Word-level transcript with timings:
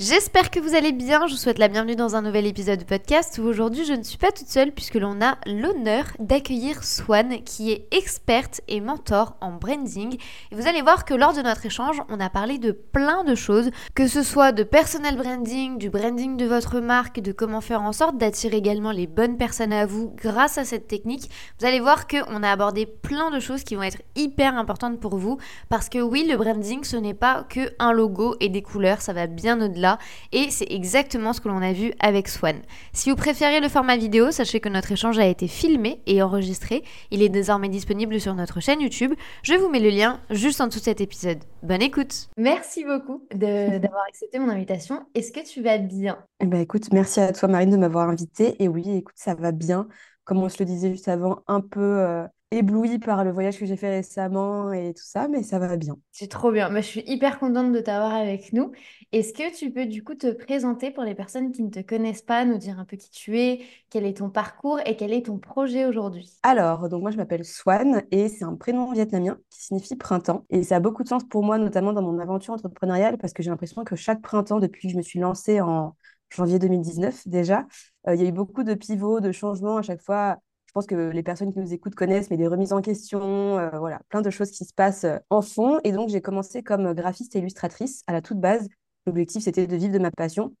J'espère 0.00 0.50
que 0.50 0.58
vous 0.58 0.74
allez 0.74 0.92
bien, 0.92 1.26
je 1.26 1.34
vous 1.34 1.38
souhaite 1.38 1.58
la 1.58 1.68
bienvenue 1.68 1.96
dans 1.96 2.16
un 2.16 2.22
nouvel 2.22 2.46
épisode 2.46 2.78
de 2.78 2.84
podcast 2.84 3.38
où 3.38 3.42
aujourd'hui 3.42 3.84
je 3.84 3.92
ne 3.92 4.02
suis 4.02 4.16
pas 4.16 4.32
toute 4.32 4.48
seule 4.48 4.72
puisque 4.72 4.94
l'on 4.94 5.20
a 5.20 5.36
l'honneur 5.44 6.06
d'accueillir 6.18 6.82
Swan 6.82 7.44
qui 7.44 7.70
est 7.70 7.88
experte 7.94 8.62
et 8.68 8.80
mentor 8.80 9.36
en 9.42 9.52
branding. 9.52 10.16
Et 10.50 10.54
vous 10.54 10.66
allez 10.66 10.80
voir 10.80 11.04
que 11.04 11.12
lors 11.12 11.34
de 11.34 11.42
notre 11.42 11.66
échange, 11.66 12.00
on 12.08 12.20
a 12.20 12.30
parlé 12.30 12.56
de 12.58 12.72
plein 12.72 13.22
de 13.22 13.34
choses, 13.34 13.70
que 13.94 14.08
ce 14.08 14.22
soit 14.22 14.52
de 14.52 14.62
personal 14.62 15.14
branding, 15.14 15.76
du 15.76 15.90
branding 15.90 16.38
de 16.38 16.46
votre 16.46 16.80
marque, 16.80 17.20
de 17.20 17.32
comment 17.32 17.60
faire 17.60 17.82
en 17.82 17.92
sorte 17.92 18.16
d'attirer 18.16 18.56
également 18.56 18.92
les 18.92 19.06
bonnes 19.06 19.36
personnes 19.36 19.74
à 19.74 19.84
vous 19.84 20.10
grâce 20.16 20.56
à 20.56 20.64
cette 20.64 20.88
technique. 20.88 21.30
Vous 21.60 21.66
allez 21.66 21.80
voir 21.80 22.08
qu'on 22.08 22.42
a 22.42 22.50
abordé 22.50 22.86
plein 22.86 23.30
de 23.30 23.40
choses 23.40 23.62
qui 23.62 23.74
vont 23.74 23.82
être 23.82 24.00
hyper 24.16 24.56
importantes 24.56 25.00
pour 25.00 25.18
vous 25.18 25.36
parce 25.68 25.90
que 25.90 25.98
oui, 25.98 26.26
le 26.26 26.38
branding 26.38 26.82
ce 26.82 26.96
n'est 26.96 27.12
pas 27.12 27.44
que 27.46 27.72
un 27.78 27.92
logo 27.92 28.36
et 28.40 28.48
des 28.48 28.62
couleurs, 28.62 29.02
ça 29.02 29.12
va 29.12 29.26
bien 29.26 29.60
au-delà 29.60 29.91
et 30.32 30.50
c'est 30.50 30.70
exactement 30.70 31.32
ce 31.32 31.40
que 31.40 31.48
l'on 31.48 31.62
a 31.62 31.72
vu 31.72 31.92
avec 32.00 32.28
Swan. 32.28 32.56
Si 32.92 33.10
vous 33.10 33.16
préférez 33.16 33.60
le 33.60 33.68
format 33.68 33.96
vidéo, 33.96 34.30
sachez 34.30 34.60
que 34.60 34.68
notre 34.68 34.92
échange 34.92 35.18
a 35.18 35.26
été 35.26 35.48
filmé 35.48 36.00
et 36.06 36.22
enregistré. 36.22 36.82
Il 37.10 37.22
est 37.22 37.28
désormais 37.28 37.68
disponible 37.68 38.20
sur 38.20 38.34
notre 38.34 38.60
chaîne 38.60 38.80
YouTube. 38.80 39.14
Je 39.42 39.54
vous 39.54 39.68
mets 39.68 39.80
le 39.80 39.90
lien 39.90 40.20
juste 40.30 40.60
en 40.60 40.66
dessous 40.66 40.80
de 40.80 40.84
cet 40.84 41.00
épisode. 41.00 41.38
Bonne 41.62 41.82
écoute. 41.82 42.28
Merci 42.36 42.84
beaucoup 42.84 43.26
d'avoir 43.34 44.04
accepté 44.08 44.38
mon 44.38 44.48
invitation. 44.48 45.06
Est-ce 45.14 45.32
que 45.32 45.46
tu 45.46 45.62
vas 45.62 45.78
bien? 45.78 46.18
Eh 46.40 46.46
ben, 46.46 46.60
écoute, 46.60 46.92
merci 46.92 47.20
à 47.20 47.32
toi 47.32 47.48
Marine 47.48 47.70
de 47.70 47.76
m'avoir 47.76 48.08
invitée. 48.08 48.62
Et 48.62 48.68
oui, 48.68 48.84
écoute, 48.88 49.14
ça 49.16 49.34
va 49.34 49.52
bien. 49.52 49.88
Comme 50.24 50.38
on 50.38 50.48
se 50.48 50.58
le 50.60 50.66
disait 50.66 50.92
juste 50.92 51.08
avant, 51.08 51.40
un 51.48 51.60
peu 51.60 51.80
euh, 51.80 52.26
éblouie 52.52 52.98
par 52.98 53.24
le 53.24 53.32
voyage 53.32 53.58
que 53.58 53.66
j'ai 53.66 53.76
fait 53.76 53.90
récemment 53.90 54.72
et 54.72 54.92
tout 54.94 55.02
ça, 55.04 55.26
mais 55.26 55.42
ça 55.42 55.58
va 55.58 55.76
bien. 55.76 55.96
C'est 56.12 56.28
trop 56.28 56.52
bien. 56.52 56.68
Moi, 56.68 56.80
je 56.80 56.86
suis 56.86 57.02
hyper 57.06 57.38
contente 57.38 57.72
de 57.72 57.80
t'avoir 57.80 58.12
avec 58.12 58.52
nous. 58.52 58.72
Est-ce 59.10 59.32
que 59.32 59.56
tu 59.56 59.72
peux 59.72 59.86
du 59.86 60.04
coup 60.04 60.14
te 60.14 60.30
présenter 60.30 60.90
pour 60.90 61.02
les 61.02 61.14
personnes 61.14 61.50
qui 61.50 61.62
ne 61.62 61.70
te 61.70 61.80
connaissent 61.80 62.22
pas, 62.22 62.44
nous 62.44 62.58
dire 62.58 62.78
un 62.78 62.84
peu 62.84 62.96
qui 62.96 63.10
tu 63.10 63.38
es, 63.38 63.62
quel 63.90 64.04
est 64.04 64.18
ton 64.18 64.28
parcours 64.28 64.78
et 64.84 64.96
quel 64.96 65.12
est 65.12 65.26
ton 65.26 65.38
projet 65.38 65.86
aujourd'hui? 65.86 66.30
Alors, 66.42 66.88
donc 66.88 67.00
moi, 67.00 67.10
je 67.10 67.16
m'appelle 67.16 67.44
Swan 67.44 68.02
et 68.10 68.28
c'est 68.28 68.44
un 68.44 68.54
prénom 68.54 68.92
vietnamien 68.92 69.38
qui 69.50 69.62
signifie 69.64 69.96
printemps. 69.96 70.44
Et 70.50 70.62
ça 70.62 70.76
a 70.76 70.80
beaucoup 70.80 71.02
de 71.02 71.08
sens 71.08 71.24
pour 71.24 71.42
moi, 71.42 71.56
notamment 71.56 71.94
dans 71.94 72.02
mon 72.02 72.18
aventure 72.18 72.52
entrepreneuriale, 72.52 73.16
parce 73.16 73.32
que 73.32 73.42
j'ai 73.42 73.50
l'impression 73.50 73.82
que 73.84 73.96
chaque 73.96 74.20
printemps, 74.20 74.60
depuis 74.60 74.88
que 74.88 74.92
je 74.92 74.96
me 74.98 75.02
suis 75.02 75.18
lancée 75.18 75.60
en 75.62 75.96
janvier 76.34 76.58
2019 76.58 77.28
déjà, 77.28 77.66
euh, 78.08 78.14
il 78.14 78.22
y 78.22 78.24
a 78.24 78.28
eu 78.28 78.32
beaucoup 78.32 78.64
de 78.64 78.74
pivots, 78.74 79.20
de 79.20 79.32
changements 79.32 79.78
à 79.78 79.82
chaque 79.82 80.02
fois 80.02 80.38
je 80.72 80.74
pense 80.74 80.86
que 80.86 81.10
les 81.10 81.22
personnes 81.22 81.52
qui 81.52 81.58
nous 81.58 81.74
écoutent 81.74 81.94
connaissent, 81.94 82.30
mais 82.30 82.38
des 82.38 82.46
remises 82.46 82.72
en 82.72 82.80
question, 82.80 83.58
euh, 83.58 83.68
voilà, 83.78 84.00
plein 84.08 84.22
de 84.22 84.30
choses 84.30 84.50
qui 84.50 84.64
se 84.64 84.72
passent 84.72 85.04
euh, 85.04 85.18
en 85.28 85.42
fond. 85.42 85.78
Et 85.84 85.92
donc, 85.92 86.08
j'ai 86.08 86.22
commencé 86.22 86.62
comme 86.62 86.94
graphiste 86.94 87.36
et 87.36 87.40
illustratrice 87.40 88.02
à 88.06 88.14
la 88.14 88.22
toute 88.22 88.40
base. 88.40 88.68
L'objectif, 89.06 89.42
c'était 89.44 89.66
de 89.66 89.76
vivre 89.76 89.92
de 89.92 89.98
ma 89.98 90.10
passion. 90.10 90.54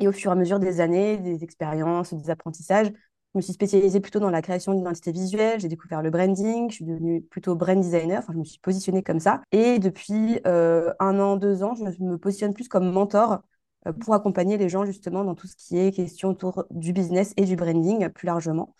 Et 0.00 0.06
au 0.06 0.12
fur 0.12 0.30
et 0.30 0.32
à 0.32 0.36
mesure 0.36 0.58
des 0.58 0.82
années, 0.82 1.16
des 1.16 1.44
expériences, 1.44 2.12
des 2.12 2.28
apprentissages, 2.28 2.88
je 2.88 3.38
me 3.38 3.40
suis 3.40 3.54
spécialisée 3.54 4.00
plutôt 4.00 4.20
dans 4.20 4.28
la 4.28 4.42
création 4.42 4.74
d'identité 4.74 5.12
visuelle. 5.12 5.58
J'ai 5.58 5.68
découvert 5.68 6.02
le 6.02 6.10
branding. 6.10 6.68
Je 6.68 6.74
suis 6.74 6.84
devenue 6.84 7.22
plutôt 7.22 7.54
brand 7.54 7.80
designer. 7.80 8.18
Enfin, 8.18 8.34
je 8.34 8.38
me 8.40 8.44
suis 8.44 8.58
positionnée 8.58 9.02
comme 9.02 9.18
ça. 9.18 9.40
Et 9.50 9.78
depuis 9.78 10.40
un 10.44 11.20
an, 11.20 11.36
deux 11.36 11.62
ans, 11.62 11.74
je 11.74 12.04
me 12.04 12.18
positionne 12.18 12.52
plus 12.52 12.68
comme 12.68 12.92
mentor 12.92 13.40
pour 14.00 14.14
accompagner 14.14 14.56
les 14.56 14.68
gens 14.68 14.84
justement 14.84 15.24
dans 15.24 15.34
tout 15.34 15.46
ce 15.46 15.56
qui 15.56 15.78
est 15.78 15.92
question 15.92 16.30
autour 16.30 16.64
du 16.70 16.92
business 16.92 17.32
et 17.36 17.44
du 17.44 17.56
branding 17.56 18.08
plus 18.08 18.26
largement. 18.26 18.74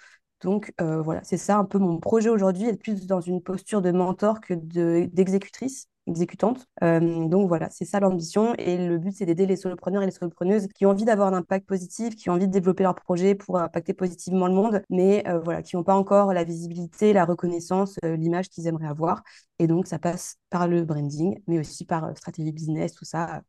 Donc 0.45 0.73
euh, 0.81 1.01
voilà, 1.01 1.23
c'est 1.25 1.39
ça 1.39 1.57
un 1.57 1.65
peu 1.65 1.79
mon 1.79 1.99
projet 1.99 2.29
aujourd'hui, 2.29 2.69
être 2.69 2.81
plus 2.81 3.07
dans 3.07 3.21
une 3.21 3.43
posture 3.43 3.81
de 3.81 3.91
mentor 3.91 4.41
que 4.41 4.53
d'exécutrice. 4.53 5.89
exécutante. 6.07 6.67
Euh, 6.83 7.27
donc 7.29 7.49
voilà, 7.49 7.71
c'est 7.71 7.87
ça 7.87 7.99
l'ambition. 7.99 8.55
Et 8.59 8.87
le 8.87 8.99
but, 8.99 9.13
c'est 9.13 9.25
d'aider 9.25 9.47
les 9.47 9.57
solopreneurs 9.57 10.03
et 10.03 10.07
les 10.07 10.13
solopreneuses 10.13 10.69
qui 10.75 10.85
ont 10.85 10.91
envie 10.91 11.07
d'avoir 11.07 11.29
un 11.29 11.39
impact 11.39 11.67
positif, 11.67 12.15
qui 12.15 12.29
ont 12.29 12.35
envie 12.35 12.47
de 12.47 12.53
développer 12.53 12.83
leur 12.83 12.95
projet 12.95 13.35
pour 13.35 13.59
impacter 13.59 13.95
positivement 13.95 14.47
le 14.47 14.55
monde, 14.55 14.83
mais 14.91 15.27
euh, 15.27 15.41
voilà, 15.41 15.63
qui 15.63 15.77
n'ont 15.77 15.83
pas 15.83 15.95
encore 15.97 16.35
la 16.35 16.45
visibilité, 16.45 17.15
la 17.15 17.25
reconnaissance, 17.25 17.99
l'image 18.03 18.51
qu'ils 18.51 18.67
aimeraient 18.67 18.87
avoir. 18.89 19.23
Et 19.59 19.67
donc, 19.67 19.87
ça 19.87 19.99
passe 19.99 20.37
par 20.51 20.69
le 20.69 20.85
branding, 20.85 21.41
mais 21.47 21.59
aussi 21.59 21.87
par 21.87 22.15
stratégie 22.19 22.53
business, 22.53 22.93
tout 22.93 23.07
ça, 23.07 23.41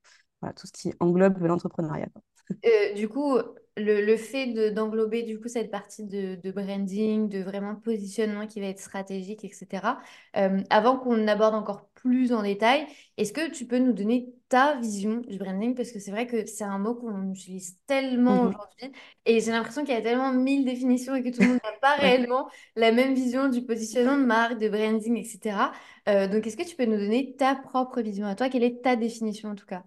voilà, 0.41 0.53
tout 0.53 0.67
ce 0.67 0.71
qui 0.71 0.93
englobe 0.99 1.41
l'entrepreneuriat. 1.41 2.09
du 2.95 3.07
coup, 3.09 3.37
le, 3.77 4.15
fait 4.17 4.71
d'englober 4.71 5.23
du 5.23 5.39
coup 5.39 5.47
cette 5.47 5.71
partie 5.71 6.05
de, 6.05 6.51
branding, 6.51 7.27
de 7.27 7.39
vraiment 7.39 7.75
positionnement 7.75 8.47
qui 8.47 8.61
va 8.61 8.67
être 8.67 8.79
stratégique, 8.79 9.43
etc. 9.43 9.97
Euh, 10.37 10.61
avant 10.69 10.97
qu'on 10.97 11.27
aborde 11.27 11.55
encore 11.55 11.89
plus 11.93 12.33
en 12.33 12.43
détail, 12.43 12.85
est-ce 13.17 13.33
que 13.33 13.49
tu 13.49 13.65
peux 13.65 13.79
nous 13.79 13.93
donner 13.93 14.29
ta 14.47 14.77
vision 14.77 15.17
du 15.27 15.37
branding? 15.37 15.75
Parce 15.75 15.91
que 15.91 15.99
c'est 15.99 16.11
vrai 16.11 16.27
que 16.27 16.45
c'est 16.45 16.63
un 16.63 16.77
mot 16.77 16.93
qu'on 16.95 17.31
utilise 17.31 17.77
tellement 17.87 18.43
mmh 18.43 18.47
aujourd'hui 18.49 18.91
et 19.25 19.39
j'ai 19.39 19.51
l'impression 19.51 19.83
qu'il 19.83 19.93
y 19.93 19.97
a 19.97 20.01
tellement 20.01 20.31
mille 20.31 20.65
définitions 20.65 21.15
et 21.15 21.23
que 21.23 21.29
tout 21.29 21.41
le 21.41 21.47
monde 21.47 21.59
n'a 21.63 21.79
pas 21.81 21.95
réellement 21.99 22.47
la 22.75 22.91
même 22.91 23.15
vision 23.15 23.49
du 23.49 23.65
positionnement 23.65 24.17
de 24.17 24.25
marque, 24.25 24.59
de 24.59 24.69
branding, 24.69 25.17
etc. 25.17 25.71
Euh, 26.07 26.27
donc 26.27 26.45
est-ce 26.47 26.57
que 26.57 26.63
tu 26.63 26.75
peux 26.75 26.85
nous 26.85 26.97
donner 26.97 27.35
ta 27.37 27.55
propre 27.55 28.01
vision 28.01 28.27
à 28.27 28.35
toi? 28.35 28.49
Quelle 28.49 28.63
est 28.63 28.83
ta 28.83 28.95
définition 28.95 29.49
en 29.49 29.55
tout 29.55 29.65
cas? 29.65 29.83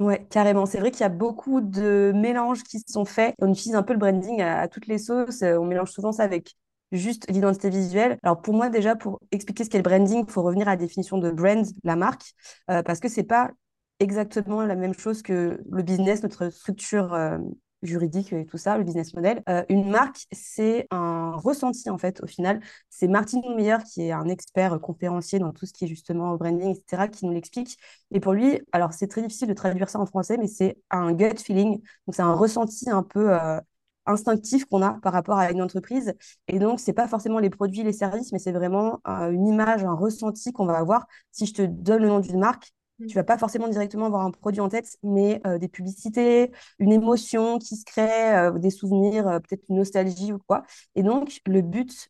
Ouais, 0.00 0.24
carrément. 0.30 0.64
C'est 0.64 0.78
vrai 0.78 0.92
qu'il 0.92 1.00
y 1.00 1.04
a 1.04 1.08
beaucoup 1.08 1.60
de 1.60 2.12
mélanges 2.14 2.62
qui 2.62 2.78
sont 2.86 3.04
faits. 3.04 3.34
On 3.40 3.50
utilise 3.50 3.74
un 3.74 3.82
peu 3.82 3.92
le 3.94 3.98
branding 3.98 4.40
à, 4.42 4.68
toutes 4.68 4.86
les 4.86 4.98
sauces. 4.98 5.42
Euh, 5.42 5.58
on 5.58 5.64
mélange 5.66 5.90
souvent 5.90 6.12
ça 6.12 6.22
avec 6.22 6.54
juste 6.92 7.28
l'identité 7.28 7.68
visuelle. 7.68 8.16
Alors 8.22 8.40
pour 8.40 8.54
moi 8.54 8.68
déjà, 8.68 8.94
pour 8.94 9.18
expliquer 9.32 9.64
ce 9.64 9.70
qu'est 9.70 9.78
le 9.78 9.82
branding, 9.82 10.24
il 10.26 10.32
faut 10.32 10.42
revenir 10.42 10.68
à 10.68 10.72
la 10.72 10.76
définition 10.76 11.18
de 11.18 11.30
brand, 11.32 11.66
la 11.82 11.96
marque, 11.96 12.32
euh, 12.70 12.82
parce 12.84 13.00
que 13.00 13.08
c'est 13.08 13.24
pas 13.24 13.50
exactement 13.98 14.62
la 14.64 14.76
même 14.76 14.94
chose 14.94 15.20
que 15.22 15.60
le 15.68 15.82
business, 15.82 16.22
notre 16.22 16.48
structure 16.50 17.12
euh, 17.12 17.38
juridique 17.82 18.32
et 18.32 18.46
tout 18.46 18.58
ça, 18.58 18.76
le 18.78 18.84
business 18.84 19.14
model. 19.14 19.42
Euh, 19.48 19.64
une 19.68 19.88
marque, 19.90 20.26
c'est 20.32 20.86
un 20.90 21.32
ressenti 21.36 21.90
en 21.90 21.98
fait 21.98 22.22
au 22.22 22.26
final. 22.26 22.60
C'est 22.90 23.08
Martin 23.08 23.40
Meyer 23.56 23.78
qui 23.92 24.02
est 24.02 24.12
un 24.12 24.28
expert 24.28 24.80
conférencier 24.80 25.38
dans 25.38 25.52
tout 25.52 25.66
ce 25.66 25.72
qui 25.72 25.84
est 25.84 25.88
justement 25.88 26.34
branding, 26.36 26.76
etc., 26.76 27.08
qui 27.08 27.26
nous 27.26 27.32
l'explique. 27.32 27.76
Et 28.10 28.20
pour 28.20 28.32
lui, 28.32 28.60
alors 28.72 28.92
c'est 28.92 29.08
très 29.08 29.22
difficile 29.22 29.48
de 29.48 29.54
traduire 29.54 29.88
ça 29.88 29.98
en 30.00 30.06
français, 30.06 30.36
mais 30.38 30.48
c'est 30.48 30.78
un 30.90 31.12
gut 31.12 31.36
feeling. 31.38 31.80
Donc 32.06 32.14
c'est 32.14 32.22
un 32.22 32.34
ressenti 32.34 32.90
un 32.90 33.02
peu 33.02 33.32
euh, 33.32 33.60
instinctif 34.06 34.64
qu'on 34.64 34.82
a 34.82 34.94
par 35.02 35.12
rapport 35.12 35.38
à 35.38 35.50
une 35.50 35.62
entreprise. 35.62 36.14
Et 36.48 36.58
donc 36.58 36.80
c'est 36.80 36.92
pas 36.92 37.08
forcément 37.08 37.38
les 37.38 37.50
produits, 37.50 37.82
les 37.82 37.92
services, 37.92 38.32
mais 38.32 38.38
c'est 38.38 38.52
vraiment 38.52 39.00
euh, 39.06 39.30
une 39.30 39.46
image, 39.46 39.84
un 39.84 39.94
ressenti 39.94 40.52
qu'on 40.52 40.66
va 40.66 40.78
avoir. 40.78 41.06
Si 41.30 41.46
je 41.46 41.54
te 41.54 41.62
donne 41.62 42.02
le 42.02 42.08
nom 42.08 42.20
d'une 42.20 42.38
marque, 42.38 42.72
tu 43.06 43.14
vas 43.14 43.24
pas 43.24 43.38
forcément 43.38 43.68
directement 43.68 44.06
avoir 44.06 44.22
un 44.22 44.30
produit 44.30 44.60
en 44.60 44.68
tête, 44.68 44.98
mais 45.02 45.40
euh, 45.46 45.58
des 45.58 45.68
publicités, 45.68 46.50
une 46.78 46.92
émotion 46.92 47.58
qui 47.58 47.76
se 47.76 47.84
crée, 47.84 48.36
euh, 48.36 48.58
des 48.58 48.70
souvenirs, 48.70 49.28
euh, 49.28 49.38
peut-être 49.38 49.62
une 49.68 49.76
nostalgie 49.76 50.32
ou 50.32 50.38
quoi. 50.38 50.64
Et 50.96 51.02
donc, 51.02 51.40
le 51.46 51.62
but 51.62 52.08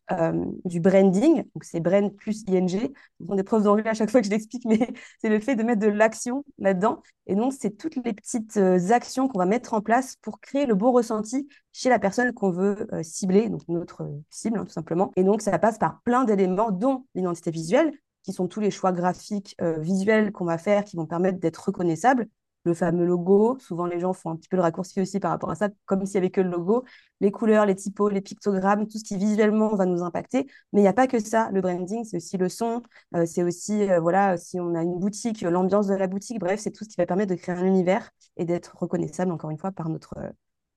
du 0.65 0.79
branding, 0.79 1.43
donc 1.53 1.63
c'est 1.63 1.79
brand 1.79 2.13
plus 2.15 2.43
ING, 2.47 2.91
on 3.27 3.35
des 3.35 3.43
preuves 3.43 3.63
d'anglais 3.63 3.89
à 3.89 3.93
chaque 3.93 4.09
fois 4.09 4.21
que 4.21 4.25
je 4.25 4.31
l'explique, 4.31 4.65
mais 4.65 4.79
c'est 5.21 5.29
le 5.29 5.39
fait 5.39 5.55
de 5.55 5.63
mettre 5.63 5.81
de 5.81 5.87
l'action 5.87 6.43
là-dedans. 6.57 7.01
Et 7.27 7.35
donc, 7.35 7.53
c'est 7.53 7.77
toutes 7.77 7.97
les 8.03 8.13
petites 8.13 8.57
actions 8.57 9.27
qu'on 9.27 9.39
va 9.39 9.45
mettre 9.45 9.73
en 9.73 9.81
place 9.81 10.15
pour 10.21 10.39
créer 10.39 10.65
le 10.65 10.73
bon 10.73 10.91
ressenti 10.91 11.47
chez 11.71 11.89
la 11.89 11.99
personne 11.99 12.33
qu'on 12.33 12.49
veut 12.49 12.87
cibler, 13.03 13.49
donc 13.49 13.61
notre 13.67 14.09
cible, 14.29 14.57
hein, 14.57 14.65
tout 14.65 14.73
simplement. 14.73 15.11
Et 15.15 15.23
donc, 15.23 15.41
ça 15.41 15.57
passe 15.59 15.77
par 15.77 16.01
plein 16.01 16.23
d'éléments, 16.23 16.71
dont 16.71 17.05
l'identité 17.13 17.51
visuelle, 17.51 17.93
qui 18.29 18.33
sont 18.33 18.47
tous 18.47 18.59
les 18.59 18.69
choix 18.69 18.91
graphiques, 18.91 19.55
euh, 19.61 19.79
visuels 19.79 20.31
qu'on 20.31 20.45
va 20.45 20.59
faire, 20.59 20.83
qui 20.83 20.95
vont 20.95 21.07
permettre 21.07 21.39
d'être 21.39 21.57
reconnaissables. 21.65 22.27
Le 22.63 22.73
fameux 22.75 23.05
logo, 23.05 23.57
souvent 23.59 23.85
les 23.87 23.99
gens 23.99 24.13
font 24.13 24.29
un 24.31 24.35
petit 24.35 24.49
peu 24.49 24.57
le 24.57 24.61
raccourci 24.61 25.01
aussi 25.01 25.19
par 25.19 25.31
rapport 25.31 25.49
à 25.49 25.55
ça, 25.55 25.69
comme 25.85 26.05
s'il 26.05 26.15
n'y 26.15 26.25
avait 26.25 26.29
que 26.29 26.41
le 26.41 26.49
logo, 26.49 26.83
les 27.21 27.31
couleurs, 27.31 27.65
les 27.65 27.75
typos, 27.75 28.09
les 28.09 28.21
pictogrammes, 28.21 28.85
tout 28.87 28.99
ce 28.99 29.03
qui 29.03 29.17
visuellement 29.17 29.73
va 29.75 29.85
nous 29.85 30.03
impacter. 30.03 30.45
Mais 30.73 30.81
il 30.81 30.83
n'y 30.83 30.87
a 30.87 30.93
pas 30.93 31.07
que 31.07 31.19
ça. 31.19 31.49
Le 31.51 31.61
branding, 31.61 32.03
c'est 32.03 32.17
aussi 32.17 32.37
le 32.37 32.49
son, 32.49 32.83
euh, 33.15 33.25
c'est 33.25 33.43
aussi, 33.43 33.89
euh, 33.89 33.99
voilà, 33.99 34.37
si 34.37 34.59
on 34.59 34.75
a 34.75 34.83
une 34.83 34.99
boutique, 34.99 35.41
l'ambiance 35.41 35.87
de 35.87 35.95
la 35.95 36.07
boutique, 36.07 36.39
bref, 36.39 36.59
c'est 36.59 36.71
tout 36.71 36.83
ce 36.83 36.89
qui 36.89 36.97
va 36.97 37.05
permettre 37.07 37.33
de 37.33 37.39
créer 37.39 37.55
un 37.55 37.65
univers 37.65 38.11
et 38.37 38.45
d'être 38.45 38.77
reconnaissable, 38.77 39.31
encore 39.31 39.49
une 39.49 39.57
fois, 39.57 39.71
par 39.71 39.89
notre, 39.89 40.13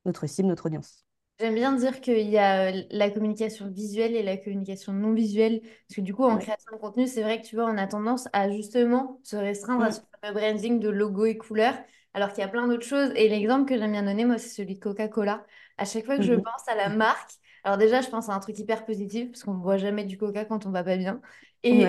notre 0.06 0.26
cible, 0.26 0.48
notre 0.48 0.66
audience. 0.66 1.04
J'aime 1.42 1.56
bien 1.56 1.72
dire 1.72 2.00
qu'il 2.00 2.30
y 2.30 2.38
a 2.38 2.68
euh, 2.70 2.82
la 2.92 3.10
communication 3.10 3.68
visuelle 3.68 4.14
et 4.14 4.22
la 4.22 4.36
communication 4.36 4.92
non 4.92 5.12
visuelle. 5.12 5.60
Parce 5.60 5.96
que 5.96 6.00
du 6.00 6.14
coup, 6.14 6.22
en 6.22 6.38
création 6.38 6.70
de 6.72 6.76
contenu, 6.76 7.08
c'est 7.08 7.22
vrai 7.22 7.40
que 7.40 7.46
tu 7.46 7.56
vois, 7.56 7.64
on 7.64 7.76
a 7.78 7.88
tendance 7.88 8.28
à 8.32 8.48
justement 8.48 9.18
se 9.24 9.34
restreindre 9.34 9.82
à 9.82 9.90
ce 9.90 10.00
branding 10.32 10.78
de 10.78 10.88
logo 10.88 11.24
et 11.24 11.36
couleurs, 11.36 11.74
alors 12.14 12.32
qu'il 12.32 12.42
y 12.42 12.44
a 12.44 12.48
plein 12.48 12.68
d'autres 12.68 12.86
choses. 12.86 13.10
Et 13.16 13.28
l'exemple 13.28 13.68
que 13.68 13.76
j'aime 13.76 13.90
bien 13.90 14.04
donner, 14.04 14.24
moi, 14.24 14.38
c'est 14.38 14.50
celui 14.50 14.76
de 14.76 14.80
Coca-Cola. 14.80 15.44
À 15.78 15.84
chaque 15.84 16.04
fois 16.04 16.16
que 16.16 16.22
je 16.22 16.34
mhm. 16.34 16.42
pense 16.42 16.68
à 16.68 16.76
la 16.76 16.90
marque, 16.90 17.32
alors 17.64 17.76
déjà, 17.76 18.02
je 18.02 18.08
pense 18.08 18.28
à 18.28 18.34
un 18.34 18.38
truc 18.38 18.56
hyper 18.60 18.84
positif, 18.84 19.32
parce 19.32 19.42
qu'on 19.42 19.54
ne 19.54 19.60
boit 19.60 19.78
jamais 19.78 20.04
du 20.04 20.16
Coca 20.16 20.44
quand 20.44 20.64
on 20.66 20.70
va 20.70 20.84
pas 20.84 20.96
bien. 20.96 21.20
Et 21.64 21.88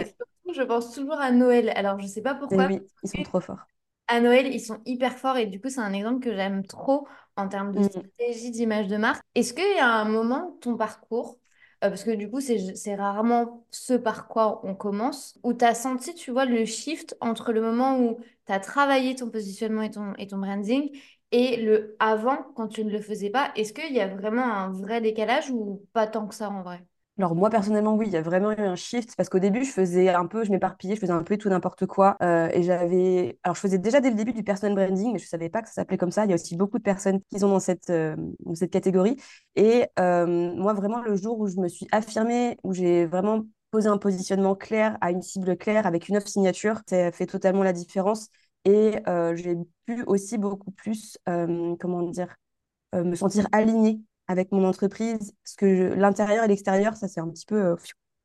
je 0.51 0.63
pense 0.63 0.95
toujours 0.95 1.19
à 1.19 1.29
Noël. 1.29 1.71
Alors, 1.75 1.99
je 1.99 2.07
sais 2.07 2.23
pas 2.23 2.33
pourquoi. 2.33 2.65
oui, 2.65 2.79
ils 3.03 3.09
sont 3.09 3.21
trop 3.21 3.39
forts. 3.39 3.67
À 4.07 4.19
Noël, 4.21 4.47
ils 4.53 4.59
sont 4.61 4.81
hyper 4.85 5.17
forts 5.17 5.37
et 5.37 5.47
du 5.47 5.59
coup, 5.61 5.69
c'est 5.69 5.79
un 5.81 5.93
exemple 5.93 6.19
que 6.23 6.33
j'aime 6.35 6.65
trop 6.65 7.07
en 7.37 7.47
termes 7.47 7.71
de 7.73 7.79
Mm. 7.79 8.13
stratégie 8.19 8.51
d'image 8.51 8.87
de 8.87 8.97
marque. 8.97 9.23
Est-ce 9.35 9.53
qu'il 9.53 9.75
y 9.75 9.79
a 9.79 9.89
un 9.89 10.05
moment 10.05 10.51
de 10.51 10.59
ton 10.59 10.75
parcours, 10.77 11.39
euh, 11.83 11.89
parce 11.89 12.03
que 12.03 12.11
du 12.11 12.29
coup, 12.29 12.41
c'est, 12.41 12.75
c'est 12.75 12.95
rarement 12.95 13.65
ce 13.71 13.93
par 13.93 14.27
quoi 14.27 14.61
on 14.65 14.75
commence, 14.75 15.39
où 15.43 15.53
tu 15.53 15.65
as 15.65 15.73
senti, 15.73 16.13
tu 16.15 16.31
vois, 16.31 16.45
le 16.45 16.65
shift 16.65 17.15
entre 17.21 17.53
le 17.53 17.61
moment 17.61 17.99
où 17.99 18.19
tu 18.45 18.51
as 18.51 18.59
travaillé 18.59 19.15
ton 19.15 19.29
positionnement 19.29 19.81
et 19.81 19.91
ton, 19.91 20.13
et 20.15 20.27
ton 20.27 20.37
branding 20.37 20.91
et 21.31 21.57
le 21.57 21.95
avant, 21.99 22.43
quand 22.55 22.67
tu 22.67 22.85
ne 22.85 22.91
le 22.91 23.01
faisais 23.01 23.29
pas? 23.31 23.51
Est-ce 23.55 23.73
qu'il 23.73 23.91
y 23.93 23.99
a 24.01 24.07
vraiment 24.07 24.43
un 24.43 24.69
vrai 24.71 25.01
décalage 25.01 25.49
ou 25.49 25.83
pas 25.93 26.05
tant 26.07 26.27
que 26.27 26.35
ça 26.35 26.49
en 26.49 26.61
vrai? 26.61 26.85
Alors 27.19 27.35
moi 27.35 27.51
personnellement 27.51 27.93
oui, 27.95 28.07
il 28.07 28.13
y 28.13 28.17
a 28.17 28.23
vraiment 28.23 28.51
eu 28.53 28.59
un 28.61 28.75
shift 28.75 29.15
parce 29.15 29.29
qu'au 29.29 29.37
début 29.37 29.63
je 29.63 29.71
faisais 29.71 30.09
un 30.09 30.25
peu, 30.25 30.43
je 30.43 30.49
m'éparpillais, 30.51 30.95
je 30.95 30.99
faisais 30.99 31.11
un 31.13 31.21
peu 31.21 31.37
tout 31.37 31.47
n'importe 31.47 31.85
quoi 31.85 32.17
euh, 32.23 32.49
et 32.51 32.63
j'avais, 32.63 33.37
alors 33.43 33.55
je 33.55 33.61
faisais 33.61 33.77
déjà 33.77 34.01
dès 34.01 34.09
le 34.09 34.15
début 34.15 34.33
du 34.33 34.43
personal 34.43 34.73
branding 34.73 35.13
mais 35.13 35.19
je 35.19 35.27
savais 35.27 35.49
pas 35.49 35.61
que 35.61 35.67
ça 35.67 35.75
s'appelait 35.75 35.97
comme 35.99 36.09
ça. 36.09 36.25
Il 36.25 36.29
y 36.29 36.31
a 36.31 36.35
aussi 36.35 36.55
beaucoup 36.57 36.79
de 36.79 36.83
personnes 36.83 37.19
qui 37.29 37.37
sont 37.39 37.49
dans 37.49 37.59
cette 37.59 37.91
euh, 37.91 38.15
dans 38.39 38.55
cette 38.55 38.71
catégorie 38.71 39.17
et 39.55 39.85
euh, 39.99 40.55
moi 40.55 40.73
vraiment 40.73 41.01
le 41.01 41.15
jour 41.15 41.39
où 41.39 41.47
je 41.47 41.57
me 41.57 41.67
suis 41.67 41.87
affirmée, 41.91 42.57
où 42.63 42.73
j'ai 42.73 43.05
vraiment 43.05 43.43
posé 43.69 43.89
un 43.89 43.99
positionnement 43.99 44.55
clair 44.55 44.97
à 44.99 45.11
une 45.11 45.21
cible 45.21 45.55
claire 45.55 45.85
avec 45.85 46.09
une 46.09 46.17
offre 46.17 46.27
signature, 46.27 46.81
ça 46.87 47.11
fait 47.11 47.27
totalement 47.27 47.61
la 47.63 47.73
différence 47.73 48.29
et 48.65 48.95
j'ai 49.35 49.55
pu 49.85 50.03
aussi 50.07 50.37
beaucoup 50.37 50.71
plus, 50.71 51.17
comment 51.25 52.03
dire, 52.03 52.35
me 52.93 53.15
sentir 53.15 53.47
alignée 53.51 54.01
avec 54.27 54.51
mon 54.51 54.63
entreprise, 54.65 55.33
parce 55.43 55.55
que 55.55 55.93
l'intérieur 55.93 56.45
et 56.45 56.47
l'extérieur, 56.47 56.95
ça 56.95 57.07
c'est 57.07 57.19
un 57.19 57.29
petit 57.29 57.45
peu 57.45 57.55
euh, 57.55 57.75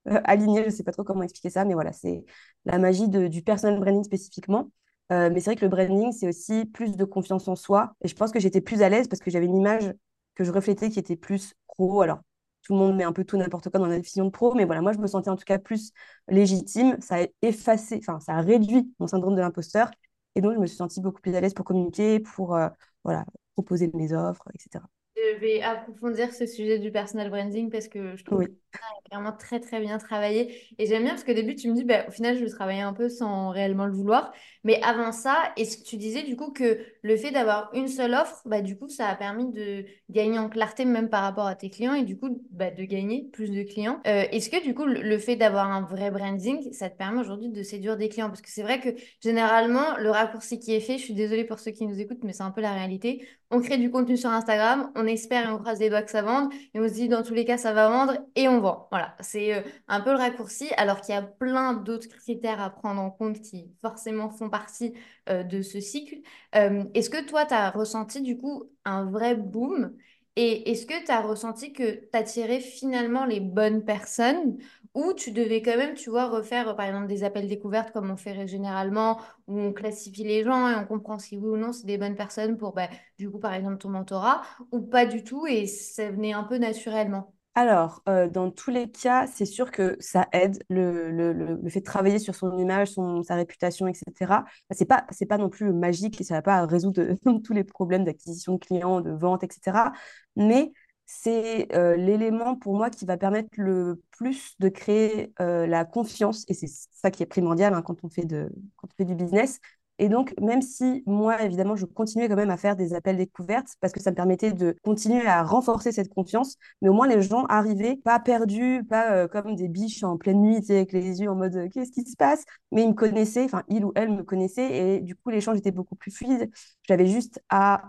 euh, 0.08 0.20
aligné, 0.24 0.64
je 0.64 0.70
sais 0.70 0.84
pas 0.84 0.92
trop 0.92 1.04
comment 1.04 1.22
expliquer 1.22 1.50
ça, 1.50 1.64
mais 1.64 1.74
voilà, 1.74 1.92
c'est 1.92 2.24
la 2.64 2.78
magie 2.78 3.08
du 3.08 3.42
personal 3.42 3.78
branding 3.80 4.04
spécifiquement. 4.04 4.70
Euh, 5.10 5.30
mais 5.32 5.40
c'est 5.40 5.50
vrai 5.50 5.56
que 5.56 5.64
le 5.64 5.70
branding, 5.70 6.12
c'est 6.12 6.28
aussi 6.28 6.66
plus 6.66 6.96
de 6.96 7.04
confiance 7.04 7.48
en 7.48 7.56
soi. 7.56 7.94
Et 8.02 8.08
je 8.08 8.14
pense 8.14 8.30
que 8.30 8.40
j'étais 8.40 8.60
plus 8.60 8.82
à 8.82 8.88
l'aise 8.88 9.08
parce 9.08 9.20
que 9.20 9.30
j'avais 9.30 9.46
une 9.46 9.56
image 9.56 9.94
que 10.34 10.44
je 10.44 10.52
reflétais 10.52 10.90
qui 10.90 10.98
était 10.98 11.16
plus 11.16 11.54
pro. 11.66 12.02
Alors, 12.02 12.20
tout 12.62 12.74
le 12.74 12.78
monde 12.78 12.96
met 12.96 13.04
un 13.04 13.12
peu 13.12 13.24
tout 13.24 13.36
n'importe 13.38 13.70
quoi 13.70 13.80
dans 13.80 13.86
la 13.86 13.96
définition 13.96 14.26
de 14.26 14.30
pro, 14.30 14.54
mais 14.54 14.64
voilà, 14.66 14.82
moi, 14.82 14.92
je 14.92 14.98
me 14.98 15.06
sentais 15.06 15.30
en 15.30 15.36
tout 15.36 15.44
cas 15.44 15.58
plus 15.58 15.92
légitime. 16.28 16.96
Ça 17.00 17.22
a 17.22 17.26
effacé, 17.42 17.98
enfin, 18.02 18.20
ça 18.20 18.34
a 18.34 18.40
réduit 18.42 18.92
mon 18.98 19.06
syndrome 19.06 19.34
de 19.34 19.40
l'imposteur. 19.40 19.90
Et 20.34 20.40
donc, 20.42 20.54
je 20.54 20.58
me 20.58 20.66
suis 20.66 20.76
sentie 20.76 21.00
beaucoup 21.00 21.20
plus 21.20 21.34
à 21.34 21.40
l'aise 21.40 21.54
pour 21.54 21.64
communiquer, 21.64 22.20
pour 22.20 22.58
voilà, 23.04 23.24
proposer 23.54 23.90
mes 23.94 24.12
offres, 24.12 24.44
etc. 24.54 24.84
Je 25.34 25.40
vais 25.40 25.62
approfondir 25.62 26.32
ce 26.32 26.46
sujet 26.46 26.78
du 26.78 26.90
personal 26.90 27.30
branding 27.30 27.70
parce 27.70 27.88
que 27.88 28.16
je 28.16 28.24
trouve 28.24 28.44
que 28.44 28.52
c'est 28.72 29.14
vraiment 29.14 29.32
très 29.32 29.60
très 29.60 29.80
bien 29.80 29.98
travaillé. 29.98 30.54
Et 30.78 30.86
j'aime 30.86 31.02
bien 31.02 31.12
parce 31.12 31.24
qu'au 31.24 31.34
début, 31.34 31.54
tu 31.54 31.68
me 31.68 31.74
dis, 31.74 31.84
bah, 31.84 32.04
au 32.08 32.10
final, 32.10 32.36
je 32.36 32.44
le 32.44 32.50
travaillais 32.50 32.82
un 32.82 32.92
peu 32.92 33.08
sans 33.08 33.50
réellement 33.50 33.86
le 33.86 33.92
vouloir. 33.92 34.32
Mais 34.64 34.80
avant 34.82 35.12
ça, 35.12 35.52
est-ce 35.56 35.78
que 35.78 35.84
tu 35.84 35.96
disais 35.96 36.22
du 36.22 36.36
coup 36.36 36.52
que 36.52 36.78
le 37.02 37.16
fait 37.16 37.30
d'avoir 37.30 37.70
une 37.74 37.88
seule 37.88 38.14
offre, 38.14 38.42
bah, 38.44 38.60
du 38.60 38.76
coup, 38.76 38.88
ça 38.88 39.08
a 39.08 39.14
permis 39.16 39.50
de 39.50 39.84
gagner 40.10 40.38
en 40.38 40.48
clarté 40.48 40.84
même 40.84 41.08
par 41.08 41.22
rapport 41.22 41.46
à 41.46 41.54
tes 41.54 41.70
clients 41.70 41.94
et 41.94 42.04
du 42.04 42.18
coup, 42.18 42.42
bah, 42.50 42.70
de 42.70 42.84
gagner 42.84 43.28
plus 43.32 43.50
de 43.50 43.62
clients. 43.62 44.00
Euh, 44.06 44.24
est-ce 44.30 44.50
que 44.50 44.62
du 44.62 44.74
coup, 44.74 44.84
le 44.84 45.18
fait 45.18 45.36
d'avoir 45.36 45.70
un 45.70 45.82
vrai 45.82 46.10
branding, 46.10 46.72
ça 46.72 46.90
te 46.90 46.96
permet 46.96 47.20
aujourd'hui 47.20 47.48
de 47.48 47.62
séduire 47.62 47.96
des 47.96 48.08
clients? 48.08 48.28
Parce 48.28 48.42
que 48.42 48.50
c'est 48.50 48.62
vrai 48.62 48.80
que 48.80 48.90
généralement, 49.22 49.96
le 49.98 50.10
raccourci 50.10 50.58
qui 50.58 50.74
est 50.74 50.80
fait, 50.80 50.98
je 50.98 51.04
suis 51.04 51.14
désolée 51.14 51.44
pour 51.44 51.58
ceux 51.58 51.70
qui 51.70 51.86
nous 51.86 51.98
écoutent, 52.00 52.24
mais 52.24 52.32
c'est 52.32 52.42
un 52.42 52.50
peu 52.50 52.60
la 52.60 52.72
réalité 52.72 53.26
on 53.50 53.60
crée 53.60 53.78
du 53.78 53.90
contenu 53.90 54.16
sur 54.16 54.30
Instagram, 54.30 54.92
on 54.94 55.06
espère 55.06 55.48
et 55.48 55.52
on 55.52 55.58
croise 55.58 55.80
les 55.80 55.88
doigts 55.88 56.02
que 56.02 56.10
ça 56.10 56.22
vende, 56.22 56.52
et 56.74 56.80
on 56.80 56.88
se 56.88 56.94
dit 56.94 57.08
dans 57.08 57.22
tous 57.22 57.34
les 57.34 57.44
cas 57.44 57.56
ça 57.56 57.72
va 57.72 57.88
vendre 57.88 58.18
et 58.36 58.48
on 58.48 58.60
vend. 58.60 58.88
Voilà, 58.90 59.16
c'est 59.20 59.54
euh, 59.54 59.60
un 59.88 60.00
peu 60.00 60.10
le 60.10 60.18
raccourci, 60.18 60.68
alors 60.76 61.00
qu'il 61.00 61.14
y 61.14 61.18
a 61.18 61.22
plein 61.22 61.72
d'autres 61.74 62.08
critères 62.08 62.60
à 62.60 62.70
prendre 62.70 63.00
en 63.00 63.10
compte 63.10 63.40
qui 63.40 63.72
forcément 63.80 64.30
font 64.30 64.50
partie 64.50 64.92
euh, 65.30 65.42
de 65.42 65.62
ce 65.62 65.80
cycle. 65.80 66.16
Euh, 66.54 66.84
est-ce 66.94 67.10
que 67.10 67.24
toi, 67.24 67.46
tu 67.46 67.54
as 67.54 67.70
ressenti 67.70 68.20
du 68.22 68.36
coup 68.36 68.64
un 68.84 69.04
vrai 69.10 69.34
boom? 69.34 69.96
Et 70.40 70.70
est-ce 70.70 70.86
que 70.86 71.04
tu 71.04 71.10
as 71.10 71.20
ressenti 71.20 71.72
que 71.72 71.90
tu 71.94 72.08
attirais 72.12 72.60
finalement 72.60 73.24
les 73.24 73.40
bonnes 73.40 73.84
personnes 73.84 74.56
ou 74.98 75.14
tu 75.14 75.30
devais 75.30 75.62
quand 75.62 75.76
même, 75.76 75.94
tu 75.94 76.10
vois, 76.10 76.28
refaire 76.28 76.74
par 76.74 76.86
exemple 76.86 77.06
des 77.06 77.22
appels 77.22 77.46
découvertes 77.46 77.92
comme 77.92 78.10
on 78.10 78.16
fait 78.16 78.46
généralement, 78.48 79.20
où 79.46 79.58
on 79.58 79.72
classifie 79.72 80.24
les 80.24 80.42
gens 80.44 80.68
et 80.68 80.74
on 80.74 80.84
comprend 80.86 81.18
si 81.18 81.36
oui 81.36 81.50
ou 81.50 81.56
non 81.56 81.72
c'est 81.72 81.86
des 81.86 81.98
bonnes 81.98 82.16
personnes 82.16 82.56
pour 82.56 82.72
bah, 82.74 82.88
du 83.16 83.30
coup, 83.30 83.38
par 83.38 83.54
exemple, 83.54 83.78
ton 83.78 83.90
mentorat, 83.90 84.42
ou 84.72 84.80
pas 84.80 85.06
du 85.06 85.22
tout, 85.22 85.46
et 85.46 85.66
ça 85.66 86.10
venait 86.10 86.32
un 86.32 86.44
peu 86.44 86.58
naturellement. 86.58 87.32
Alors, 87.54 88.02
euh, 88.08 88.28
dans 88.28 88.52
tous 88.52 88.70
les 88.70 88.88
cas, 88.88 89.26
c'est 89.26 89.44
sûr 89.44 89.72
que 89.72 89.96
ça 89.98 90.28
aide 90.32 90.62
le, 90.68 91.10
le 91.10 91.68
fait 91.70 91.80
de 91.80 91.84
travailler 91.84 92.20
sur 92.20 92.36
son 92.36 92.56
image, 92.56 92.92
son, 92.92 93.24
sa 93.24 93.34
réputation, 93.34 93.88
etc. 93.88 94.44
C'est 94.70 94.84
pas, 94.84 95.04
c'est 95.10 95.26
pas 95.26 95.38
non 95.38 95.48
plus 95.48 95.72
magique 95.72 96.20
et 96.20 96.24
ça 96.24 96.34
va 96.34 96.42
pas 96.42 96.66
résoudre 96.66 97.02
tous 97.44 97.52
les 97.52 97.64
problèmes 97.64 98.04
d'acquisition 98.04 98.54
de 98.54 98.58
clients, 98.58 99.00
de 99.00 99.10
vente, 99.10 99.42
etc. 99.42 99.92
Mais 100.36 100.72
c'est 101.10 101.74
euh, 101.74 101.96
l'élément 101.96 102.54
pour 102.54 102.74
moi 102.76 102.90
qui 102.90 103.06
va 103.06 103.16
permettre 103.16 103.48
le 103.56 104.02
plus 104.10 104.54
de 104.58 104.68
créer 104.68 105.32
euh, 105.40 105.66
la 105.66 105.86
confiance 105.86 106.44
et 106.48 106.54
c'est 106.54 106.68
ça 106.68 107.10
qui 107.10 107.22
est 107.22 107.26
primordial 107.26 107.72
hein, 107.72 107.80
quand 107.80 108.04
on 108.04 108.10
fait 108.10 108.26
de, 108.26 108.50
quand 108.76 108.88
on 108.92 108.94
fait 108.96 109.06
du 109.06 109.14
business. 109.14 109.58
Et 109.98 110.10
donc, 110.10 110.34
même 110.38 110.60
si 110.60 111.02
moi, 111.06 111.42
évidemment, 111.42 111.76
je 111.76 111.86
continuais 111.86 112.28
quand 112.28 112.36
même 112.36 112.50
à 112.50 112.58
faire 112.58 112.76
des 112.76 112.92
appels 112.94 113.16
découvertes 113.16 113.68
parce 113.80 113.92
que 113.92 114.00
ça 114.00 114.10
me 114.10 114.16
permettait 114.16 114.52
de 114.52 114.76
continuer 114.82 115.26
à 115.26 115.42
renforcer 115.42 115.92
cette 115.92 116.12
confiance, 116.12 116.56
mais 116.82 116.90
au 116.90 116.92
moins 116.92 117.08
les 117.08 117.22
gens 117.22 117.46
arrivaient 117.46 117.96
pas 117.96 118.20
perdus, 118.20 118.84
pas 118.88 119.10
euh, 119.12 119.28
comme 119.28 119.56
des 119.56 119.66
biches 119.66 120.04
en 120.04 120.18
pleine 120.18 120.42
nuit, 120.42 120.62
avec 120.68 120.92
les 120.92 121.22
yeux 121.22 121.30
en 121.30 121.34
mode 121.36 121.70
qu'est-ce 121.72 121.90
qui 121.90 122.04
se 122.04 122.16
passe? 122.16 122.44
Mais 122.70 122.82
ils 122.82 122.88
me 122.90 122.94
connaissaient, 122.94 123.44
enfin, 123.44 123.62
il 123.68 123.84
ou 123.84 123.92
elle 123.96 124.10
me 124.12 124.22
connaissait 124.22 124.96
et 124.98 125.00
du 125.00 125.16
coup, 125.16 125.30
l'échange 125.30 125.56
était 125.58 125.72
beaucoup 125.72 125.96
plus 125.96 126.10
fluide. 126.12 126.50
J'avais 126.86 127.06
juste 127.06 127.40
à 127.48 127.82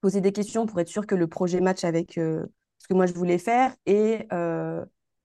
poser 0.00 0.20
des 0.20 0.32
questions 0.32 0.66
pour 0.66 0.80
être 0.80 0.88
sûr 0.88 1.06
que 1.06 1.14
le 1.14 1.26
projet 1.28 1.60
match 1.60 1.84
avec 1.84 2.18
euh, 2.18 2.46
ce 2.78 2.88
que 2.88 2.94
moi 2.94 3.06
je 3.06 3.12
voulais 3.14 3.38
faire 3.38 3.74
et, 3.86 4.26
euh, 4.32 4.84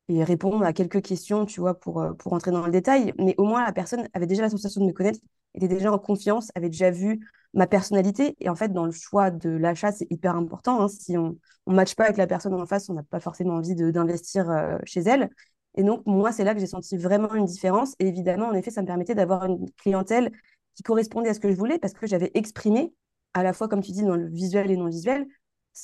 et 0.09 0.23
répondre 0.23 0.63
à 0.63 0.73
quelques 0.73 1.01
questions, 1.01 1.45
tu 1.45 1.59
vois, 1.59 1.79
pour, 1.79 2.01
euh, 2.01 2.13
pour 2.13 2.33
entrer 2.33 2.51
dans 2.51 2.65
le 2.65 2.71
détail. 2.71 3.13
Mais 3.17 3.35
au 3.37 3.45
moins, 3.45 3.65
la 3.65 3.71
personne 3.73 4.07
avait 4.13 4.27
déjà 4.27 4.41
la 4.43 4.49
sensation 4.49 4.81
de 4.81 4.87
me 4.87 4.93
connaître, 4.93 5.19
était 5.53 5.67
déjà 5.67 5.91
en 5.91 5.99
confiance, 5.99 6.49
avait 6.55 6.69
déjà 6.69 6.91
vu 6.91 7.27
ma 7.53 7.67
personnalité. 7.67 8.35
Et 8.39 8.49
en 8.49 8.55
fait, 8.55 8.69
dans 8.73 8.85
le 8.85 8.91
choix 8.91 9.31
de 9.31 9.49
l'achat, 9.49 9.91
c'est 9.91 10.07
hyper 10.11 10.35
important. 10.35 10.81
hein. 10.81 10.87
Si 10.89 11.17
on 11.17 11.37
ne 11.67 11.75
matche 11.75 11.95
pas 11.95 12.05
avec 12.05 12.17
la 12.17 12.27
personne 12.27 12.53
en 12.53 12.65
face, 12.65 12.89
on 12.89 12.93
n'a 12.93 13.03
pas 13.03 13.19
forcément 13.19 13.55
envie 13.55 13.75
d'investir 13.75 14.47
chez 14.83 15.01
elle. 15.01 15.29
Et 15.75 15.83
donc, 15.83 16.03
moi, 16.05 16.31
c'est 16.31 16.43
là 16.43 16.53
que 16.53 16.59
j'ai 16.59 16.67
senti 16.67 16.97
vraiment 16.97 17.33
une 17.33 17.45
différence. 17.45 17.95
Et 17.99 18.07
évidemment, 18.07 18.47
en 18.47 18.53
effet, 18.53 18.71
ça 18.71 18.81
me 18.81 18.87
permettait 18.87 19.15
d'avoir 19.15 19.45
une 19.45 19.69
clientèle 19.77 20.31
qui 20.75 20.83
correspondait 20.83 21.29
à 21.29 21.33
ce 21.33 21.39
que 21.39 21.49
je 21.49 21.55
voulais 21.55 21.79
parce 21.79 21.93
que 21.93 22.07
j'avais 22.07 22.31
exprimé 22.33 22.93
à 23.35 23.43
la 23.43 23.53
fois, 23.53 23.67
comme 23.67 23.81
tu 23.81 23.91
dis, 23.91 24.03
dans 24.03 24.15
le 24.15 24.27
visuel 24.27 24.71
et 24.71 24.77
non 24.77 24.87
visuel, 24.87 25.27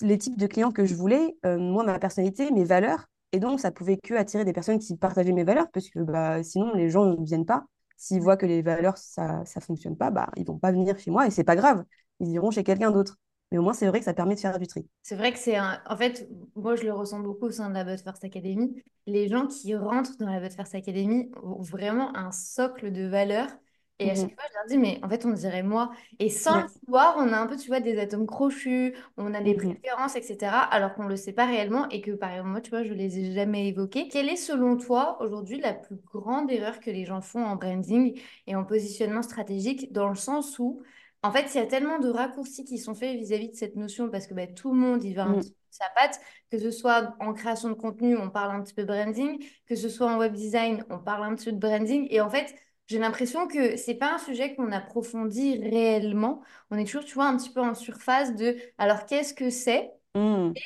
les 0.02 0.18
types 0.18 0.38
de 0.38 0.48
clients 0.48 0.72
que 0.72 0.86
je 0.86 0.96
voulais, 0.96 1.36
euh, 1.46 1.60
moi, 1.60 1.84
ma 1.84 2.00
personnalité, 2.00 2.50
mes 2.50 2.64
valeurs. 2.64 3.08
Et 3.34 3.40
donc, 3.40 3.60
ça 3.60 3.72
pouvait 3.72 3.98
que 3.98 4.14
attirer 4.14 4.46
des 4.46 4.54
personnes 4.54 4.80
qui 4.80 4.96
partageaient 4.98 5.34
mes 5.34 5.44
valeurs, 5.44 5.70
parce 5.72 5.90
que 5.90 6.00
bah, 6.00 6.42
sinon, 6.44 6.74
les 6.74 6.90
gens 6.90 7.06
ne 7.06 7.24
viennent 7.24 7.46
pas. 7.46 7.66
S'ils 7.98 8.22
voient 8.22 8.38
que 8.38 8.46
les 8.46 8.62
valeurs, 8.62 8.98
ça 8.98 9.44
ne 9.56 9.62
fonctionne 9.62 9.98
pas, 9.98 10.10
bah, 10.10 10.30
ils 10.38 10.46
vont 10.46 10.58
pas 10.58 10.72
venir 10.72 10.98
chez 10.98 11.12
moi 11.12 11.28
et 11.28 11.30
c'est 11.30 11.44
pas 11.44 11.56
grave. 11.56 11.84
Ils 12.20 12.32
iront 12.32 12.50
chez 12.50 12.64
quelqu'un 12.64 12.90
d'autre. 12.90 13.18
Mais 13.52 13.58
au 13.58 13.62
moins, 13.62 13.74
c'est 13.74 13.86
vrai 13.88 14.00
que 14.00 14.06
ça 14.06 14.14
permet 14.14 14.36
de 14.36 14.40
faire 14.40 14.58
du 14.58 14.66
tri. 14.66 14.88
C'est 15.04 15.18
vrai 15.18 15.34
que 15.34 15.38
c'est 15.38 15.58
un... 15.58 15.80
En 15.86 15.98
fait, 15.98 16.28
moi, 16.56 16.76
je 16.76 16.84
le 16.84 16.94
ressens 16.94 17.20
beaucoup 17.20 17.48
au 17.48 17.52
sein 17.52 17.70
de 17.70 17.74
la 17.74 17.84
But 17.84 18.02
First 18.02 18.24
Academy. 18.24 18.82
Les 19.08 19.28
gens 19.28 19.46
qui 19.46 19.76
rentrent 19.76 20.18
dans 20.18 20.30
la 20.30 20.40
But 20.40 20.54
First 20.54 20.74
Academy 20.74 21.30
ont 21.44 21.62
vraiment 21.62 22.16
un 22.16 22.32
socle 22.32 22.92
de 22.94 23.06
valeurs. 23.06 23.50
Et 24.00 24.10
à 24.10 24.16
chaque 24.16 24.24
Mhm. 24.24 24.36
fois, 24.36 24.44
je 24.50 24.56
leur 24.56 24.66
dis, 24.68 24.78
mais 24.80 25.00
en 25.04 25.10
fait, 25.10 25.26
on 25.26 25.32
dirait 25.34 25.62
moi. 25.64 25.92
Et 26.20 26.30
sans 26.30 26.56
le 26.62 26.68
savoir, 26.68 27.16
on 27.20 27.32
a 27.34 27.38
un 27.38 27.46
peu, 27.48 27.56
tu 27.56 27.68
vois, 27.68 27.80
des 27.82 28.00
atomes 28.00 28.26
crochus, 28.26 28.96
on 29.18 29.34
a 29.36 29.42
des 29.42 29.54
Mhm. 29.54 29.84
préférences, 29.84 30.16
etc. 30.16 30.60
Alors 30.64 30.96
qu'on 30.96 31.04
ne 31.04 31.10
le 31.10 31.16
sait 31.18 31.34
pas 31.34 31.46
réellement 31.46 31.88
et 31.90 32.02
que, 32.02 32.12
par 32.12 32.32
exemple, 32.32 32.50
moi, 32.50 32.62
tu 32.62 32.72
vois, 32.72 32.84
je 32.84 32.90
ne 32.90 32.96
les 32.98 33.20
ai 33.20 33.34
jamais 33.34 33.68
évoquées. 33.68 34.08
Quelle 34.08 34.28
est, 34.30 34.36
selon 34.38 34.78
toi, 34.78 35.22
aujourd'hui, 35.22 35.60
la 35.60 35.74
plus 35.74 35.98
grande 35.98 36.52
erreur 36.52 36.80
que 36.80 36.90
les 36.90 37.06
gens 37.06 37.22
font 37.22 37.44
en 37.46 37.56
branding 37.58 38.20
et 38.48 38.56
en 38.56 38.64
positionnement 38.66 39.22
stratégique, 39.22 39.92
dans 39.94 40.10
le 40.10 40.16
sens 40.16 40.58
où 40.60 40.82
en 41.24 41.32
fait, 41.32 41.54
il 41.54 41.58
y 41.58 41.60
a 41.62 41.66
tellement 41.68 42.00
de 42.00 42.10
raccourcis 42.10 42.66
qui 42.66 42.78
sont 42.80 42.96
faits 42.96 43.16
vis-à-vis 43.18 43.50
de 43.50 43.56
cette 43.56 43.76
notion 43.76 44.10
parce 44.10 44.26
que 44.28 44.34
bah, 44.34 44.48
tout 44.48 44.74
le 44.74 44.80
monde 44.80 45.04
y 45.04 45.14
va 45.14 45.26
un 45.26 45.36
Mhm. 45.36 45.40
petit 45.40 45.52
peu 45.52 45.58
de 45.70 45.76
sa 45.76 45.86
patte, 45.96 46.20
que 46.50 46.58
ce 46.58 46.72
soit 46.72 47.16
en 47.20 47.34
création 47.34 47.70
de 47.70 47.76
contenu, 47.76 48.18
on 48.18 48.30
parle 48.32 48.56
un 48.56 48.62
petit 48.64 48.74
peu 48.74 48.82
de 48.84 48.88
branding, 48.88 49.44
que 49.68 49.76
ce 49.76 49.88
soit 49.90 50.08
en 50.12 50.18
web 50.18 50.34
design, 50.34 50.84
on 50.90 50.98
parle 51.00 51.24
un 51.26 51.36
petit 51.36 51.46
peu 51.46 51.52
de 51.52 51.60
branding. 51.60 52.08
Et 52.10 52.22
en 52.22 52.30
fait, 52.30 52.56
j'ai 52.88 53.00
l'impression 53.00 53.48
que 53.48 53.78
c'est 53.78 53.96
pas 53.96 54.14
un 54.16 54.18
sujet 54.20 54.56
qu'on 54.56 54.72
approfondit 54.72 55.58
réellement. 55.60 56.42
On 56.72 56.78
est 56.78 56.86
toujours, 56.86 57.06
tu 57.06 57.14
vois, 57.16 57.28
un 57.28 57.38
petit 57.38 57.50
peu 57.52 57.62
en 57.62 57.74
surface 57.76 58.36
de 58.36 58.58
alors 58.78 59.06
qu'est-ce 59.06 59.34
que 59.34 59.50
c'est? 59.50 59.92
Mhm. 60.16 60.62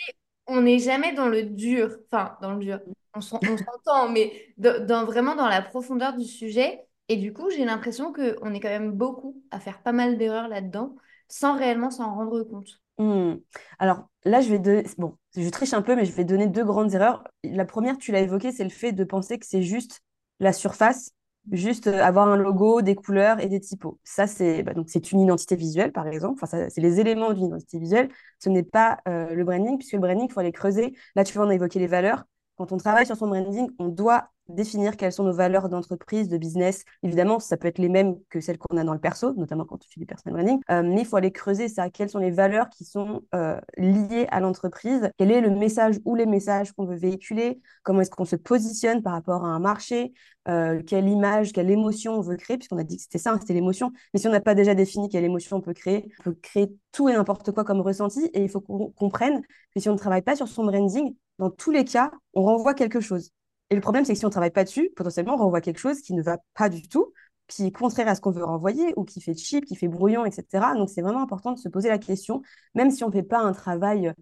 On 0.47 0.61
n'est 0.61 0.79
jamais 0.79 1.13
dans 1.13 1.27
le 1.27 1.43
dur, 1.43 1.97
enfin, 2.11 2.37
dans 2.41 2.53
le 2.53 2.59
dur. 2.59 2.79
On 3.15 3.21
s'en- 3.21 3.43
on 3.47 3.57
s'entend, 3.57 4.09
mais 4.11 4.53
dans, 4.57 4.85
dans- 4.85 5.05
vraiment 5.05 5.35
dans 5.35 5.47
la 5.47 5.61
profondeur 5.61 6.15
du 6.17 6.25
sujet. 6.25 6.85
Et 7.07 7.17
du 7.17 7.33
coup, 7.33 7.49
j'ai 7.51 7.65
l'impression 7.65 8.13
qu'on 8.13 8.53
est 8.53 8.59
quand 8.59 8.69
même 8.69 8.91
beaucoup 8.91 9.41
à 9.51 9.59
faire 9.59 9.81
pas 9.83 9.91
mal 9.91 10.17
d'erreurs 10.17 10.47
là-dedans, 10.47 10.95
sans 11.29 11.55
réellement 11.57 11.91
s'en 11.91 12.13
rendre 12.15 12.43
compte. 12.43 12.81
Hmm. 12.97 13.35
Alors 13.79 14.07
là, 14.23 14.39
je 14.41 14.49
vais 14.49 14.59
donner, 14.59 14.83
bon, 14.97 15.17
je 15.35 15.49
triche 15.49 15.73
un 15.73 15.81
peu, 15.81 15.95
mais 15.95 16.05
je 16.05 16.13
vais 16.13 16.23
donner 16.23 16.47
deux 16.47 16.63
grandes 16.63 16.93
erreurs. 16.93 17.23
La 17.43 17.65
première, 17.65 17.97
tu 17.97 18.11
l'as 18.13 18.21
évoqué, 18.21 18.51
c'est 18.53 18.63
le 18.63 18.69
fait 18.69 18.93
de 18.93 19.03
penser 19.03 19.37
que 19.37 19.45
c'est 19.45 19.63
juste 19.63 20.01
la 20.39 20.53
surface 20.53 21.11
juste 21.51 21.87
avoir 21.87 22.27
un 22.27 22.37
logo, 22.37 22.81
des 22.81 22.95
couleurs 22.95 23.39
et 23.39 23.47
des 23.47 23.59
typos. 23.59 23.99
Ça, 24.03 24.27
c'est 24.27 24.63
bah, 24.63 24.73
donc 24.73 24.89
c'est 24.89 25.11
une 25.11 25.19
identité 25.21 25.55
visuelle, 25.55 25.91
par 25.91 26.07
exemple. 26.07 26.39
Enfin, 26.43 26.67
c'est 26.69 26.81
les 26.81 26.99
éléments 26.99 27.33
d'une 27.33 27.45
identité 27.47 27.79
visuelle. 27.79 28.09
Ce 28.39 28.49
n'est 28.49 28.63
pas 28.63 28.99
le 29.05 29.43
branding, 29.43 29.77
puisque 29.77 29.93
le 29.93 29.99
branding, 29.99 30.27
il 30.29 30.33
faut 30.33 30.39
aller 30.39 30.51
creuser. 30.51 30.95
Là, 31.15 31.23
tu 31.23 31.33
vois, 31.35 31.45
on 31.45 31.49
a 31.49 31.55
évoqué 31.55 31.79
les 31.79 31.87
valeurs. 31.87 32.23
Quand 32.57 32.71
on 32.71 32.77
travaille 32.77 33.05
sur 33.05 33.17
son 33.17 33.27
branding, 33.27 33.69
on 33.79 33.89
doit 33.89 34.29
définir 34.47 34.97
quelles 34.97 35.11
sont 35.11 35.23
nos 35.23 35.33
valeurs 35.33 35.69
d'entreprise, 35.69 36.29
de 36.29 36.37
business. 36.37 36.83
Évidemment, 37.03 37.39
ça 37.39 37.57
peut 37.57 37.67
être 37.67 37.79
les 37.79 37.89
mêmes 37.89 38.15
que 38.29 38.39
celles 38.39 38.57
qu'on 38.57 38.77
a 38.77 38.83
dans 38.83 38.93
le 38.93 38.99
perso, 38.99 39.33
notamment 39.33 39.65
quand 39.65 39.77
tu 39.77 39.89
fais 39.93 39.99
du 39.99 40.05
personal 40.05 40.35
branding, 40.35 40.61
euh, 40.71 40.83
mais 40.83 41.01
il 41.01 41.05
faut 41.05 41.17
aller 41.17 41.31
creuser 41.31 41.67
ça. 41.67 41.89
Quelles 41.89 42.09
sont 42.09 42.19
les 42.19 42.31
valeurs 42.31 42.69
qui 42.69 42.85
sont 42.85 43.23
euh, 43.33 43.59
liées 43.77 44.27
à 44.31 44.39
l'entreprise? 44.39 45.09
Quel 45.17 45.31
est 45.31 45.41
le 45.41 45.49
message 45.49 45.99
ou 46.05 46.15
les 46.15 46.25
messages 46.25 46.71
qu'on 46.73 46.85
veut 46.85 46.95
véhiculer? 46.95 47.59
Comment 47.83 48.01
est-ce 48.01 48.11
qu'on 48.11 48.25
se 48.25 48.35
positionne 48.35 49.01
par 49.01 49.13
rapport 49.13 49.43
à 49.45 49.47
un 49.47 49.59
marché? 49.59 50.13
Euh, 50.47 50.81
Quelle 50.85 51.07
image, 51.07 51.53
quelle 51.53 51.69
émotion 51.71 52.13
on 52.13 52.21
veut 52.21 52.37
créer? 52.37 52.57
Puisqu'on 52.57 52.77
a 52.77 52.83
dit 52.83 52.97
que 52.97 53.03
c'était 53.03 53.17
ça, 53.17 53.31
hein, 53.31 53.37
c'était 53.39 53.53
l'émotion. 53.53 53.91
Mais 54.13 54.19
si 54.19 54.27
on 54.27 54.31
n'a 54.31 54.41
pas 54.41 54.55
déjà 54.55 54.75
défini 54.75 55.09
quelle 55.09 55.23
émotion 55.23 55.57
on 55.57 55.61
peut 55.61 55.73
créer, 55.73 56.11
on 56.19 56.23
peut 56.23 56.37
créer 56.41 56.71
tout 56.91 57.09
et 57.09 57.13
n'importe 57.13 57.51
quoi 57.51 57.63
comme 57.63 57.81
ressenti. 57.81 58.29
Et 58.33 58.43
il 58.43 58.49
faut 58.49 58.61
qu'on 58.61 58.91
comprenne 58.91 59.41
que 59.73 59.79
si 59.79 59.89
on 59.89 59.93
ne 59.93 59.97
travaille 59.97 60.21
pas 60.21 60.35
sur 60.35 60.47
son 60.47 60.65
branding, 60.65 61.15
dans 61.39 61.49
tous 61.49 61.71
les 61.71 61.83
cas, 61.83 62.11
on 62.33 62.43
renvoie 62.43 62.73
quelque 62.73 62.99
chose. 62.99 63.31
Et 63.69 63.75
le 63.75 63.81
problème, 63.81 64.05
c'est 64.05 64.13
que 64.13 64.19
si 64.19 64.25
on 64.25 64.29
ne 64.29 64.31
travaille 64.31 64.51
pas 64.51 64.63
dessus, 64.63 64.91
potentiellement, 64.95 65.35
on 65.35 65.37
renvoie 65.37 65.61
quelque 65.61 65.79
chose 65.79 66.01
qui 66.01 66.13
ne 66.13 66.21
va 66.21 66.37
pas 66.53 66.69
du 66.69 66.87
tout, 66.87 67.13
qui 67.47 67.65
est 67.65 67.71
contraire 67.71 68.07
à 68.07 68.15
ce 68.15 68.21
qu'on 68.21 68.31
veut 68.31 68.43
renvoyer, 68.43 68.93
ou 68.95 69.03
qui 69.05 69.21
fait 69.21 69.35
cheap, 69.35 69.65
qui 69.65 69.75
fait 69.75 69.87
brouillon, 69.87 70.25
etc. 70.25 70.75
Donc, 70.75 70.89
c'est 70.89 71.01
vraiment 71.01 71.21
important 71.21 71.51
de 71.51 71.59
se 71.59 71.69
poser 71.69 71.89
la 71.89 71.97
question, 71.97 72.41
même 72.75 72.91
si 72.91 73.03
on 73.03 73.07
ne 73.07 73.13
fait 73.13 73.23
pas 73.23 73.39
un 73.39 73.53
travail 73.53 74.13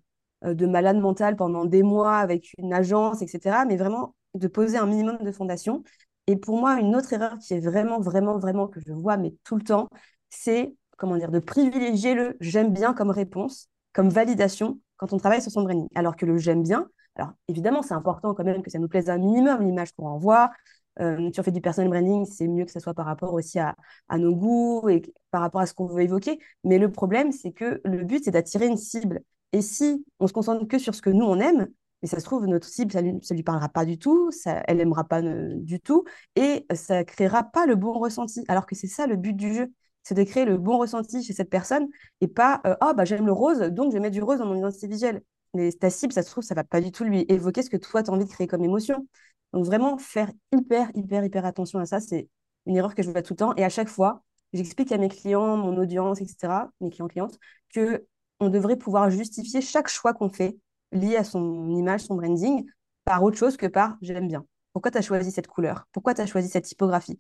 euh, 0.45 0.53
de 0.53 0.65
malade 0.65 0.97
mental 0.97 1.35
pendant 1.35 1.65
des 1.65 1.83
mois 1.83 2.17
avec 2.17 2.53
une 2.57 2.73
agence, 2.73 3.21
etc., 3.21 3.65
mais 3.65 3.77
vraiment 3.77 4.15
de 4.33 4.47
poser 4.47 4.77
un 4.77 4.85
minimum 4.87 5.17
de 5.21 5.31
fondation. 5.31 5.83
Et 6.27 6.37
pour 6.37 6.57
moi, 6.57 6.79
une 6.79 6.95
autre 6.95 7.11
erreur 7.13 7.37
qui 7.37 7.53
est 7.53 7.59
vraiment, 7.59 7.99
vraiment, 7.99 8.37
vraiment 8.39 8.67
que 8.67 8.79
je 8.85 8.93
vois, 8.93 9.17
mais 9.17 9.33
tout 9.43 9.55
le 9.55 9.63
temps, 9.63 9.89
c'est, 10.29 10.73
comment 10.97 11.17
dire, 11.17 11.31
de 11.31 11.39
privilégier 11.39 12.13
le 12.15 12.37
j'aime 12.39 12.71
bien 12.73 12.93
comme 12.93 13.09
réponse, 13.09 13.69
comme 13.93 14.09
validation 14.09 14.79
quand 14.97 15.13
on 15.13 15.17
travaille 15.17 15.41
sur 15.41 15.51
son 15.51 15.63
branding. 15.63 15.87
Alors 15.95 16.15
que 16.15 16.25
le 16.25 16.37
j'aime 16.37 16.63
bien, 16.63 16.87
alors, 17.15 17.33
évidemment, 17.47 17.81
c'est 17.83 17.93
important 17.93 18.33
quand 18.33 18.43
même 18.43 18.63
que 18.63 18.71
ça 18.71 18.79
nous 18.79 18.87
plaise 18.87 19.09
un 19.09 19.17
minimum, 19.17 19.61
l'image 19.61 19.91
qu'on 19.93 20.07
envoie. 20.07 20.51
Euh, 20.99 21.29
si 21.31 21.39
on 21.39 21.43
fait 21.43 21.51
du 21.51 21.61
personal 21.61 21.89
branding, 21.89 22.25
c'est 22.25 22.47
mieux 22.47 22.65
que 22.65 22.71
ce 22.71 22.79
soit 22.79 22.93
par 22.93 23.05
rapport 23.05 23.33
aussi 23.33 23.59
à, 23.59 23.75
nos 24.17 24.35
goûts 24.35 24.89
et 24.89 25.01
par 25.31 25.41
rapport 25.41 25.61
à 25.61 25.65
ce 25.65 25.73
qu'on 25.73 25.85
veut 25.85 26.01
évoquer. 26.01 26.39
Mais 26.63 26.77
le 26.79 26.91
problème, 26.91 27.31
c'est 27.31 27.51
que 27.51 27.81
le 27.83 28.03
but, 28.03 28.23
c'est 28.23 28.31
d'attirer 28.31 28.67
une 28.67 28.77
cible. 28.77 29.21
Et 29.51 29.61
si 29.61 30.05
on 30.19 30.27
se 30.27 30.33
concentre 30.33 30.67
que 30.67 30.79
sur 30.79 30.95
ce 30.95 31.01
que 31.01 31.09
nous, 31.09 31.25
on 31.25 31.39
aime, 31.39 31.67
mais 32.01 32.07
ça 32.09 32.19
se 32.19 32.25
trouve, 32.25 32.47
notre 32.47 32.67
cible, 32.67 32.91
ça 32.91 33.01
ne 33.01 33.11
lui, 33.11 33.43
parlera 33.43 33.69
pas 33.69 33.85
du 33.85 33.97
tout, 33.97 34.29
elle 34.45 34.77
n'aimera 34.77 35.03
pas 35.05 35.21
du 35.21 35.79
tout, 35.79 36.03
et 36.35 36.65
ça 36.73 37.03
créera 37.05 37.43
pas 37.43 37.65
le 37.65 37.75
bon 37.75 37.93
ressenti. 37.93 38.43
Alors 38.47 38.65
que 38.65 38.75
c'est 38.75 38.87
ça 38.87 39.07
le 39.07 39.15
but 39.15 39.33
du 39.33 39.53
jeu, 39.53 39.71
c'est 40.03 40.15
de 40.15 40.23
créer 40.23 40.45
le 40.45 40.57
bon 40.57 40.77
ressenti 40.77 41.23
chez 41.23 41.33
cette 41.33 41.49
personne, 41.49 41.87
et 42.21 42.27
pas 42.27 42.61
euh, 42.65 42.75
ah 42.81 42.93
bah 42.93 43.05
j'aime 43.05 43.25
le 43.25 43.31
rose, 43.31 43.59
donc 43.59 43.91
je 43.91 43.93
vais 43.93 44.01
mettre 44.01 44.15
du 44.15 44.21
rose 44.23 44.39
dans 44.39 44.45
mon 44.45 44.55
identité 44.57 44.87
visuelle 44.87 45.23
mais 45.53 45.71
ta 45.71 45.89
cible, 45.89 46.13
ça 46.13 46.23
se 46.23 46.29
trouve, 46.31 46.43
ça 46.43 46.55
va 46.55 46.63
pas 46.63 46.81
du 46.81 46.91
tout 46.91 47.03
lui 47.03 47.25
évoquer 47.29 47.61
ce 47.61 47.69
que 47.69 47.77
toi, 47.77 48.03
tu 48.03 48.09
as 48.09 48.13
envie 48.13 48.25
de 48.25 48.29
créer 48.29 48.47
comme 48.47 48.63
émotion. 48.63 49.07
Donc 49.53 49.65
vraiment, 49.65 49.97
faire 49.97 50.31
hyper, 50.51 50.89
hyper, 50.95 51.23
hyper 51.23 51.45
attention 51.45 51.79
à 51.79 51.85
ça, 51.85 51.99
c'est 51.99 52.27
une 52.65 52.75
erreur 52.75 52.95
que 52.95 53.03
je 53.03 53.11
vois 53.11 53.21
tout 53.21 53.33
le 53.33 53.37
temps. 53.37 53.55
Et 53.55 53.63
à 53.63 53.69
chaque 53.69 53.89
fois, 53.89 54.23
j'explique 54.53 54.91
à 54.91 54.97
mes 54.97 55.09
clients, 55.09 55.57
mon 55.57 55.77
audience, 55.77 56.21
etc., 56.21 56.71
mes 56.81 56.89
clients, 56.89 57.07
clientes, 57.07 57.37
que 57.73 58.05
on 58.39 58.49
devrait 58.49 58.77
pouvoir 58.77 59.09
justifier 59.09 59.61
chaque 59.61 59.87
choix 59.87 60.13
qu'on 60.13 60.29
fait 60.29 60.57
lié 60.91 61.15
à 61.17 61.23
son 61.23 61.69
image, 61.69 62.01
son 62.01 62.15
branding, 62.15 62.65
par 63.05 63.23
autre 63.23 63.37
chose 63.37 63.57
que 63.57 63.67
par 63.67 63.97
j'aime 64.01 64.27
bien. 64.27 64.45
Pourquoi 64.73 64.91
tu 64.91 64.97
as 64.97 65.01
choisi 65.01 65.31
cette 65.31 65.47
couleur? 65.47 65.87
Pourquoi 65.91 66.13
tu 66.13 66.21
as 66.21 66.25
choisi 66.25 66.49
cette 66.49 66.65
typographie? 66.65 67.19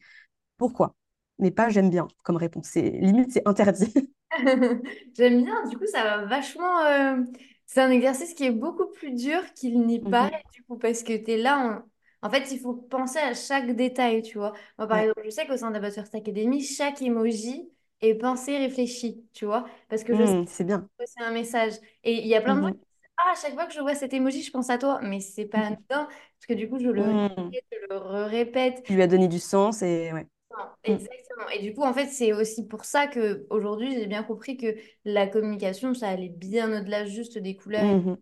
Pourquoi? 0.57 0.95
Mais 1.39 1.51
pas 1.51 1.69
j'aime 1.69 1.89
bien 1.89 2.07
comme 2.23 2.37
réponse. 2.37 2.73
Limite, 2.75 3.31
c'est 3.31 3.47
interdit. 3.47 3.93
j'aime 5.15 5.43
bien, 5.43 5.67
du 5.67 5.77
coup, 5.77 5.85
ça 5.85 6.03
va 6.03 6.25
vachement. 6.25 6.79
Euh, 6.85 7.17
c'est 7.65 7.81
un 7.81 7.89
exercice 7.89 8.33
qui 8.33 8.45
est 8.45 8.51
beaucoup 8.51 8.87
plus 8.87 9.11
dur 9.11 9.41
qu'il 9.53 9.81
n'y 9.81 9.99
mhm. 9.99 10.09
paraît, 10.09 10.43
du 10.53 10.63
coup, 10.63 10.77
parce 10.77 11.03
que 11.03 11.15
tu 11.15 11.31
es 11.31 11.37
là, 11.37 11.83
en... 12.21 12.29
fait, 12.29 12.51
il 12.51 12.59
faut 12.59 12.73
penser 12.73 13.19
à 13.19 13.33
chaque 13.33 13.75
détail, 13.75 14.21
tu 14.21 14.37
vois. 14.37 14.53
Moi, 14.77 14.87
par 14.87 14.97
exemple, 14.99 15.21
je 15.25 15.29
sais 15.29 15.47
qu'au 15.47 15.57
sein 15.57 15.73
First 15.91 16.15
Academy, 16.15 16.61
chaque 16.61 17.01
emoji 17.01 17.69
est 18.01 18.15
pensé, 18.15 18.57
réfléchi, 18.57 19.25
tu 19.33 19.45
vois, 19.45 19.65
parce 19.89 20.03
que 20.03 20.13
je 20.15 20.23
mmh, 20.23 20.45
c'est 20.47 20.63
bien. 20.63 20.87
c'est 21.05 21.23
un 21.23 21.31
message. 21.31 21.73
Et 22.03 22.21
il 22.21 22.27
y 22.27 22.35
a 22.35 22.41
plein 22.41 22.55
de 22.55 22.61
gens 22.61 22.67
mmh 22.67 22.73
qui 22.73 22.79
disent, 22.79 23.11
ah, 23.17 23.31
à 23.31 23.35
chaque 23.41 23.53
fois 23.53 23.65
que 23.65 23.73
je 23.73 23.79
vois 23.79 23.95
cet 23.95 24.13
emoji, 24.13 24.41
je 24.43 24.51
pense 24.51 24.69
à 24.69 24.77
toi, 24.77 24.99
mais 25.01 25.19
c'est 25.19 25.45
pas 25.45 25.59
mmh. 25.59 25.63
anodin, 25.63 26.07
parce 26.07 26.45
que 26.47 26.53
du 26.53 26.69
coup, 26.69 26.79
je 26.79 26.89
le 26.89 27.01
répète, 27.01 27.63
je 27.71 27.87
le 27.89 27.97
répète. 28.25 28.83
Tu 28.83 28.93
lui 28.93 29.01
as 29.01 29.07
donné 29.07 29.27
du 29.27 29.39
sens 29.39 29.81
et 29.81 30.11
ouais. 30.13 30.27
Mm. 30.87 30.91
Exactement. 30.91 31.49
Et 31.53 31.61
du 31.61 31.73
coup, 31.73 31.83
en 31.83 31.93
fait, 31.93 32.07
c'est 32.07 32.33
aussi 32.33 32.67
pour 32.67 32.85
ça 32.85 33.07
que 33.07 33.45
aujourd'hui, 33.49 33.93
j'ai 33.93 34.07
bien 34.07 34.23
compris 34.23 34.57
que 34.57 34.75
la 35.05 35.27
communication, 35.27 35.93
ça 35.93 36.09
allait 36.09 36.29
bien 36.29 36.79
au-delà 36.79 37.05
juste 37.05 37.37
des 37.37 37.55
couleurs. 37.55 37.83
Mm-hmm. 37.83 38.17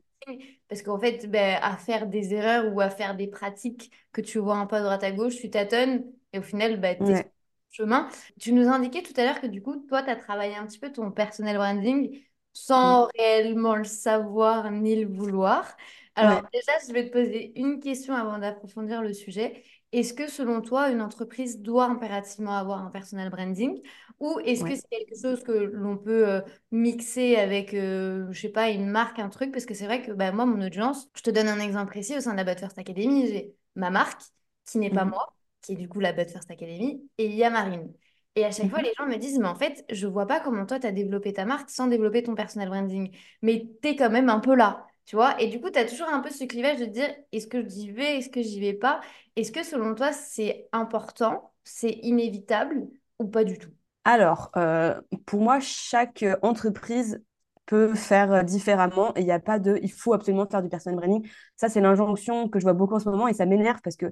Parce 0.68 0.84
qu'en 0.84 1.00
fait, 1.00 1.30
ben, 1.30 1.60
à 1.62 1.78
faire 1.78 2.08
des 2.08 2.34
erreurs 2.34 2.74
ou 2.74 2.80
à 2.80 2.90
faire 2.90 3.16
des 3.16 3.28
pratiques 3.28 3.92
que 4.12 4.22
tu 4.22 4.38
vois 4.38 4.58
un 4.58 4.66
peu 4.66 4.76
à 4.76 4.82
droite 4.82 5.04
à 5.04 5.12
gauche, 5.12 5.38
tu 5.38 5.50
tâtonnes 5.50 6.04
et 6.34 6.40
au 6.40 6.44
final, 6.44 6.80
ben, 6.80 6.98
tu 6.98 7.12
es 7.12 7.32
chemin. 7.72 8.08
Tu 8.40 8.54
nous 8.54 8.68
indiquais 8.68 9.02
tout 9.02 9.14
à 9.18 9.26
l'heure 9.26 9.42
que 9.42 9.48
du 9.48 9.62
coup, 9.62 9.78
toi, 9.88 10.04
tu 10.04 10.10
as 10.10 10.16
travaillé 10.16 10.56
un 10.56 10.66
petit 10.68 10.80
peu 10.80 10.92
ton 10.92 11.12
personnel 11.12 11.58
branding 11.58 12.22
sans 12.54 13.06
mm. 13.06 13.10
réellement 13.18 13.76
le 13.76 13.86
savoir 13.86 14.72
ni 14.72 15.04
le 15.04 15.12
vouloir. 15.12 15.76
Alors 16.16 16.44
déjà, 16.54 16.74
je 16.88 16.94
vais 16.94 17.08
te 17.08 17.14
poser 17.14 17.58
une 17.58 17.80
question 17.80 18.14
avant 18.14 18.38
d'approfondir 18.38 19.02
le 19.02 19.14
sujet. 19.14 19.64
Est-ce 19.92 20.14
que 20.14 20.28
selon 20.30 20.62
toi, 20.62 20.90
une 20.90 21.02
entreprise 21.02 21.62
doit 21.62 21.86
impérativement 21.86 22.56
avoir 22.58 22.80
un 22.84 22.90
personal 22.92 23.30
branding 23.30 23.82
ou 24.20 24.40
est-ce 24.46 24.64
que 24.64 24.76
c'est 24.76 24.88
quelque 24.90 25.16
chose 25.22 25.44
que 25.44 25.52
l'on 25.52 25.98
peut 25.98 26.28
euh, 26.30 26.42
mixer 26.72 27.36
avec, 27.36 27.74
euh, 27.74 28.28
je 28.32 28.40
sais 28.40 28.50
pas, 28.50 28.70
une 28.70 28.88
marque, 28.90 29.20
un 29.20 29.30
truc? 29.30 29.52
Parce 29.52 29.66
que 29.66 29.74
c'est 29.74 29.86
vrai 29.86 30.02
que 30.02 30.12
bah, 30.14 30.32
moi, 30.32 30.46
mon 30.46 30.62
audience, 30.66 31.10
je 31.16 31.22
te 31.24 31.30
donne 31.30 31.48
un 31.50 31.60
exemple 31.60 31.92
précis, 31.92 32.16
au 32.18 32.22
sein 32.22 32.34
de 32.36 32.42
la 32.42 32.56
First 32.56 32.78
Academy, 32.80 33.28
j'ai 33.28 33.56
ma 33.76 33.90
marque, 33.90 34.22
qui 34.66 34.78
n'est 34.78 34.92
pas 34.92 35.04
mmh 35.04 35.12
moi, 35.12 35.36
qui 35.62 35.74
est 35.74 35.76
du 35.76 35.90
coup 35.90 36.00
la 36.00 36.14
But 36.14 36.30
First 36.30 36.52
Academy, 36.52 37.02
et 37.18 37.26
il 37.26 37.34
y 37.36 37.44
a 37.44 37.50
Marine. 37.50 37.92
Et 38.36 38.46
à 38.46 38.52
chaque 38.52 38.70
fois, 38.70 38.80
mmh 38.80 38.84
les 38.84 38.94
gens 38.98 39.06
me 39.08 39.18
disent, 39.18 39.40
mais 39.40 39.48
en 39.48 39.56
fait, 39.56 39.84
je 39.90 40.08
vois 40.08 40.26
pas 40.26 40.40
comment 40.40 40.66
toi, 40.66 40.80
tu 40.80 40.88
as 40.88 40.92
développé 40.94 41.34
ta 41.34 41.46
marque 41.46 41.70
sans 41.70 41.88
développer 41.88 42.24
ton 42.24 42.36
personal 42.36 42.70
branding. 42.70 43.12
Mais 43.42 43.68
tu 43.82 43.90
es 43.90 43.96
quand 43.98 44.10
même 44.10 44.30
un 44.30 44.40
peu 44.40 44.56
là. 44.56 44.88
Et 45.40 45.48
du 45.48 45.60
coup, 45.60 45.70
tu 45.70 45.80
as 45.80 45.86
toujours 45.86 46.08
un 46.10 46.20
peu 46.20 46.30
ce 46.30 46.44
clivage 46.46 46.80
de 46.80 46.86
dire 46.86 47.10
est-ce 47.32 47.48
que 47.48 47.68
j'y 47.68 47.92
vais, 47.92 48.18
est-ce 48.18 48.30
que 48.30 48.42
j'y 48.42 48.60
vais 48.60 48.74
pas? 48.74 49.02
Est-ce 49.36 49.52
que 49.52 49.64
selon 49.64 49.96
toi, 49.96 50.12
c'est 50.14 50.68
important, 50.72 51.54
c'est 51.64 51.92
inévitable 52.04 52.88
ou 53.20 53.28
pas 53.28 53.44
du 53.44 53.58
tout? 53.58 53.72
Alors, 54.04 54.52
euh, 54.58 55.00
pour 55.26 55.42
moi, 55.42 55.60
chaque 55.60 56.26
entreprise 56.42 57.22
peut 57.66 57.94
faire 57.94 58.44
différemment 58.44 59.16
et 59.16 59.22
il 59.22 59.26
n'y 59.26 59.32
a 59.32 59.40
pas 59.40 59.60
de 59.60 59.80
il 59.84 59.92
faut 59.92 60.14
absolument 60.14 60.48
faire 60.50 60.62
du 60.64 60.70
personal 60.70 60.98
branding. 60.98 61.28
Ça, 61.56 61.70
c'est 61.70 61.82
l'injonction 61.82 62.50
que 62.50 62.60
je 62.60 62.64
vois 62.64 62.74
beaucoup 62.74 62.96
en 62.96 63.00
ce 63.00 63.10
moment 63.10 63.28
et 63.28 63.34
ça 63.34 63.46
m'énerve 63.46 63.80
parce 63.84 63.96
que 63.96 64.08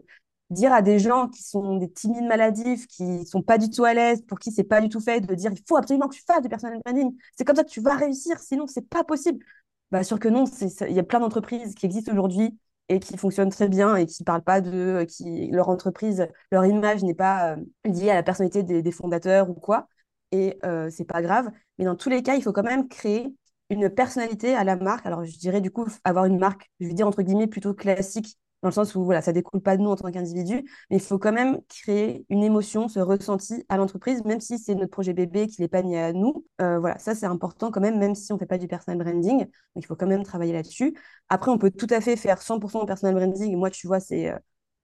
dire 0.50 0.74
à 0.74 0.82
des 0.82 1.00
gens 1.00 1.28
qui 1.28 1.44
sont 1.44 1.78
des 1.78 1.92
timides 1.92 2.26
maladifs, 2.26 2.88
qui 2.88 3.26
sont 3.26 3.42
pas 3.42 3.58
du 3.58 3.70
tout 3.70 3.84
à 3.86 3.94
l'aise, 3.94 4.22
pour 4.28 4.40
qui 4.40 4.52
c'est 4.52 4.64
pas 4.64 4.82
du 4.82 4.90
tout 4.90 5.00
fait, 5.00 5.22
de 5.22 5.34
dire 5.36 5.52
il 5.52 5.62
faut 5.68 5.78
absolument 5.78 6.08
que 6.08 6.16
tu 6.16 6.24
fasses 6.26 6.42
du 6.42 6.50
personal 6.50 6.80
branding, 6.86 7.16
c'est 7.38 7.46
comme 7.46 7.56
ça 7.56 7.64
que 7.64 7.70
tu 7.70 7.82
vas 7.82 7.96
réussir, 7.96 8.40
sinon 8.40 8.66
c'est 8.68 8.88
pas 8.88 9.04
possible. 9.04 9.44
Bah, 9.92 10.04
sûr 10.04 10.20
que 10.20 10.28
non, 10.28 10.46
il 10.88 10.94
y 10.94 11.00
a 11.00 11.04
plein 11.04 11.20
d'entreprises 11.20 11.74
qui 11.74 11.86
existent 11.86 12.12
aujourd'hui 12.12 12.60
et 12.90 13.00
qui 13.00 13.18
fonctionnent 13.18 13.50
très 13.50 13.68
bien 13.70 13.96
et 13.96 14.06
qui 14.06 14.24
parlent 14.24 14.44
pas 14.44 14.62
de 14.62 15.06
qui 15.08 15.50
leur 15.52 15.70
entreprise, 15.70 16.28
leur 16.52 16.66
image 16.66 17.04
n'est 17.04 17.16
pas 17.16 17.56
euh, 17.56 17.58
liée 17.86 18.12
à 18.12 18.16
la 18.16 18.24
personnalité 18.24 18.64
des, 18.64 18.92
fondateurs 18.92 19.50
ou 19.50 19.54
quoi. 19.54 19.88
Et 20.32 20.58
euh, 20.64 20.90
c'est 20.92 21.06
pas 21.06 21.22
grave. 21.22 21.50
Mais 21.78 21.86
dans 21.86 21.96
tous 21.96 22.10
les 22.10 22.22
cas, 22.24 22.36
il 22.36 22.44
faut 22.44 22.54
quand 22.54 22.64
même 22.64 22.88
créer 22.88 23.34
une 23.70 23.90
personnalité 23.90 24.56
à 24.56 24.64
la 24.64 24.76
marque. 24.76 25.06
Alors, 25.06 25.24
je 25.26 25.38
dirais 25.38 25.62
du 25.62 25.72
coup 25.72 25.88
avoir 26.04 26.26
une 26.26 26.40
marque, 26.40 26.70
je 26.80 26.88
vais 26.88 26.94
dire 26.94 27.08
entre 27.08 27.22
guillemets, 27.24 27.48
plutôt 27.48 27.74
classique 27.74 28.38
dans 28.62 28.70
le 28.70 28.74
sens 28.74 28.96
où 28.96 29.04
voilà, 29.04 29.22
ça 29.22 29.32
découle 29.34 29.62
pas 29.62 29.78
de 29.78 29.82
nous 29.82 29.90
en 29.90 29.96
tant 29.96 30.12
qu'individu, 30.12 30.64
mais 30.90 30.98
il 30.98 31.02
faut 31.02 31.18
quand 31.18 31.32
même 31.32 31.60
créer 31.70 32.26
une 32.30 32.44
émotion, 32.44 32.88
ce 32.88 33.00
ressenti 33.00 33.64
à 33.70 33.78
l'entreprise, 33.78 34.24
même 34.26 34.42
si 34.42 34.60
c'est 34.60 34.76
notre 34.76 34.92
projet 34.92 35.14
bébé 35.14 35.48
qui 35.48 35.62
n'est 35.62 35.68
pas 35.68 35.82
mis 35.82 35.96
à 35.96 36.14
nous. 36.14 36.46
Euh, 36.62 36.80
voilà, 36.80 36.98
ça 37.00 37.16
c'est 37.16 37.26
important 37.26 37.72
quand 37.72 37.82
même, 37.82 37.98
même 37.98 38.16
si 38.16 38.32
on 38.32 38.36
ne 38.36 38.40
fait 38.40 38.46
pas 38.46 38.58
du 38.58 38.68
personal 38.68 38.98
branding, 38.98 39.40
donc 39.40 39.50
il 39.84 39.86
faut 39.86 39.96
quand 39.96 40.08
même 40.08 40.24
travailler 40.24 40.54
là-dessus. 40.54 40.94
Après, 41.30 41.52
on 41.52 41.58
peut 41.58 41.72
tout 41.72 41.88
à 41.90 42.02
fait 42.02 42.16
faire 42.16 42.42
100% 42.42 42.82
de 42.82 42.86
personal 42.86 43.16
branding. 43.16 43.56
Moi, 43.56 43.70
tu 43.70 43.88
vois, 43.88 44.00
c'est 44.00 44.30
euh, 44.32 44.38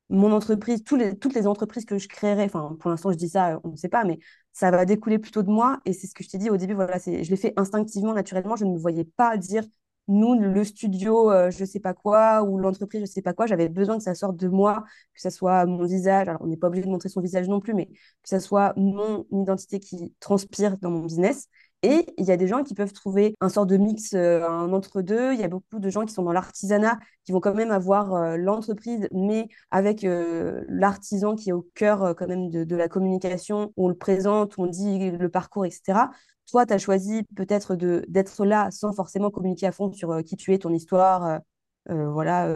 mon 0.10 0.32
entreprise, 0.32 0.84
toutes 0.84 1.34
les 1.36 1.48
entreprises 1.48 1.86
que 1.86 1.98
je 1.98 2.08
créerai, 2.08 2.44
enfin 2.46 2.78
pour 2.80 2.92
l'instant 2.92 3.12
je 3.12 3.18
dis 3.18 3.30
ça, 3.30 3.60
on 3.64 3.70
ne 3.72 3.76
sait 3.76 3.90
pas, 3.90 4.04
mais 4.04 4.20
ça 4.54 4.70
va 4.72 4.86
découler 4.86 5.18
plutôt 5.20 5.42
de 5.44 5.50
moi. 5.50 5.80
Et 5.86 5.94
c'est 5.94 6.08
ce 6.08 6.14
que 6.14 6.24
je 6.24 6.30
t'ai 6.30 6.38
dit 6.38 6.50
au 6.50 6.58
début, 6.58 6.74
voilà, 6.76 6.98
je 7.00 7.12
l'ai 7.30 7.36
fait 7.38 7.54
instinctivement, 7.58 8.14
naturellement. 8.14 8.56
Je 8.56 8.66
ne 8.66 8.72
me 8.74 8.78
voyais 8.78 9.04
pas 9.06 9.36
dire 9.38 9.64
nous, 10.08 10.36
le 10.40 10.64
studio, 10.64 11.32
je 11.32 11.36
euh, 11.36 11.52
je 11.52 11.66
sais 11.66 11.80
pas 11.80 11.94
quoi, 11.94 12.44
ou 12.44 12.58
l'entreprise, 12.60 13.02
je 13.02 13.06
sais 13.06 13.22
pas 13.22 13.34
quoi, 13.34 13.48
j'avais 13.48 13.70
besoin 13.70 13.98
que 13.98 14.04
ça 14.04 14.14
sorte 14.16 14.38
de 14.38 14.48
moi, 14.48 14.84
que 15.14 15.22
ça 15.22 15.32
soit 15.32 15.66
mon 15.66 15.86
visage. 15.86 16.28
Alors, 16.28 16.42
on 16.42 16.48
n'est 16.48 16.58
pas 16.58 16.68
obligé 16.68 16.86
de 16.86 16.92
montrer 16.92 17.10
son 17.10 17.22
visage 17.22 17.48
non 17.48 17.60
plus, 17.60 17.74
mais 17.74 17.88
que 17.88 17.94
ça 18.30 18.40
soit 18.40 18.74
mon 18.78 19.26
identité 19.32 19.80
qui 19.80 20.14
transpire 20.20 20.78
dans 20.78 20.92
mon 20.92 21.02
business. 21.06 21.50
Et 21.86 22.04
il 22.18 22.26
y 22.26 22.32
a 22.32 22.38
des 22.38 22.48
gens 22.48 22.64
qui 22.64 22.74
peuvent 22.74 22.94
trouver 22.94 23.36
un 23.42 23.50
sort 23.50 23.68
de 23.68 23.78
mix, 23.78 24.16
euh, 24.16 24.42
entre-deux. 24.44 25.34
Il 25.34 25.40
y 25.40 25.44
a 25.44 25.48
beaucoup 25.48 25.78
de 25.78 25.90
gens 25.92 26.04
qui 26.04 26.16
sont 26.16 26.24
dans 26.24 26.32
l'artisanat, 26.32 26.98
qui 27.24 27.32
vont 27.32 27.40
quand 27.40 27.54
même 27.54 27.70
avoir 27.70 28.16
euh, 28.16 28.38
l'entreprise, 28.38 29.08
mais 29.12 29.50
avec 29.70 30.04
euh, 30.04 30.64
l'artisan 30.68 31.36
qui 31.36 31.52
est 31.52 31.54
au 31.54 31.70
cœur 31.76 32.16
quand 32.16 32.28
même 32.28 32.50
de, 32.50 32.76
la 32.76 32.90
communication. 32.90 33.72
On 33.78 33.88
le 33.88 33.94
présente, 33.94 34.58
on 34.58 34.66
dit 34.66 35.12
le 35.12 35.30
parcours, 35.30 35.64
etc. 35.64 36.10
Toi, 36.50 36.66
tu 36.66 36.74
as 36.74 36.80
choisi 36.80 37.22
peut-être 37.36 37.76
d'être 37.76 38.46
là 38.46 38.72
sans 38.72 38.92
forcément 38.92 39.30
communiquer 39.30 39.68
à 39.68 39.72
fond 39.72 39.94
sur 39.94 40.24
qui 40.24 40.38
tu 40.38 40.56
es, 40.56 40.58
ton 40.58 40.74
histoire, 40.74 41.40
voilà, 41.88 42.52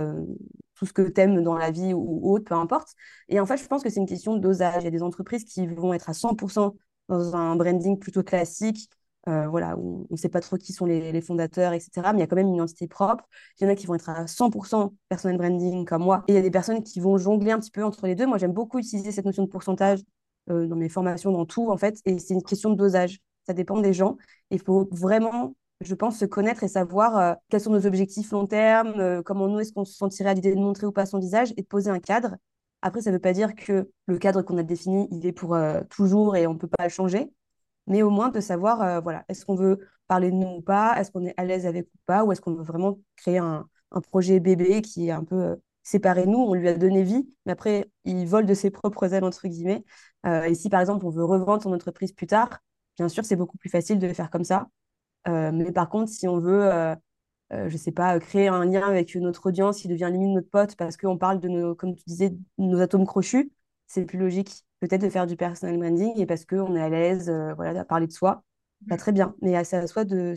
tout 0.75 0.87
ce 0.87 0.93
que 0.93 1.03
tu 1.03 1.21
aimes 1.21 1.43
dans 1.43 1.55
la 1.55 1.69
vie 1.69 1.93
ou 1.93 2.31
autre, 2.31 2.45
peu 2.45 2.55
importe. 2.55 2.89
Et 3.27 3.39
en 3.39 3.45
fait, 3.45 3.57
je 3.57 3.67
pense 3.67 3.83
que 3.83 3.91
c'est 3.91 3.99
une 3.99 4.07
question 4.07 4.33
de 4.35 4.39
dosage. 4.39 4.81
Il 4.81 4.85
y 4.85 4.87
a 4.87 4.91
des 4.91 5.03
entreprises 5.03 5.43
qui 5.45 5.67
vont 5.67 5.93
être 5.93 6.09
à 6.09 6.13
100% 6.13 6.75
dans 7.09 7.35
un 7.35 7.55
branding 7.55 7.99
plutôt 7.99 8.23
classique, 8.23 8.89
euh, 9.27 9.47
voilà, 9.47 9.77
on 9.77 10.07
ne 10.09 10.15
sait 10.15 10.29
pas 10.29 10.39
trop 10.39 10.57
qui 10.57 10.71
sont 10.73 10.85
les, 10.85 11.21
fondateurs, 11.21 11.73
etc. 11.73 11.91
Mais 12.13 12.19
il 12.19 12.19
y 12.19 12.23
a 12.23 12.27
quand 12.27 12.35
même 12.35 12.47
une 12.47 12.55
identité 12.55 12.87
propre. 12.87 13.25
Il 13.59 13.65
y 13.65 13.67
en 13.67 13.71
a 13.71 13.75
qui 13.75 13.85
vont 13.85 13.95
être 13.95 14.09
à 14.09 14.25
100% 14.27 14.93
personnel 15.09 15.37
branding 15.37 15.85
comme 15.85 16.03
moi. 16.03 16.23
Et 16.27 16.33
il 16.33 16.35
y 16.35 16.37
a 16.37 16.41
des 16.41 16.51
personnes 16.51 16.83
qui 16.83 16.99
vont 16.99 17.17
jongler 17.17 17.51
un 17.51 17.59
petit 17.59 17.71
peu 17.71 17.83
entre 17.83 18.07
les 18.07 18.15
deux. 18.15 18.25
Moi, 18.25 18.37
j'aime 18.37 18.53
beaucoup 18.53 18.79
utiliser 18.79 19.11
cette 19.11 19.25
notion 19.25 19.43
de 19.43 19.49
pourcentage 19.49 19.99
euh, 20.49 20.67
dans 20.67 20.75
mes 20.75 20.89
formations, 20.89 21.31
dans 21.31 21.45
tout, 21.45 21.69
en 21.69 21.77
fait. 21.77 21.99
Et 22.05 22.17
c'est 22.19 22.33
une 22.33 22.43
question 22.43 22.69
de 22.69 22.75
dosage. 22.75 23.19
Ça 23.45 23.53
dépend 23.53 23.79
des 23.79 23.93
gens. 23.93 24.17
Il 24.51 24.61
faut 24.61 24.87
vraiment, 24.91 25.55
je 25.81 25.95
pense, 25.95 26.17
se 26.17 26.25
connaître 26.25 26.63
et 26.63 26.67
savoir 26.69 27.17
euh, 27.17 27.33
quels 27.49 27.61
sont 27.61 27.71
nos 27.71 27.85
objectifs 27.85 28.31
long 28.31 28.47
terme, 28.47 29.21
comment 29.23 29.47
nous, 29.47 29.59
est-ce 29.59 29.73
qu'on 29.73 29.85
se 29.85 29.95
sentirait 29.95 30.29
à 30.29 30.33
l'idée 30.33 30.55
de 30.55 30.59
montrer 30.59 30.87
ou 30.87 30.91
pas 30.91 31.05
son 31.05 31.19
visage 31.19 31.53
et 31.57 31.61
de 31.61 31.67
poser 31.67 31.89
un 31.89 31.99
cadre. 31.99 32.35
Après, 32.81 33.01
ça 33.01 33.09
ne 33.09 33.15
veut 33.15 33.21
pas 33.21 33.33
dire 33.33 33.55
que 33.55 33.91
le 34.05 34.17
cadre 34.17 34.41
qu'on 34.41 34.57
a 34.57 34.63
défini, 34.63 35.09
il 35.11 35.25
est 35.25 35.33
pour 35.33 35.57
toujours 35.89 36.37
et 36.37 36.47
on 36.47 36.53
ne 36.53 36.57
peut 36.57 36.69
pas 36.69 36.85
le 36.85 36.89
changer 36.89 37.29
mais 37.89 38.03
au 38.03 38.09
moins 38.09 38.29
de 38.29 38.39
savoir, 38.39 38.81
euh, 38.81 38.99
voilà, 39.01 39.25
est-ce 39.27 39.45
qu'on 39.45 39.55
veut 39.55 39.79
parler 40.07 40.31
de 40.31 40.35
nous 40.35 40.57
ou 40.57 40.61
pas, 40.61 40.95
est-ce 40.99 41.11
qu'on 41.11 41.25
est 41.25 41.33
à 41.37 41.43
l'aise 41.43 41.65
avec 41.65 41.87
ou 41.87 41.97
pas, 42.05 42.23
ou 42.23 42.31
est-ce 42.31 42.41
qu'on 42.41 42.53
veut 42.53 42.63
vraiment 42.63 42.99
créer 43.17 43.39
un, 43.39 43.67
projet 44.11 44.39
bébé 44.39 44.81
qui 44.83 45.07
est 45.07 45.11
un 45.11 45.23
peu 45.23 45.35
euh, 45.35 45.55
séparé 45.83 46.25
de 46.25 46.29
nous, 46.29 46.39
on 46.39 46.53
lui 46.53 46.69
a 46.69 46.75
donné 46.77 47.03
vie, 47.03 47.27
mais 47.45 47.51
après, 47.53 47.89
il 48.05 48.27
vole 48.27 48.45
de 48.45 48.53
ses 48.53 48.69
propres 48.69 49.13
ailes, 49.13 49.23
entre 49.23 49.47
guillemets. 49.47 49.83
Euh, 50.27 50.43
et 50.43 50.53
si, 50.53 50.69
par 50.69 50.79
exemple, 50.79 51.05
on 51.05 51.09
veut 51.09 51.23
revendre 51.23 51.63
son 51.63 51.73
entreprise 51.73 52.11
plus 52.13 52.27
tard, 52.27 52.59
bien 52.97 53.09
sûr, 53.09 53.25
c'est 53.25 53.35
beaucoup 53.35 53.57
plus 53.57 53.69
facile 53.69 53.97
de 53.99 54.07
le 54.07 54.13
faire 54.13 54.29
comme 54.29 54.43
ça. 54.43 54.67
mais 55.27 55.71
par 55.71 55.89
contre, 55.89 56.11
si 56.11 56.27
on 56.27 56.39
veut, 56.39 56.69
je 57.51 57.63
ne 57.73 57.77
sais 57.77 57.91
pas, 57.91 58.19
créer 58.19 58.47
un 58.47 58.65
lien 58.65 58.87
avec 58.87 59.15
notre 59.15 59.47
audience 59.47 59.81
qui 59.81 59.87
devient 59.87 60.09
limite 60.11 60.35
notre 60.35 60.49
pote 60.49 60.75
parce 60.75 60.97
qu'on 60.97 61.17
parle 61.17 61.39
de 61.39 61.47
nos, 61.49 61.75
comme 61.75 61.95
tu 61.95 62.03
disais, 62.05 62.35
nos 62.57 62.79
atomes 62.79 63.05
crochus, 63.05 63.51
c'est 63.89 64.05
plus 64.05 64.19
logique 64.19 64.63
peut-être 64.79 65.01
de 65.01 65.09
faire 65.09 65.27
du 65.27 65.35
personal 65.35 65.77
branding 65.77 66.17
et 66.17 66.25
parce 66.25 66.45
qu'on 66.45 66.75
est 66.75 66.81
à 66.81 66.89
l'aise 66.89 67.29
euh, 67.29 67.53
voilà, 67.55 67.81
à 67.81 67.85
parler 67.85 68.07
de 68.07 68.13
soi. 68.13 68.43
Pas 68.87 68.95
très 68.95 69.11
bien, 69.11 69.35
mais 69.41 69.61
c'est 69.65 69.75
à, 69.75 69.87
soi 69.87 70.05
de, 70.05 70.33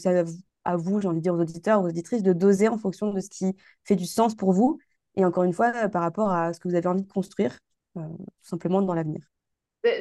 à 0.65 0.77
vous, 0.77 1.01
j'ai 1.01 1.07
envie 1.07 1.19
de 1.19 1.23
dire 1.23 1.35
aux 1.35 1.41
auditeurs, 1.41 1.81
aux 1.81 1.87
auditrices, 1.87 2.25
de 2.25 2.33
doser 2.33 2.67
en 2.67 2.77
fonction 2.77 3.13
de 3.13 3.21
ce 3.21 3.29
qui 3.29 3.55
fait 3.85 3.95
du 3.95 4.07
sens 4.07 4.35
pour 4.35 4.53
vous 4.53 4.81
et 5.15 5.25
encore 5.25 5.45
une 5.45 5.53
fois, 5.53 5.73
euh, 5.77 5.89
par 5.89 6.03
rapport 6.03 6.33
à 6.33 6.53
ce 6.53 6.59
que 6.59 6.69
vous 6.69 6.75
avez 6.75 6.89
envie 6.89 7.03
de 7.03 7.13
construire, 7.13 7.59
euh, 7.97 8.01
tout 8.01 8.49
simplement 8.49 8.83
dans 8.83 8.95
l'avenir. 8.95 9.21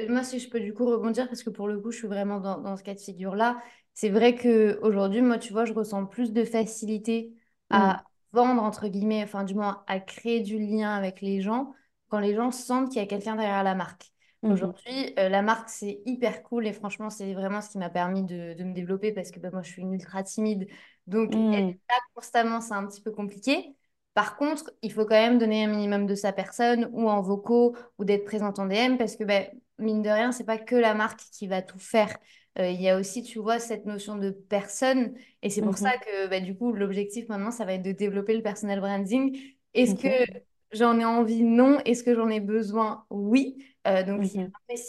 Moi, 0.09 0.23
si 0.23 0.39
je 0.39 0.49
peux 0.49 0.59
du 0.59 0.73
coup 0.73 0.85
rebondir, 0.85 1.27
parce 1.27 1.43
que 1.43 1.49
pour 1.49 1.67
le 1.67 1.79
coup, 1.79 1.91
je 1.91 1.97
suis 1.97 2.07
vraiment 2.07 2.39
dans, 2.39 2.59
dans 2.59 2.77
ce 2.77 2.83
cas 2.83 2.93
de 2.93 2.99
figure-là. 2.99 3.61
C'est 3.93 4.09
vrai 4.09 4.35
qu'aujourd'hui, 4.35 5.21
moi, 5.21 5.37
tu 5.37 5.53
vois, 5.53 5.65
je 5.65 5.73
ressens 5.73 6.05
plus 6.05 6.31
de 6.31 6.45
facilité 6.45 7.33
à 7.69 7.93
mm. 7.93 8.03
vendre, 8.31 8.63
entre 8.63 8.87
guillemets, 8.87 9.23
enfin, 9.23 9.43
du 9.43 9.55
moins, 9.55 9.83
à 9.87 9.99
créer 9.99 10.39
du 10.39 10.59
lien 10.59 10.93
avec 10.93 11.21
les 11.21 11.41
gens 11.41 11.73
quand 12.11 12.19
les 12.19 12.35
gens 12.35 12.51
sentent 12.51 12.89
qu'il 12.89 13.01
y 13.01 13.03
a 13.03 13.07
quelqu'un 13.07 13.35
derrière 13.37 13.63
la 13.63 13.73
marque. 13.73 14.11
Mmh 14.43 14.51
Aujourd'hui, 14.51 15.13
euh, 15.17 15.29
la 15.29 15.41
marque, 15.41 15.69
c'est 15.69 16.01
hyper 16.05 16.43
cool 16.43 16.67
et 16.67 16.73
franchement, 16.73 17.09
c'est 17.09 17.33
vraiment 17.33 17.61
ce 17.61 17.69
qui 17.69 17.77
m'a 17.77 17.89
permis 17.89 18.23
de, 18.23 18.61
me 18.63 18.73
développer 18.73 19.13
parce 19.13 19.31
que 19.31 19.39
bah, 19.39 19.49
moi, 19.51 19.61
je 19.61 19.71
suis 19.71 19.81
une 19.81 19.93
ultra 19.93 20.21
timide. 20.23 20.67
Donc, 21.07 21.33
mmh. 21.33 21.53
être 21.53 21.77
là 21.89 21.95
constamment, 22.13 22.59
c'est 22.59 22.73
un 22.73 22.85
petit 22.85 23.01
peu 23.01 23.11
compliqué. 23.11 23.75
Par 24.13 24.35
contre, 24.35 24.73
il 24.81 24.91
faut 24.91 25.05
quand 25.05 25.15
même 25.15 25.37
donner 25.37 25.63
un 25.63 25.69
minimum 25.69 26.05
de 26.05 26.15
sa 26.15 26.33
personne 26.33 26.89
ou 26.91 27.09
en 27.09 27.21
vocaux 27.21 27.77
ou 27.97 28.03
d'être 28.03 28.25
présente 28.25 28.59
en 28.59 28.65
DM 28.65 28.97
parce 28.97 29.15
que, 29.15 29.23
bah, 29.23 29.43
mine 29.77 30.01
de 30.01 30.09
rien, 30.09 30.33
c'est 30.33 30.43
pas 30.43 30.57
que 30.57 30.75
la 30.75 30.95
marque 30.95 31.21
qui 31.31 31.47
va 31.47 31.61
tout 31.61 31.79
faire. 31.79 32.17
Euh, 32.59 32.69
il 32.69 32.81
y 32.81 32.89
a 32.89 32.97
aussi, 32.99 33.23
tu 33.23 33.39
vois, 33.39 33.59
cette 33.59 33.85
notion 33.85 34.17
de 34.17 34.31
personne. 34.31 35.13
Et 35.43 35.49
c'est 35.49 35.61
pour 35.61 35.73
mmh 35.73 35.77
ça 35.77 35.97
que, 35.97 36.27
bah, 36.27 36.41
du 36.41 36.57
coup, 36.57 36.73
l'objectif 36.73 37.29
maintenant, 37.29 37.51
ça 37.51 37.63
va 37.63 37.73
être 37.73 37.83
de 37.83 37.93
développer 37.93 38.35
le 38.35 38.43
personal 38.43 38.81
branding. 38.81 39.39
Est-ce 39.73 39.95
que 39.95 40.41
j'en 40.73 40.99
ai 40.99 41.05
envie 41.05 41.43
Non. 41.43 41.79
Est-ce 41.85 42.03
que 42.03 42.15
j'en 42.15 42.29
ai 42.29 42.39
besoin? 42.39 43.05
Oui. 43.09 43.65
Euh, 43.87 44.03
donc, 44.03 44.33
y 44.33 44.39
a 44.39 44.47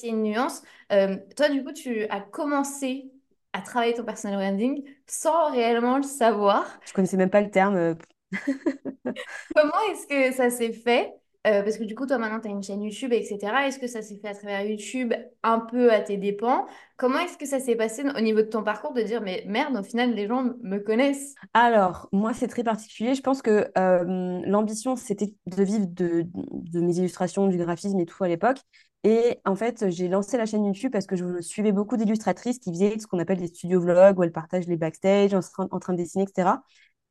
une 0.08 0.22
nuance. 0.22 0.62
Euh, 0.92 1.16
toi, 1.36 1.48
du 1.48 1.64
coup, 1.64 1.72
tu 1.72 2.04
as 2.04 2.20
commencé 2.20 3.10
à 3.52 3.60
travailler 3.60 3.94
ton 3.94 4.04
personal 4.04 4.38
branding 4.38 4.84
sans 5.06 5.50
réellement 5.50 5.96
le 5.96 6.02
savoir. 6.02 6.66
Je 6.86 6.92
connaissais 6.92 7.16
même 7.16 7.30
pas 7.30 7.40
le 7.40 7.50
terme. 7.50 7.76
Euh. 7.76 7.94
Comment 9.54 9.80
est-ce 9.90 10.06
que 10.06 10.34
ça 10.34 10.50
s'est 10.50 10.72
fait? 10.72 11.12
Euh, 11.44 11.62
parce 11.62 11.76
que 11.76 11.82
du 11.82 11.96
coup, 11.96 12.06
toi, 12.06 12.18
maintenant, 12.18 12.38
tu 12.40 12.46
as 12.46 12.50
une 12.52 12.62
chaîne 12.62 12.82
YouTube, 12.82 13.12
etc. 13.12 13.66
Est-ce 13.66 13.80
que 13.80 13.88
ça 13.88 14.00
s'est 14.00 14.16
fait 14.16 14.28
à 14.28 14.34
travers 14.34 14.62
YouTube 14.62 15.12
un 15.42 15.58
peu 15.58 15.92
à 15.92 16.00
tes 16.00 16.16
dépens? 16.16 16.66
Comment 16.96 17.18
est-ce 17.18 17.36
que 17.36 17.46
ça 17.46 17.58
s'est 17.58 17.74
passé 17.74 18.04
au 18.16 18.20
niveau 18.20 18.42
de 18.42 18.46
ton 18.46 18.62
parcours 18.62 18.92
de 18.92 19.02
dire, 19.02 19.20
mais 19.22 19.42
merde, 19.48 19.76
au 19.76 19.82
final, 19.82 20.14
les 20.14 20.28
gens 20.28 20.52
me 20.62 20.78
connaissent? 20.78 21.34
Alors, 21.52 22.08
moi, 22.12 22.32
c'est 22.32 22.46
très 22.46 22.62
particulier. 22.62 23.14
Je 23.14 23.22
pense 23.22 23.42
que 23.42 23.68
euh, 23.76 24.40
l'ambition, 24.46 24.94
c'était 24.94 25.34
de 25.46 25.64
vivre 25.64 25.86
de, 25.88 26.26
mes 26.74 26.96
illustrations, 26.98 27.48
du 27.48 27.58
graphisme 27.58 27.98
et 27.98 28.06
tout 28.06 28.22
à 28.22 28.28
l'époque. 28.28 28.58
Et 29.02 29.40
en 29.44 29.56
fait, 29.56 29.90
j'ai 29.90 30.06
lancé 30.06 30.36
la 30.36 30.46
chaîne 30.46 30.64
YouTube 30.64 30.92
parce 30.92 31.06
que 31.06 31.16
je 31.16 31.40
suivais 31.40 31.72
beaucoup 31.72 31.96
d'illustratrices 31.96 32.60
qui 32.60 32.70
faisaient 32.70 32.96
ce 33.00 33.08
qu'on 33.08 33.18
appelle 33.18 33.38
des 33.38 33.48
studio 33.48 33.80
vlogs 33.80 34.16
où 34.16 34.22
elles 34.22 34.30
partagent 34.30 34.68
les 34.68 34.76
backstage 34.76 35.34
en 35.34 35.78
train 35.80 35.92
de 35.92 35.98
dessiner, 35.98 36.22
etc. 36.22 36.62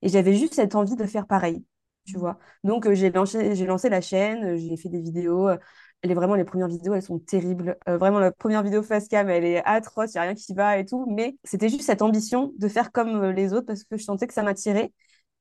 Et 0.01 0.07
j'avais 0.07 0.33
juste 0.33 0.53
cette 0.53 0.75
envie 0.75 0.95
de 0.95 1.05
faire 1.05 1.27
pareil 1.27 1.65
tu 2.05 2.17
vois. 2.17 2.39
Donc, 2.63 2.85
euh, 2.87 2.93
j'ai 2.95 3.11
lancé, 3.11 3.55
j'ai 3.55 3.65
lancé 3.65 3.89
la 3.89 4.01
chaîne, 4.01 4.43
euh, 4.43 4.57
j'ai 4.57 4.75
fait 4.77 4.89
des 4.89 5.01
vidéos. 5.01 5.47
Euh, 5.49 5.57
est 6.03 6.13
vraiment, 6.15 6.33
les 6.35 6.43
premières 6.43 6.67
vidéos, 6.67 6.95
elles 6.95 7.03
sont 7.03 7.19
terribles. 7.19 7.77
vraiment, 7.85 8.17
la 8.19 8.31
première 8.31 8.63
vidéo 8.63 8.81
face 8.81 9.07
cam, 9.07 9.29
elle 9.29 9.45
est 9.45 9.63
atroce, 9.65 10.13
il 10.13 10.17
n'y 10.17 10.19
a 10.19 10.21
rien 10.23 10.33
qui 10.33 10.53
va 10.55 10.77
et 10.79 10.85
tout. 10.85 11.05
Mais 11.07 11.37
c'était 11.43 11.69
juste 11.69 11.83
cette 11.83 12.01
ambition 12.01 12.53
de 12.57 12.67
faire 12.67 12.91
comme 12.91 13.25
les 13.29 13.53
autres 13.53 13.67
parce 13.67 13.83
que 13.83 13.97
je 13.97 14.03
sentais 14.03 14.25
que 14.25 14.33
ça 14.33 14.41
m'attirait. 14.41 14.91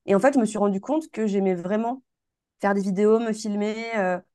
Et 0.05 0.13
en 0.13 0.19
fait, 0.19 0.33
je 0.35 0.39
me 0.39 0.45
suis 0.45 0.59
rendu 0.59 0.79
compte 0.79 1.09
que 1.09 1.25
j'aimais 1.25 1.55
vraiment 1.55 2.03
faire 2.61 2.75
des 2.75 2.81
vidéos, 2.81 3.19
me 3.19 3.33
filmer. 3.33 3.75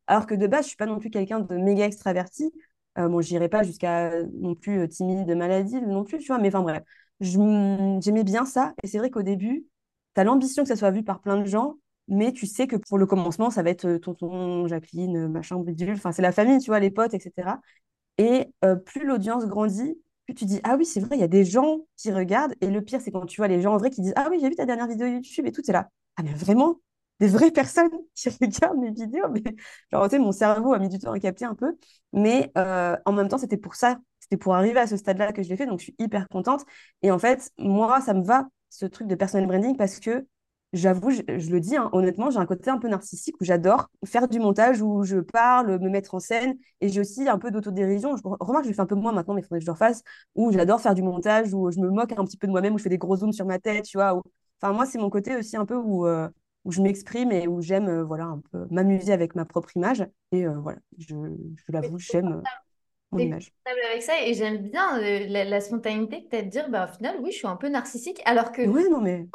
alors 0.09 0.27
que 0.27 0.35
de 0.35 0.47
base, 0.49 0.65
je 0.65 0.69
suis 0.71 0.77
pas 0.77 0.87
non 0.87 0.99
plus 0.99 1.11
quelqu'un 1.11 1.39
de 1.41 1.57
méga 1.57 1.87
extraverti. 1.87 2.53
bon, 2.97 3.21
j'irai 3.21 3.49
pas 3.49 3.63
jusqu'à 3.63 4.11
non 4.35 4.57
plus 4.57 4.89
timide, 4.89 5.31
maladie 5.37 5.81
non 5.83 6.03
plus, 6.05 6.19
tu 6.19 6.27
vois. 6.27 6.39
Mais 6.39 6.49
enfin, 6.49 6.63
bref, 6.63 6.83
j'aimais 7.21 8.25
bien 8.25 8.45
ça. 8.47 8.75
Et 8.83 8.89
c'est 8.89 8.99
vrai 8.99 9.11
qu'au 9.11 9.23
début, 9.23 9.65
tu 10.17 10.21
as 10.21 10.25
l'ambition 10.25 10.65
que 10.65 10.69
ça 10.69 10.77
soit 10.77 10.91
vu 10.91 11.05
par 11.05 11.21
plein 11.21 11.37
de 11.37 11.47
gens 11.47 11.77
mais 12.09 12.33
tu 12.33 12.47
sais 12.47 12.67
que 12.67 12.77
pour 12.77 12.99
le 12.99 13.07
commencement, 13.07 13.51
ça 13.51 13.63
va 13.63 13.71
être 13.71 13.87
euh, 13.87 13.99
tonton, 13.99 14.67
Jacqueline, 14.69 15.17
euh, 15.17 15.29
machin, 15.29 15.59
bidule, 15.61 15.95
enfin, 15.95 16.13
c'est 16.13 16.23
la 16.23 16.33
famille, 16.33 16.59
tu 16.61 16.71
vois, 16.71 16.81
les 16.81 16.91
potes, 16.91 17.15
etc. 17.15 17.61
Et 18.19 18.53
euh, 18.65 18.77
plus 18.77 19.05
l'audience 19.07 19.47
grandit, 19.47 19.99
plus 20.25 20.35
tu 20.35 20.45
dis, 20.45 20.61
ah 20.65 20.77
oui, 20.77 20.87
c'est 20.87 21.01
vrai, 21.01 21.17
il 21.17 21.21
y 21.21 21.25
a 21.25 21.29
des 21.29 21.45
gens 21.45 21.81
qui 21.97 22.13
regardent. 22.13 22.55
Et 22.61 22.69
le 22.69 22.81
pire, 22.83 23.01
c'est 23.01 23.11
quand 23.11 23.27
tu 23.27 23.41
vois 23.41 23.49
les 23.49 23.61
gens 23.61 23.75
en 23.75 23.79
vrai 23.79 23.91
qui 23.91 24.03
disent, 24.03 24.15
ah 24.17 24.29
oui, 24.31 24.39
j'ai 24.41 24.49
vu 24.49 24.55
ta 24.57 24.67
dernière 24.67 24.87
vidéo 24.89 25.07
YouTube 25.07 25.47
et 25.47 25.53
tout, 25.53 25.63
c'est 25.65 25.73
là, 25.73 25.91
ah 26.17 26.23
mais 26.23 26.33
vraiment, 26.33 26.81
des 27.21 27.29
vraies 27.29 27.51
personnes 27.51 27.91
qui 28.15 28.29
regardent 28.29 28.79
mes 28.79 28.93
vidéos. 28.93 29.29
Mais 29.31 29.43
genre, 29.93 30.05
tu 30.05 30.11
sais, 30.17 30.19
mon 30.19 30.33
cerveau 30.33 30.73
a 30.75 30.79
mis 30.79 30.89
du 30.89 30.99
temps 30.99 31.13
à 31.13 31.21
capter 31.21 31.45
un 31.45 31.55
peu. 31.55 31.77
Mais 32.13 32.53
en 32.57 33.13
même 33.13 33.29
temps, 33.29 33.39
c'était 33.39 33.57
pour 33.57 33.75
ça, 33.75 33.99
c'était 34.21 34.37
pour 34.37 34.55
arriver 34.55 34.81
à 34.81 34.87
ce 34.87 34.97
stade-là 34.97 35.33
que 35.33 35.43
je 35.43 35.49
l'ai 35.49 35.57
fait. 35.57 35.67
Donc, 35.67 35.81
je 35.81 35.85
suis 35.85 35.95
hyper 35.99 36.29
contente. 36.29 36.65
Et 37.03 37.11
en 37.11 37.19
fait, 37.19 37.51
moi, 37.59 38.01
ça 38.01 38.15
me 38.15 38.25
va, 38.25 38.49
ce 38.71 38.87
truc 38.87 39.07
de 39.09 39.15
personal 39.15 39.47
branding, 39.47 39.77
parce 39.77 40.01
que 40.01 40.27
j'avoue, 40.73 41.11
je, 41.11 41.51
le 41.51 41.61
dis 41.61 41.77
hein, 41.77 41.89
honnêtement, 41.93 42.31
j'ai 42.31 42.39
un 42.39 42.47
côté 42.47 42.71
un 42.71 42.79
peu 42.79 42.89
narcissique 42.89 43.37
où 43.41 43.45
j'adore 43.45 43.89
faire 44.05 44.29
du 44.29 44.39
montage, 44.39 44.83
où 44.83 45.05
je 45.05 45.19
parle, 45.19 45.79
me 45.79 45.89
mettre 45.89 46.15
en 46.15 46.21
scène. 46.21 46.57
Et 46.81 46.89
j'ai 46.89 47.01
aussi 47.01 47.29
un 47.29 47.39
peu 47.39 47.51
d'autodérision. 47.51 48.17
Je 48.17 48.23
remarque 48.25 48.65
que 48.65 48.69
je 48.69 48.73
le 48.73 48.75
fais 48.75 48.83
un 48.83 48.87
peu 48.87 48.95
moins 48.95 49.13
maintenant, 49.13 49.35
mais 49.35 49.41
il 49.41 49.45
faudrait 49.45 49.59
que 49.59 49.65
je 49.65 49.71
le 49.71 49.73
refasse. 49.73 50.03
Où 50.35 50.53
j'adore 50.53 50.81
faire 50.81 50.95
du 50.95 51.03
montage, 51.03 51.53
où 51.53 51.71
je 51.71 51.81
me 51.81 51.91
moque 51.91 52.13
un 52.13 52.25
petit 52.25 52.37
peu 52.37 52.47
de 52.47 52.53
moi-même, 52.53 52.75
où 52.75 52.79
je 52.79 52.83
fais 52.83 52.91
des 52.91 52.99
gros 52.99 53.17
zooms 53.17 53.33
sur 53.33 53.47
ma 53.47 53.59
tête, 53.59 53.85
tu 53.85 53.97
vois. 53.97 54.21
Enfin, 54.61 54.73
moi, 54.73 54.87
c'est 54.87 54.99
mon 54.99 55.11
côté 55.11 55.37
aussi 55.37 55.57
un 55.57 55.67
peu 55.67 55.77
où, 55.77 56.07
euh, 56.07 56.29
où 56.65 56.73
je 56.73 56.81
m'exprime 56.81 57.31
et 57.31 57.47
où 57.47 57.61
j'aime 57.61 57.89
euh, 57.89 58.05
voilà, 58.05 58.25
un 58.25 58.43
peu 58.53 58.67
m'amuser 58.71 59.13
avec 59.13 59.35
ma 59.35 59.45
propre 59.45 59.77
image. 59.77 60.07
Et 60.33 60.47
euh, 60.47 60.55
voilà, 60.59 60.79
je, 60.99 61.15
je 61.15 61.73
l'avoue, 61.73 61.99
j'aime 61.99 62.43
mon 63.13 63.19
image. 63.19 63.53
avec 63.91 64.03
ça 64.03 64.15
et 64.25 64.35
j'aime 64.35 64.69
bien 64.69 64.99
la, 65.29 65.61
spontanéité 65.61 66.25
que 66.25 66.31
tu 66.31 66.37
as 66.37 66.43
de 66.43 66.49
dire, 66.49 66.71
bah, 66.71 66.89
au 66.91 66.97
final, 66.97 67.17
oui, 67.21 67.31
je 67.33 67.37
suis 67.37 67.47
un 67.47 67.57
peu 67.57 67.69
narcissique. 67.69 68.21
Alors 68.25 68.51
que 68.51 68.67
ouais, 68.67 68.89
non, 68.89 69.01
mais 69.01 69.29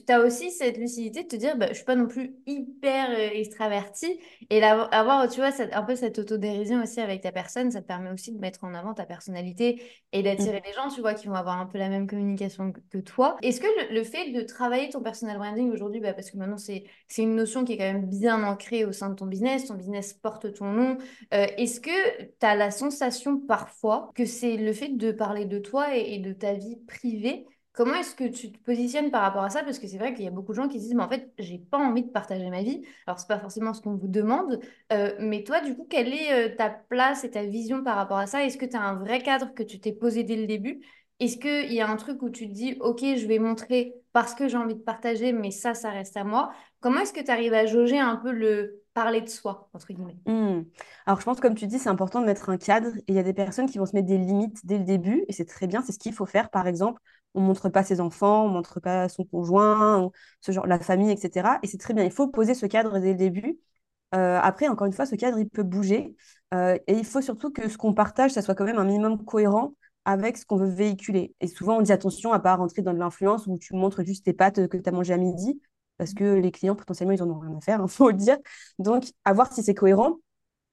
tu 0.00 0.12
as 0.12 0.20
aussi 0.20 0.50
cette 0.50 0.78
lucidité 0.78 1.24
de 1.24 1.28
te 1.28 1.36
dire, 1.36 1.56
bah, 1.56 1.66
je 1.68 1.74
suis 1.74 1.84
pas 1.84 1.96
non 1.96 2.06
plus 2.06 2.36
hyper 2.46 3.10
euh, 3.10 3.28
extravertie. 3.32 4.18
Et 4.50 4.62
avoir, 4.62 5.28
tu 5.28 5.40
vois, 5.40 5.50
un 5.72 5.82
peu 5.82 5.96
cette 5.96 6.18
autodérision 6.18 6.82
aussi 6.82 7.00
avec 7.00 7.22
ta 7.22 7.32
personne, 7.32 7.70
ça 7.70 7.82
te 7.82 7.86
permet 7.86 8.10
aussi 8.10 8.32
de 8.32 8.38
mettre 8.38 8.64
en 8.64 8.74
avant 8.74 8.94
ta 8.94 9.04
personnalité 9.04 9.82
et 10.12 10.22
d'attirer 10.22 10.54
Mm. 10.60 10.62
les 10.66 10.72
gens, 10.72 10.88
tu 10.88 11.00
vois, 11.00 11.14
qui 11.14 11.26
vont 11.26 11.34
avoir 11.34 11.58
un 11.58 11.66
peu 11.66 11.78
la 11.78 11.88
même 11.88 12.06
communication 12.06 12.72
que, 12.90 12.98
toi. 12.98 13.36
Est-ce 13.42 13.60
que 13.60 13.66
le, 13.66 13.94
le, 13.94 14.04
fait 14.04 14.30
de 14.30 14.42
travailler 14.42 14.88
ton 14.88 15.00
personal 15.00 15.38
branding 15.38 15.70
aujourd'hui, 15.70 16.00
bah, 16.00 16.14
parce 16.14 16.30
que 16.30 16.36
maintenant 16.36 16.58
c'est 16.58 16.84
une 17.18 17.34
notion 17.34 17.64
qui 17.64 17.72
est 17.72 17.78
quand 17.78 17.84
même 17.84 18.06
bien 18.06 18.42
ancrée 18.44 18.84
au 18.84 18.92
sein 18.92 19.10
de 19.10 19.14
ton 19.14 19.26
business, 19.26 19.66
ton 19.66 19.74
business 19.74 20.12
porte 20.14 20.52
ton 20.54 20.72
nom, 20.72 20.98
euh, 21.32 21.46
est-ce 21.56 21.80
que 21.80 22.22
tu 22.22 22.46
as 22.46 22.54
la 22.54 22.70
sensation 22.70 23.38
parfois 23.38 24.10
que 24.14 24.24
c'est 24.24 24.56
le 24.56 24.72
fait 24.72 24.96
de 24.96 25.12
parler 25.12 25.44
de 25.44 25.58
toi 25.58 25.96
et, 25.96 26.14
et 26.14 26.18
de 26.18 26.32
ta 26.32 26.54
vie 26.54 26.76
privée 26.86 27.46
Comment 27.74 27.94
est-ce 27.94 28.14
que 28.14 28.28
tu 28.28 28.52
te 28.52 28.58
positionnes 28.58 29.10
par 29.10 29.22
rapport 29.22 29.42
à 29.42 29.50
ça? 29.50 29.64
Parce 29.64 29.80
que 29.80 29.88
c'est 29.88 29.98
vrai 29.98 30.14
qu'il 30.14 30.24
y 30.24 30.28
a 30.28 30.30
beaucoup 30.30 30.52
de 30.52 30.56
gens 30.56 30.68
qui 30.68 30.78
se 30.78 30.84
disent, 30.84 30.94
mais 30.94 31.02
en 31.02 31.08
fait, 31.08 31.32
j'ai 31.40 31.58
pas 31.58 31.76
envie 31.76 32.04
de 32.04 32.08
partager 32.08 32.48
ma 32.48 32.62
vie. 32.62 32.82
Alors, 33.08 33.18
c'est 33.18 33.26
pas 33.26 33.40
forcément 33.40 33.74
ce 33.74 33.82
qu'on 33.82 33.96
vous 33.96 34.06
demande. 34.06 34.60
Euh, 34.92 35.12
mais 35.18 35.42
toi, 35.42 35.60
du 35.60 35.74
coup, 35.74 35.84
quelle 35.90 36.14
est 36.14 36.52
euh, 36.52 36.56
ta 36.56 36.70
place 36.70 37.24
et 37.24 37.32
ta 37.32 37.42
vision 37.42 37.82
par 37.82 37.96
rapport 37.96 38.18
à 38.18 38.28
ça? 38.28 38.44
Est-ce 38.44 38.58
que 38.58 38.64
tu 38.64 38.76
as 38.76 38.80
un 38.80 38.94
vrai 38.94 39.20
cadre 39.22 39.52
que 39.54 39.64
tu 39.64 39.80
t'es 39.80 39.92
posé 39.92 40.22
dès 40.22 40.36
le 40.36 40.46
début? 40.46 40.82
Est-ce 41.18 41.36
qu'il 41.36 41.72
y 41.72 41.80
a 41.80 41.88
un 41.88 41.96
truc 41.96 42.22
où 42.22 42.30
tu 42.30 42.46
te 42.48 42.52
dis, 42.52 42.76
OK, 42.78 43.00
je 43.00 43.26
vais 43.26 43.40
montrer 43.40 43.94
parce 44.12 44.34
que 44.34 44.46
j'ai 44.46 44.56
envie 44.56 44.76
de 44.76 44.80
partager, 44.80 45.32
mais 45.32 45.50
ça, 45.50 45.74
ça 45.74 45.90
reste 45.90 46.16
à 46.16 46.22
moi? 46.22 46.52
Comment 46.80 47.00
est-ce 47.00 47.12
que 47.12 47.24
tu 47.24 47.30
arrives 47.32 47.54
à 47.54 47.66
jauger 47.66 47.98
un 47.98 48.16
peu 48.16 48.30
le 48.30 48.82
parler 48.94 49.20
de 49.20 49.28
soi, 49.28 49.68
entre 49.72 49.92
guillemets? 49.92 50.16
Mm. 50.26 50.62
Alors, 51.06 51.18
je 51.18 51.24
pense, 51.24 51.40
comme 51.40 51.56
tu 51.56 51.66
dis, 51.66 51.80
c'est 51.80 51.88
important 51.88 52.20
de 52.20 52.26
mettre 52.26 52.50
un 52.50 52.56
cadre. 52.56 52.96
Et 52.96 53.04
il 53.08 53.14
y 53.16 53.18
a 53.18 53.24
des 53.24 53.34
personnes 53.34 53.68
qui 53.68 53.78
vont 53.78 53.86
se 53.86 53.96
mettre 53.96 54.06
des 54.06 54.18
limites 54.18 54.64
dès 54.64 54.78
le 54.78 54.84
début. 54.84 55.24
Et 55.26 55.32
c'est 55.32 55.44
très 55.44 55.66
bien, 55.66 55.82
c'est 55.82 55.90
ce 55.90 55.98
qu'il 55.98 56.12
faut 56.12 56.26
faire. 56.26 56.50
Par 56.50 56.68
exemple, 56.68 57.00
on 57.34 57.40
montre 57.40 57.68
pas 57.68 57.82
ses 57.84 58.00
enfants, 58.00 58.44
on 58.46 58.48
montre 58.48 58.80
pas 58.80 59.08
son 59.08 59.24
conjoint, 59.24 60.10
ce 60.40 60.52
genre, 60.52 60.66
la 60.66 60.78
famille, 60.78 61.10
etc. 61.10 61.58
Et 61.62 61.66
c'est 61.66 61.78
très 61.78 61.94
bien. 61.94 62.04
Il 62.04 62.10
faut 62.12 62.28
poser 62.28 62.54
ce 62.54 62.66
cadre 62.66 62.98
dès 62.98 63.10
le 63.12 63.18
début. 63.18 63.58
Euh, 64.14 64.38
après, 64.42 64.68
encore 64.68 64.86
une 64.86 64.92
fois, 64.92 65.06
ce 65.06 65.16
cadre, 65.16 65.38
il 65.38 65.48
peut 65.48 65.62
bouger. 65.62 66.14
Euh, 66.54 66.78
et 66.86 66.94
il 66.94 67.04
faut 67.04 67.20
surtout 67.20 67.50
que 67.50 67.68
ce 67.68 67.76
qu'on 67.76 67.94
partage, 67.94 68.32
ça 68.32 68.42
soit 68.42 68.54
quand 68.54 68.64
même 68.64 68.78
un 68.78 68.84
minimum 68.84 69.24
cohérent 69.24 69.74
avec 70.04 70.36
ce 70.36 70.46
qu'on 70.46 70.56
veut 70.56 70.68
véhiculer. 70.68 71.34
Et 71.40 71.48
souvent, 71.48 71.78
on 71.78 71.82
dit 71.82 71.92
attention 71.92 72.32
à 72.32 72.38
ne 72.38 72.42
pas 72.42 72.54
rentrer 72.56 72.82
dans 72.82 72.92
de 72.92 72.98
l'influence 72.98 73.46
où 73.46 73.58
tu 73.58 73.74
montres 73.74 74.04
juste 74.04 74.24
tes 74.26 74.32
pâtes 74.32 74.68
que 74.68 74.76
tu 74.76 74.88
as 74.88 74.92
mangées 74.92 75.14
à 75.14 75.18
midi 75.18 75.60
parce 75.96 76.14
que 76.14 76.34
les 76.34 76.50
clients, 76.50 76.74
potentiellement, 76.74 77.14
ils 77.14 77.22
en 77.22 77.30
ont 77.30 77.38
rien 77.38 77.56
à 77.56 77.60
faire, 77.60 77.78
il 77.78 77.82
hein, 77.82 77.86
faut 77.88 78.10
le 78.10 78.16
dire. 78.16 78.36
Donc, 78.78 79.04
à 79.24 79.32
voir 79.32 79.52
si 79.52 79.62
c'est 79.62 79.74
cohérent. 79.74 80.18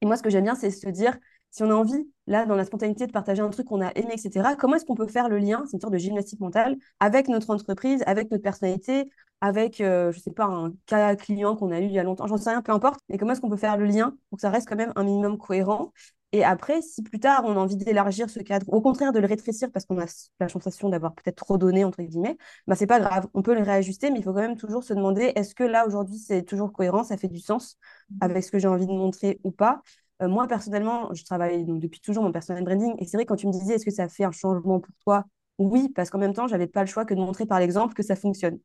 Et 0.01 0.05
moi, 0.05 0.17
ce 0.17 0.23
que 0.23 0.29
j'aime 0.29 0.43
bien, 0.43 0.55
c'est 0.55 0.71
se 0.71 0.89
dire, 0.89 1.17
si 1.51 1.63
on 1.63 1.69
a 1.69 1.73
envie, 1.73 2.09
là, 2.31 2.45
dans 2.45 2.55
la 2.55 2.65
spontanité, 2.65 3.05
de 3.07 3.11
partager 3.11 3.41
un 3.41 3.49
truc 3.49 3.67
qu'on 3.67 3.81
a 3.81 3.91
aimé, 3.91 4.13
etc., 4.13 4.55
comment 4.55 4.75
est-ce 4.75 4.85
qu'on 4.85 4.95
peut 4.95 5.07
faire 5.07 5.29
le 5.29 5.37
lien, 5.37 5.63
c'est 5.65 5.77
une 5.77 5.81
sorte 5.81 5.93
de 5.93 5.99
gymnastique 5.99 6.39
mentale, 6.39 6.77
avec 6.99 7.27
notre 7.27 7.51
entreprise, 7.51 8.03
avec 8.07 8.31
notre 8.31 8.43
personnalité, 8.43 9.09
avec, 9.41 9.81
euh, 9.81 10.11
je 10.11 10.19
sais 10.19 10.31
pas, 10.31 10.45
un 10.45 10.73
cas 10.85 11.15
client 11.15 11.55
qu'on 11.55 11.71
a 11.71 11.79
eu 11.79 11.85
il 11.85 11.91
y 11.91 11.99
a 11.99 12.03
longtemps, 12.03 12.27
j'en 12.27 12.37
sais 12.37 12.49
rien, 12.51 12.61
peu 12.61 12.71
importe, 12.71 12.99
mais 13.09 13.17
comment 13.17 13.33
est-ce 13.33 13.41
qu'on 13.41 13.49
peut 13.49 13.57
faire 13.57 13.77
le 13.77 13.85
lien 13.85 14.15
pour 14.29 14.37
que 14.37 14.41
ça 14.41 14.49
reste 14.49 14.67
quand 14.67 14.75
même 14.75 14.93
un 14.95 15.03
minimum 15.03 15.37
cohérent? 15.37 15.91
Et 16.33 16.45
après, 16.45 16.81
si 16.81 17.03
plus 17.03 17.19
tard 17.19 17.43
on 17.45 17.57
a 17.57 17.59
envie 17.59 17.75
d'élargir 17.75 18.29
ce 18.29 18.39
cadre, 18.39 18.65
au 18.71 18.79
contraire 18.81 19.11
de 19.11 19.19
le 19.19 19.27
rétrécir 19.27 19.69
parce 19.71 19.85
qu'on 19.85 19.99
a 19.99 20.05
la 20.39 20.47
sensation 20.47 20.87
d'avoir 20.87 21.13
peut-être 21.13 21.35
trop 21.35 21.57
donné, 21.57 21.83
entre 21.83 22.01
guillemets, 22.01 22.37
bah, 22.67 22.75
c'est 22.75 22.87
pas 22.87 23.01
grave, 23.01 23.27
on 23.33 23.41
peut 23.41 23.53
le 23.53 23.63
réajuster, 23.63 24.11
mais 24.11 24.19
il 24.19 24.23
faut 24.23 24.31
quand 24.33 24.39
même 24.39 24.55
toujours 24.55 24.83
se 24.83 24.93
demander 24.93 25.33
est-ce 25.35 25.53
que 25.55 25.63
là 25.63 25.85
aujourd'hui 25.85 26.17
c'est 26.17 26.43
toujours 26.43 26.71
cohérent, 26.71 27.03
ça 27.03 27.17
fait 27.17 27.27
du 27.27 27.39
sens 27.39 27.77
avec 28.21 28.43
ce 28.45 28.51
que 28.51 28.59
j'ai 28.59 28.67
envie 28.69 28.87
de 28.87 28.91
montrer 28.91 29.39
ou 29.43 29.51
pas? 29.51 29.81
Euh, 30.21 30.27
moi 30.27 30.47
personnellement, 30.47 31.13
je 31.13 31.23
travaille 31.23 31.65
donc, 31.65 31.79
depuis 31.79 31.99
toujours 31.99 32.23
mon 32.23 32.31
personal 32.31 32.63
branding 32.63 32.93
et 32.99 33.05
c'est 33.05 33.17
vrai 33.17 33.25
quand 33.25 33.35
tu 33.35 33.47
me 33.47 33.51
disais 33.51 33.75
est-ce 33.75 33.85
que 33.85 33.91
ça 33.91 34.07
fait 34.07 34.23
un 34.23 34.31
changement 34.31 34.79
pour 34.79 34.93
toi? 35.03 35.25
Oui, 35.57 35.89
parce 35.95 36.09
qu'en 36.09 36.17
même 36.19 36.33
temps, 36.33 36.47
j'avais 36.47 36.67
pas 36.67 36.81
le 36.81 36.87
choix 36.87 37.05
que 37.05 37.13
de 37.13 37.19
montrer 37.19 37.45
par 37.45 37.59
l'exemple 37.59 37.93
que 37.93 38.03
ça 38.03 38.15
fonctionne. 38.15 38.59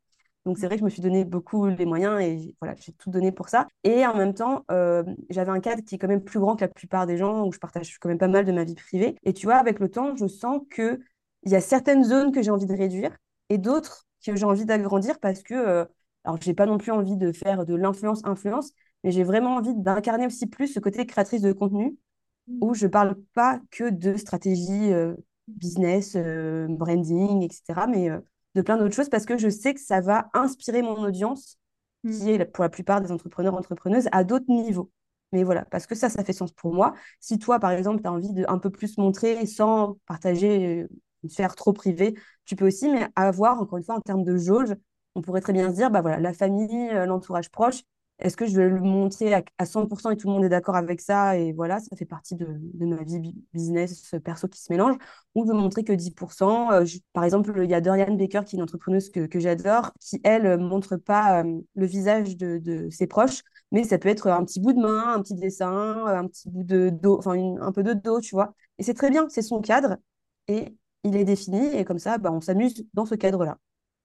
Donc 0.45 0.59
c'est 0.59 0.67
vrai 0.67 0.77
que 0.77 0.81
je 0.81 0.85
me 0.85 0.91
suis 0.91 1.03
donné 1.03 1.25
beaucoup 1.25 1.67
les 1.67 1.85
moyens 1.87 2.21
et 2.21 2.55
voilà, 2.61 2.77
j'ai 2.79 2.93
tout 2.93 3.11
donné 3.11 3.33
pour 3.33 3.49
ça. 3.49 3.67
Et 3.85 4.07
en 4.07 4.15
même 4.17 4.33
temps, 4.33 4.65
euh, 4.71 5.03
j'avais 5.29 5.51
un 5.51 5.61
cadre 5.61 5.83
qui 5.83 5.97
est 5.97 5.99
quand 5.99 6.07
même 6.09 6.23
plus 6.23 6.39
grand 6.39 6.55
que 6.57 6.61
la 6.65 6.69
plupart 6.69 7.07
des 7.07 7.17
gens, 7.17 7.45
où 7.47 7.53
je 7.53 7.59
partage 7.59 7.99
quand 7.99 8.09
même 8.09 8.19
pas 8.19 8.29
mal 8.29 8.45
de 8.45 8.53
ma 8.53 8.63
vie 8.65 8.75
privée. 8.77 9.17
Et 9.25 9.33
tu 9.33 9.47
vois, 9.47 9.57
avec 9.57 9.81
le 9.81 9.91
temps, 9.91 10.15
je 10.15 10.27
sens 10.29 10.61
qu'il 10.73 11.01
y 11.47 11.55
a 11.57 11.61
certaines 11.61 12.05
zones 12.05 12.33
que 12.33 12.43
j'ai 12.43 12.51
envie 12.51 12.67
de 12.67 12.77
réduire 12.77 13.17
et 13.49 13.59
d'autres 13.59 14.07
que 14.25 14.37
j'ai 14.37 14.45
envie 14.45 14.65
d'agrandir 14.67 15.19
parce 15.21 15.43
que, 15.43 15.55
euh, 15.55 15.85
alors 16.25 16.41
j'ai 16.41 16.55
pas 16.55 16.67
non 16.67 16.79
plus 16.79 16.93
envie 16.93 17.17
de 17.17 17.33
faire 17.33 17.65
de 17.65 17.75
l'influence-influence, 17.75 18.73
mais 19.07 19.13
j'ai 19.13 19.25
vraiment 19.25 19.57
envie 19.57 19.75
d'incarner 19.75 20.27
aussi 20.27 20.47
plus 20.47 20.69
ce 20.69 20.81
côté 20.81 21.07
créatrice 21.07 21.41
de 21.41 21.53
contenu 21.53 21.97
où 22.61 22.75
je 22.75 22.87
parle 22.87 23.17
pas 23.35 23.61
que 23.71 23.89
de 23.89 24.17
stratégie 24.17 24.93
euh, 24.93 25.15
business, 25.49 26.13
euh, 26.17 26.67
branding, 26.69 27.43
etc., 27.43 27.87
mais 27.89 28.11
de 28.57 28.63
plein 28.63 28.77
d'autres 28.77 28.95
choses 28.95 29.09
parce 29.09 29.27
que 29.27 29.39
je 29.39 29.49
sais 29.49 29.75
que 29.75 29.81
ça 29.81 30.01
va 30.01 30.29
inspirer 30.35 30.83
mon 30.83 31.03
audience, 31.03 31.59
qui 32.05 32.25
mm. 32.25 32.29
est 32.29 32.45
pour 32.47 32.65
la 32.65 32.71
plupart 32.71 33.01
des 33.01 33.13
entrepreneurs, 33.13 33.55
entrepreneuses, 33.55 34.09
à 34.13 34.25
d'autres 34.25 34.47
niveaux. 34.49 34.91
Mais 35.33 35.45
voilà, 35.45 35.65
parce 35.67 35.87
que 35.87 35.95
ça, 35.95 36.09
ça 36.09 36.25
fait 36.25 36.33
sens 36.33 36.53
pour 36.53 36.73
moi. 36.73 36.95
Si 37.21 37.39
toi, 37.39 37.59
par 37.59 37.73
exemple, 37.73 38.01
tu 38.01 38.09
as 38.09 38.13
envie 38.13 38.33
de 38.33 38.45
un 38.49 38.59
peu 38.59 38.71
plus 38.71 38.97
montrer 38.97 39.45
sans 39.47 39.99
partager 40.07 40.83
euh, 40.83 40.89
une 41.25 41.31
sphère 41.31 41.57
trop 41.57 41.73
privée, 41.73 42.15
tu 42.45 42.57
peux 42.57 42.67
aussi, 42.67 42.89
mais 42.89 43.09
avoir, 43.17 43.61
encore 43.61 43.79
une 43.79 43.85
fois, 43.85 43.97
en 43.97 44.01
termes 44.01 44.25
de 44.25 44.37
jauge, 44.37 44.75
on 45.15 45.23
pourrait 45.23 45.41
très 45.41 45.53
bien 45.53 45.71
se 45.71 45.75
dire, 45.75 45.91
bah 45.91 46.01
voilà, 46.01 46.21
la 46.21 46.33
famille, 46.33 46.91
euh, 46.91 47.07
l'entourage 47.07 47.51
proche, 47.51 47.83
est-ce 48.19 48.37
que 48.37 48.47
je 48.47 48.57
vais 48.57 48.69
le 48.69 48.81
montrer 48.81 49.35
à, 49.35 49.65
100% 49.65 50.11
et 50.11 50.17
tout 50.17 50.29
le 50.29 50.33
monde 50.33 50.45
est 50.45 50.49
d'accord 50.49 50.77
avec 50.77 51.01
ça 51.01 51.37
et 51.37 51.53
voilà, 51.53 51.81
ça 51.81 51.95
fait 51.97 52.07
partie 52.07 52.35
de, 52.35 52.47
ma 52.81 53.03
vie 53.03 53.35
business 53.53 54.15
perso 54.25 54.49
qui 54.49 54.61
se 54.61 54.73
mélange 54.73 54.97
ou 55.35 55.45
de 55.45 55.53
montrer 55.53 55.85
que 55.85 55.93
10%. 55.93 56.73
Euh, 56.73 56.85
par 57.13 57.25
exemple, 57.25 57.53
il 57.63 57.71
y 57.71 57.75
a 57.75 57.83
Dorian 57.83 58.15
Baker 58.15 58.41
qui 58.47 58.57
est 58.57 58.59
une 58.59 58.63
entrepreneuse 58.63 59.11
que, 59.11 59.39
j'adore 59.39 59.93
qui, 60.01 60.21
elle, 60.25 60.59
montre 60.59 60.97
pas 60.97 61.43
euh, 61.43 61.61
le 61.75 61.87
visage 61.87 62.37
de, 62.37 62.89
ses 62.91 63.07
proches, 63.07 63.43
mais 63.71 63.85
ça 63.85 63.99
peut 63.99 64.09
être 64.09 64.29
un 64.29 64.45
petit 64.45 64.61
bout 64.61 64.73
de 64.73 64.81
main, 64.81 65.15
un 65.15 65.21
petit 65.21 65.35
dessin, 65.35 66.07
un 66.07 66.27
petit 66.27 66.49
bout 66.49 66.65
de 66.65 66.89
dos, 66.91 67.19
enfin 67.19 67.35
un 67.61 67.73
peu 67.73 67.83
de 67.83 67.93
dos, 67.93 68.21
tu 68.21 68.35
vois. 68.35 68.55
Et 68.79 68.83
c'est 68.83 68.95
très 68.95 69.11
bien, 69.11 69.29
c'est 69.29 69.43
son 69.43 69.61
cadre 69.61 69.97
et 70.49 70.75
il 71.05 71.17
est 71.17 71.25
défini 71.25 71.67
et 71.77 71.85
comme 71.85 71.99
ça, 71.99 72.17
bah, 72.17 72.33
on 72.33 72.41
s'amuse 72.41 72.87
dans 72.95 73.05
ce 73.05 73.15
cadre-là. 73.15 73.59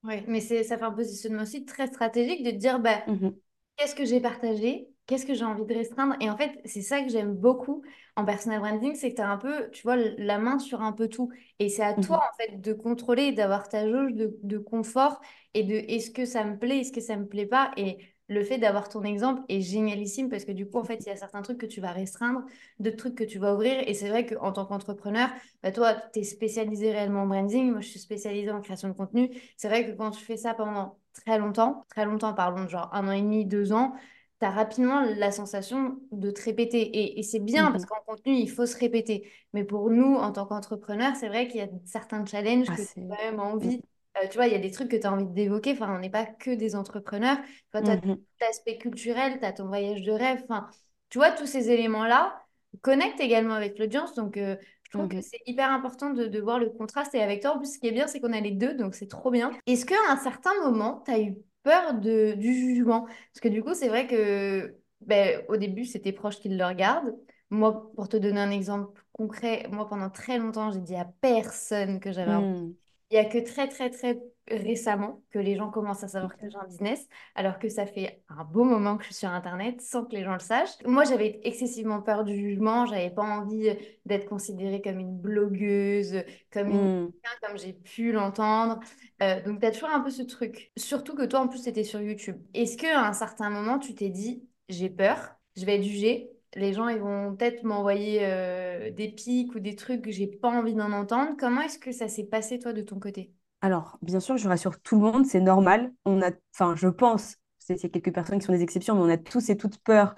Oui, 0.03 0.15
mais 0.27 0.41
ça 0.41 0.77
fait 0.77 0.83
un 0.83 0.91
positionnement 0.91 1.43
aussi 1.43 1.63
très 1.63 1.87
stratégique 1.87 2.43
de 2.43 2.51
dire, 2.51 2.79
bah, 2.79 3.03
mmh 3.07 3.29
qu'est-ce 3.77 3.95
que 3.95 4.05
j'ai 4.05 4.19
partagé, 4.19 4.89
qu'est-ce 5.07 5.25
que 5.25 5.33
j'ai 5.33 5.45
envie 5.45 5.65
de 5.65 5.73
restreindre. 5.73 6.15
Et 6.19 6.29
en 6.29 6.37
fait, 6.37 6.59
c'est 6.65 6.81
ça 6.81 7.01
que 7.01 7.09
j'aime 7.09 7.33
beaucoup 7.33 7.83
en 8.15 8.25
personal 8.25 8.59
branding, 8.59 8.95
c'est 8.95 9.11
que 9.11 9.15
tu 9.15 9.21
as 9.21 9.29
un 9.29 9.37
peu, 9.37 9.69
tu 9.71 9.83
vois, 9.83 9.95
la 9.95 10.37
main 10.37 10.59
sur 10.59 10.81
un 10.81 10.91
peu 10.91 11.07
tout. 11.07 11.31
Et 11.59 11.69
c'est 11.69 11.83
à 11.83 11.93
toi, 11.93 12.17
mhm. 12.17 12.23
en 12.23 12.37
fait, 12.37 12.61
de 12.61 12.73
contrôler, 12.73 13.31
d'avoir 13.31 13.69
ta 13.69 13.89
jauge 13.89 14.13
de, 14.13 14.37
de, 14.43 14.57
confort 14.57 15.21
et 15.53 15.63
de 15.63 15.73
est-ce 15.73 16.11
que 16.11 16.25
ça 16.25 16.43
me 16.43 16.57
plaît, 16.57 16.79
est-ce 16.79 16.91
que 16.91 17.01
ça 17.01 17.17
me 17.17 17.27
plaît 17.27 17.45
pas. 17.45 17.71
Et 17.77 17.97
le 18.31 18.43
fait 18.45 18.57
d'avoir 18.57 18.87
ton 18.87 19.03
exemple 19.03 19.41
est 19.49 19.59
génialissime 19.59 20.29
parce 20.29 20.45
que 20.45 20.53
du 20.53 20.65
coup, 20.69 20.77
en 20.79 20.85
fait, 20.85 20.97
il 21.01 21.07
y 21.07 21.09
a 21.09 21.17
certains 21.17 21.41
trucs 21.41 21.57
que 21.57 21.65
tu 21.65 21.81
vas 21.81 21.91
restreindre, 21.91 22.45
d'autres 22.79 22.95
trucs 22.95 23.15
que 23.15 23.25
tu 23.25 23.39
vas 23.39 23.53
ouvrir. 23.53 23.83
Et 23.87 23.93
c'est 23.93 24.07
vrai 24.07 24.25
qu'en 24.25 24.53
tant 24.53 24.65
qu'entrepreneur, 24.65 25.29
bah, 25.61 25.73
toi, 25.73 25.95
tu 26.13 26.21
es 26.21 26.23
spécialisé 26.23 26.91
réellement 26.91 27.23
en 27.23 27.27
branding. 27.27 27.71
Moi, 27.71 27.81
je 27.81 27.89
suis 27.89 27.99
spécialisée 27.99 28.51
en 28.51 28.61
création 28.61 28.87
de 28.87 28.93
contenu. 28.93 29.29
C'est 29.57 29.67
vrai 29.67 29.85
que 29.85 29.91
quand 29.97 30.11
tu 30.11 30.23
fais 30.23 30.37
ça 30.37 30.53
pendant 30.53 30.97
très 31.13 31.37
longtemps, 31.37 31.85
très 31.89 32.05
longtemps, 32.05 32.33
parlons 32.33 32.63
de 32.63 32.69
genre 32.69 32.89
un 32.93 33.07
an 33.07 33.11
et 33.11 33.21
demi, 33.21 33.45
deux 33.45 33.73
ans, 33.73 33.93
tu 34.39 34.45
as 34.45 34.51
rapidement 34.51 35.01
la 35.01 35.31
sensation 35.31 35.99
de 36.11 36.31
te 36.31 36.41
répéter. 36.43 37.19
Et, 37.19 37.23
c'est 37.23 37.39
bien 37.39 37.71
parce 37.71 37.83
mhm. 37.83 37.89
qu'en 37.89 38.13
contenu, 38.13 38.33
il 38.33 38.49
faut 38.49 38.65
se 38.65 38.77
répéter. 38.77 39.31
Mais 39.53 39.63
pour 39.63 39.89
nous, 39.91 40.15
en 40.15 40.31
tant 40.31 40.45
qu'entrepreneurs, 40.45 41.15
c'est 41.15 41.27
vrai 41.27 41.47
qu'il 41.47 41.57
y 41.57 41.63
a 41.63 41.69
certains 41.85 42.25
challenges 42.25 42.67
ah, 42.69 42.75
que 42.75 42.81
tu 42.81 42.99
as 42.99 43.03
quand 43.03 43.23
même 43.23 43.39
envie. 43.39 43.77
Mm. 43.77 43.81
Euh, 44.17 44.27
tu 44.27 44.37
vois, 44.37 44.47
il 44.47 44.53
y 44.53 44.55
a 44.55 44.59
des 44.59 44.71
trucs 44.71 44.89
que 44.89 44.97
tu 44.97 45.05
as 45.05 45.13
envie 45.13 45.27
d'évoquer. 45.27 45.73
Enfin, 45.73 45.95
on 45.95 45.99
n'est 45.99 46.09
pas 46.09 46.25
que 46.25 46.51
des 46.51 46.75
entrepreneurs. 46.75 47.37
Tu 47.37 47.51
vois, 47.71 47.81
tu 47.81 47.91
as 47.91 48.05
mhm. 48.05 48.17
l'aspect 48.41 48.77
culturel, 48.77 49.39
tu 49.39 49.45
as 49.45 49.53
ton 49.53 49.67
voyage 49.67 50.01
de 50.01 50.11
rêve. 50.11 50.41
Enfin, 50.43 50.67
tu 51.09 51.19
vois, 51.19 51.31
tous 51.31 51.45
ces 51.45 51.69
éléments-là 51.69 52.41
connectent 52.81 53.21
également 53.21 53.53
avec 53.53 53.77
l'audience. 53.77 54.15
Donc, 54.15 54.37
euh, 54.37 54.55
je 54.91 54.97
trouve 54.97 55.07
que 55.07 55.21
c'est 55.21 55.39
hyper 55.45 55.71
important 55.71 56.09
de, 56.09 56.25
de, 56.25 56.39
voir 56.41 56.59
le 56.59 56.69
contraste. 56.69 57.15
Et 57.15 57.21
avec 57.21 57.41
toi, 57.41 57.55
en 57.55 57.57
plus, 57.57 57.75
ce 57.75 57.79
qui 57.79 57.87
est 57.87 57.91
bien, 57.91 58.07
c'est 58.07 58.19
qu'on 58.19 58.33
a 58.33 58.41
les 58.41 58.51
deux. 58.51 58.73
Donc, 58.73 58.93
c'est 58.93 59.07
trop 59.07 59.31
bien. 59.31 59.51
Est-ce 59.65 59.85
qu'à 59.85 59.95
un 60.09 60.17
certain 60.17 60.51
moment, 60.63 61.01
tu 61.05 61.11
as 61.11 61.21
eu 61.21 61.37
peur 61.63 61.93
de, 61.93 62.33
du 62.33 62.53
jugement? 62.53 63.05
Parce 63.05 63.39
que 63.41 63.47
du 63.47 63.63
coup, 63.63 63.73
c'est 63.73 63.87
vrai 63.87 64.05
que 64.05 64.75
ben, 64.99 65.41
au 65.47 65.55
début, 65.55 65.85
c'était 65.85 66.11
proche 66.11 66.39
qu'ils 66.39 66.57
le 66.57 66.65
regardent. 66.65 67.15
Moi, 67.51 67.89
pour 67.95 68.09
te 68.09 68.17
donner 68.17 68.41
un 68.41 68.51
exemple 68.51 69.01
concret, 69.13 69.65
moi, 69.71 69.87
pendant 69.87 70.09
très 70.09 70.37
longtemps, 70.37 70.71
j'ai 70.71 70.81
dit 70.81 70.95
à 70.95 71.05
personne 71.21 72.01
que 72.01 72.11
j'avais 72.11 72.31
un... 72.31 72.41
Hmm. 72.41 72.73
Il 73.11 73.13
n'y 73.15 73.19
a 73.19 73.25
que 73.25 73.39
très, 73.39 73.67
très, 73.67 73.89
très 73.89 74.21
récemment 74.57 75.21
que 75.31 75.39
les 75.39 75.55
gens 75.55 75.69
commencent 75.69 76.03
à 76.03 76.07
savoir 76.07 76.37
que 76.37 76.49
j'ai 76.49 76.57
un 76.57 76.65
business, 76.65 77.07
alors 77.35 77.59
que 77.59 77.69
ça 77.69 77.85
fait 77.85 78.23
un 78.29 78.43
beau 78.43 78.63
moment 78.63 78.97
que 78.97 79.03
je 79.03 79.09
suis 79.09 79.19
sur 79.19 79.29
Internet 79.29 79.81
sans 79.81 80.05
que 80.05 80.15
les 80.15 80.23
gens 80.23 80.33
le 80.33 80.39
sachent. 80.39 80.81
Moi, 80.85 81.03
j'avais 81.03 81.39
excessivement 81.43 82.01
peur 82.01 82.23
du 82.23 82.35
jugement, 82.35 82.85
j'avais 82.85 83.09
pas 83.09 83.23
envie 83.23 83.69
d'être 84.05 84.27
considérée 84.27 84.81
comme 84.81 84.99
une 84.99 85.17
blogueuse, 85.17 86.23
comme 86.51 86.69
une 86.69 87.03
mmh. 87.03 87.11
comme 87.43 87.57
j'ai 87.57 87.73
pu 87.73 88.11
l'entendre. 88.11 88.79
Euh, 89.21 89.41
donc, 89.43 89.59
tu 89.59 89.65
as 89.65 89.71
toujours 89.71 89.89
un 89.89 90.01
peu 90.01 90.09
ce 90.09 90.23
truc. 90.23 90.71
Surtout 90.77 91.15
que 91.15 91.25
toi, 91.25 91.41
en 91.41 91.47
plus, 91.47 91.59
c'était 91.59 91.83
sur 91.83 92.01
YouTube. 92.01 92.37
Est-ce 92.53 92.77
qu'à 92.77 93.05
un 93.05 93.13
certain 93.13 93.49
moment, 93.49 93.79
tu 93.79 93.95
t'es 93.95 94.09
dit, 94.09 94.43
j'ai 94.69 94.89
peur, 94.89 95.35
je 95.55 95.65
vais 95.65 95.75
être 95.75 95.83
jugée, 95.83 96.31
les 96.55 96.73
gens 96.73 96.87
ils 96.89 96.99
vont 96.99 97.35
peut-être 97.35 97.63
m'envoyer 97.63 98.19
euh, 98.23 98.91
des 98.91 99.09
pics 99.09 99.55
ou 99.55 99.59
des 99.59 99.75
trucs 99.75 100.01
que 100.01 100.11
j'ai 100.11 100.27
pas 100.27 100.49
envie 100.49 100.75
d'en 100.75 100.91
entendre. 100.91 101.35
Comment 101.39 101.61
est-ce 101.61 101.79
que 101.79 101.91
ça 101.91 102.07
s'est 102.07 102.25
passé 102.25 102.59
toi 102.59 102.73
de 102.73 102.81
ton 102.81 102.99
côté? 102.99 103.31
Alors, 103.61 103.97
bien 104.01 104.19
sûr, 104.19 104.37
je 104.37 104.47
rassure 104.47 104.81
tout 104.81 104.95
le 104.95 105.01
monde, 105.01 105.25
c'est 105.25 105.39
normal. 105.39 105.91
On 106.05 106.21
a, 106.21 106.31
enfin, 106.53 106.75
je 106.75 106.87
pense, 106.87 107.37
c'est 107.59 107.77
quelques 107.89 108.13
personnes 108.13 108.39
qui 108.39 108.45
sont 108.45 108.53
des 108.53 108.63
exceptions, 108.63 108.95
mais 108.95 109.01
on 109.01 109.09
a 109.09 109.17
tous 109.17 109.49
et 109.49 109.57
toutes 109.57 109.77
peur 109.79 110.15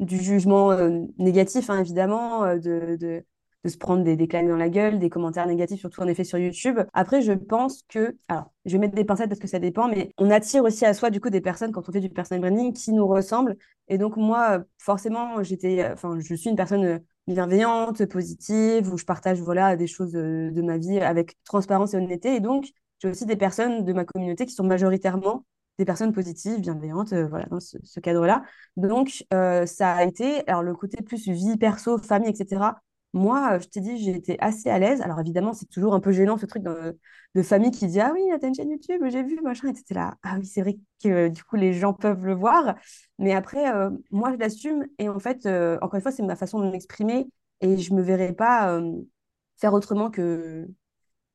du 0.00 0.18
jugement 0.18 0.72
euh, 0.72 1.00
négatif, 1.18 1.70
hein, 1.70 1.80
évidemment, 1.80 2.44
euh, 2.44 2.58
de, 2.58 3.24
se 3.64 3.76
prendre 3.78 4.02
des, 4.02 4.28
claques 4.28 4.48
dans 4.48 4.56
la 4.56 4.68
gueule, 4.68 4.98
des 4.98 5.08
commentaires 5.08 5.46
négatifs, 5.46 5.80
surtout 5.80 6.02
en 6.02 6.08
effet 6.08 6.24
sur 6.24 6.38
YouTube. 6.38 6.80
Après, 6.92 7.22
je 7.22 7.32
pense 7.32 7.82
que, 7.88 8.16
alors, 8.28 8.52
je 8.64 8.72
vais 8.72 8.78
mettre 8.78 8.94
des 8.94 9.04
pincettes 9.04 9.28
parce 9.28 9.40
que 9.40 9.46
ça 9.48 9.60
dépend, 9.60 9.88
mais 9.88 10.12
on 10.18 10.30
attire 10.30 10.64
aussi 10.64 10.84
à 10.84 10.92
soi, 10.94 11.10
du 11.10 11.20
coup, 11.20 11.30
des 11.30 11.40
personnes 11.40 11.72
quand 11.72 11.88
on 11.88 11.92
fait 11.92 12.00
du 12.00 12.10
personal 12.10 12.40
branding 12.40 12.72
qui 12.72 12.92
nous 12.92 13.06
ressemblent. 13.06 13.56
Et 13.88 13.98
donc, 13.98 14.16
moi, 14.16 14.58
euh, 14.58 14.64
forcément, 14.78 15.42
j'étais, 15.42 15.88
enfin, 15.92 16.18
je 16.18 16.34
suis 16.34 16.50
une 16.50 16.56
personne 16.56 16.84
euh, 16.84 16.98
bienveillante, 17.26 18.04
positive, 18.06 18.92
où 18.92 18.98
je 18.98 19.04
partage, 19.04 19.40
voilà, 19.40 19.76
des 19.76 19.86
choses 19.86 20.12
de, 20.12 20.50
de 20.52 20.62
ma 20.62 20.78
vie 20.78 20.98
avec 21.00 21.36
transparence 21.44 21.94
et 21.94 21.96
honnêteté. 21.96 22.36
Et 22.36 22.40
donc, 22.40 22.66
j'ai 23.00 23.08
aussi 23.08 23.26
des 23.26 23.36
personnes 23.36 23.84
de 23.84 23.92
ma 23.92 24.04
communauté 24.04 24.46
qui 24.46 24.54
sont 24.54 24.64
majoritairement 24.64 25.44
des 25.78 25.84
personnes 25.84 26.12
positives, 26.12 26.60
bienveillantes, 26.60 27.12
euh, 27.12 27.26
voilà, 27.28 27.46
dans 27.46 27.60
ce, 27.60 27.78
ce 27.82 28.00
cadre-là. 28.00 28.42
Donc, 28.76 29.24
euh, 29.32 29.66
ça 29.66 29.94
a 29.94 30.04
été, 30.04 30.46
alors 30.48 30.62
le 30.62 30.74
côté 30.74 31.02
plus 31.02 31.28
vie 31.28 31.56
perso, 31.56 31.98
famille, 31.98 32.30
etc. 32.30 32.82
Moi, 33.12 33.54
euh, 33.54 33.60
je 33.60 33.68
t'ai 33.68 33.80
dit, 33.80 33.98
j'ai 34.02 34.12
été 34.16 34.38
assez 34.40 34.70
à 34.70 34.78
l'aise. 34.78 35.00
Alors, 35.02 35.20
évidemment, 35.20 35.52
c'est 35.52 35.68
toujours 35.68 35.94
un 35.94 36.00
peu 36.00 36.12
gênant 36.12 36.38
ce 36.38 36.46
truc 36.46 36.62
de, 36.62 37.42
famille 37.42 37.70
qui 37.70 37.86
dit 37.86 38.00
Ah 38.00 38.12
oui, 38.14 38.20
t'as 38.40 38.48
une 38.48 38.54
chaîne 38.54 38.70
YouTube, 38.70 39.02
j'ai 39.08 39.22
vu, 39.22 39.38
machin, 39.42 39.68
et 39.70 39.74
c'était 39.74 39.94
là. 39.94 40.14
Ah 40.22 40.36
oui, 40.38 40.46
c'est 40.46 40.62
vrai 40.62 40.78
que 41.02 41.08
euh, 41.08 41.28
du 41.28 41.44
coup, 41.44 41.56
les 41.56 41.72
gens 41.74 41.92
peuvent 41.92 42.24
le 42.24 42.34
voir. 42.34 42.74
Mais 43.18 43.34
après, 43.34 43.70
euh, 43.74 43.90
moi, 44.10 44.32
je 44.32 44.38
l'assume. 44.38 44.86
Et 44.98 45.08
en 45.08 45.18
fait, 45.18 45.46
encore 45.46 45.96
une 45.96 46.02
fois, 46.02 46.12
c'est 46.12 46.22
ma 46.22 46.36
façon 46.36 46.60
de 46.60 46.70
m'exprimer. 46.70 47.26
Et 47.60 47.78
je 47.78 47.94
me 47.94 48.02
verrai 48.02 48.32
pas 48.32 48.80
faire 49.56 49.72
autrement 49.74 50.10
que, 50.10 50.66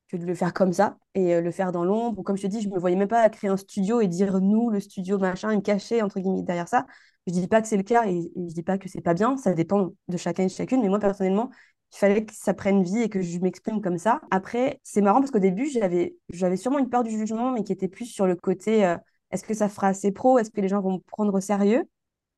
que 0.10 0.18
de 0.18 0.26
le 0.26 0.34
faire 0.36 0.54
comme 0.54 0.74
ça 0.74 0.98
et 1.16 1.36
euh, 1.36 1.42
le 1.42 1.52
faire 1.52 1.72
dans 1.72 1.84
l'ombre. 1.84 2.24
Comme 2.24 2.38
je 2.38 2.44
te 2.44 2.48
dis, 2.48 2.62
je 2.62 2.70
me 2.70 2.80
voyais 2.80 2.96
même 2.96 3.08
pas 3.08 3.28
créer 3.30 3.50
un 3.50 3.58
studio 3.58 4.02
et 4.02 4.08
dire 4.08 4.40
nous, 4.42 4.70
le 4.70 4.80
studio, 4.80 5.18
machin, 5.18 5.52
et 5.52 5.56
me 5.58 5.62
cacher 5.62 6.02
entre 6.02 6.20
guillemets 6.20 6.44
derrière 6.44 6.68
ça. 6.68 6.86
Je 7.28 7.34
dis 7.34 7.48
pas 7.48 7.62
que 7.62 7.68
c'est 7.68 7.78
le 7.78 7.84
cas 7.84 8.06
et, 8.08 8.18
et 8.18 8.50
je 8.50 8.54
dis 8.54 8.64
pas 8.64 8.78
que 8.78 8.88
c'est 8.90 9.02
pas 9.02 9.14
bien, 9.14 9.36
ça 9.38 9.54
dépend 9.54 9.90
de 10.08 10.18
chacun 10.18 10.44
et 10.44 10.48
de 10.48 10.52
chacune. 10.52 10.82
Mais 10.82 10.90
moi, 10.90 11.00
personnellement, 11.00 11.50
il 11.94 11.98
fallait 11.98 12.26
que 12.26 12.34
ça 12.34 12.54
prenne 12.54 12.84
vie 12.84 13.02
et 13.02 13.10
que 13.10 13.22
je 13.22 13.40
m'exprime 13.40 13.82
comme 13.82 13.98
ça. 13.98 14.22
Après, 14.32 14.80
c'est 14.84 15.02
marrant 15.02 15.20
parce 15.20 15.32
qu'au 15.32 15.40
début, 15.40 15.68
j'avais, 15.70 16.16
j'avais 16.30 16.58
sûrement 16.58 16.80
une 16.80 16.90
peur 16.90 17.04
du 17.04 17.12
jugement, 17.12 17.52
mais 17.52 17.64
qui 17.64 17.74
était 17.74 17.88
plus 17.88 18.06
sur 18.06 18.28
le 18.28 18.36
côté 18.36 18.86
euh, 18.86 18.98
est-ce 19.32 19.44
que 19.44 19.54
ça 19.54 19.70
fera 19.70 19.88
assez 19.88 20.12
pro? 20.12 20.38
Est-ce 20.40 20.52
que 20.52 20.62
les 20.62 20.68
gens 20.70 20.82
vont 20.82 20.94
me 20.94 21.00
prendre 21.00 21.34
au 21.34 21.42
sérieux? 21.42 21.84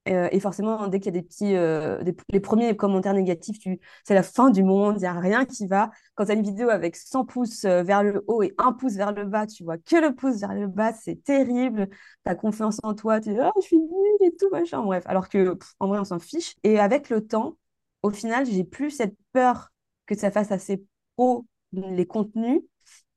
Euh, 0.10 0.28
et 0.32 0.39
forcément, 0.39 0.88
dès 0.88 1.00
qu'il 1.00 1.13
y 1.13 1.17
a 1.17 1.22
des 1.22 1.26
petits, 1.28 1.56
euh, 1.56 2.02
les 2.30 2.39
premiers 2.39 2.76
commentaires 2.76 3.13
négatifs, 3.13 3.58
c'est 4.04 4.13
la 4.13 4.24
fin 4.24 4.50
du 4.50 4.63
monde, 4.63 4.95
il 4.98 5.02
n'y 5.02 5.06
a 5.06 5.13
rien 5.13 5.45
qui 5.45 5.67
va. 5.67 5.91
Quand 6.15 6.26
tu 6.26 6.32
as 6.32 6.34
une 6.34 6.43
vidéo 6.43 6.69
avec 6.69 6.95
100 6.95 7.26
pouces 7.26 7.65
euh, 7.65 7.84
vers 7.84 8.04
le 8.04 8.24
haut 8.28 8.41
et 8.41 8.54
un 8.58 8.74
pouce 8.74 8.93
vers 8.95 9.13
le 9.13 9.26
bas, 9.26 9.45
tu 9.45 9.63
vois 9.63 9.78
que 9.78 9.95
le 9.98 10.15
pouce 10.15 10.39
vers 10.39 10.54
le 10.54 10.67
bas, 10.67 10.93
c'est 10.93 11.24
terrible. 11.24 11.89
Tu 11.89 12.32
as 12.32 12.36
confiance 12.36 12.80
en 12.84 12.93
toi, 12.95 13.19
tu 13.19 13.30
dis, 13.30 13.39
oh, 13.39 13.52
je 13.58 13.62
suis 13.67 13.78
nulle 13.78 14.28
et 14.28 14.36
tout, 14.36 14.50
machin. 14.52 14.82
Bref, 14.84 15.04
alors 15.06 15.30
que 15.30 15.58
en 15.80 15.88
vrai, 15.88 16.00
on 16.00 16.06
s'en 16.06 16.19
fiche. 16.19 16.56
Et 16.63 16.80
avec 16.80 17.10
le 17.10 17.26
temps, 17.26 17.58
au 18.02 18.10
final, 18.10 18.45
j'ai 18.45 18.63
plus 18.63 18.91
cette 18.91 19.15
peur 19.34 19.69
que 20.06 20.15
ça 20.17 20.32
fasse 20.32 20.52
assez 20.52 20.84
pro 21.15 21.45
les 21.74 22.08
contenus 22.08 22.62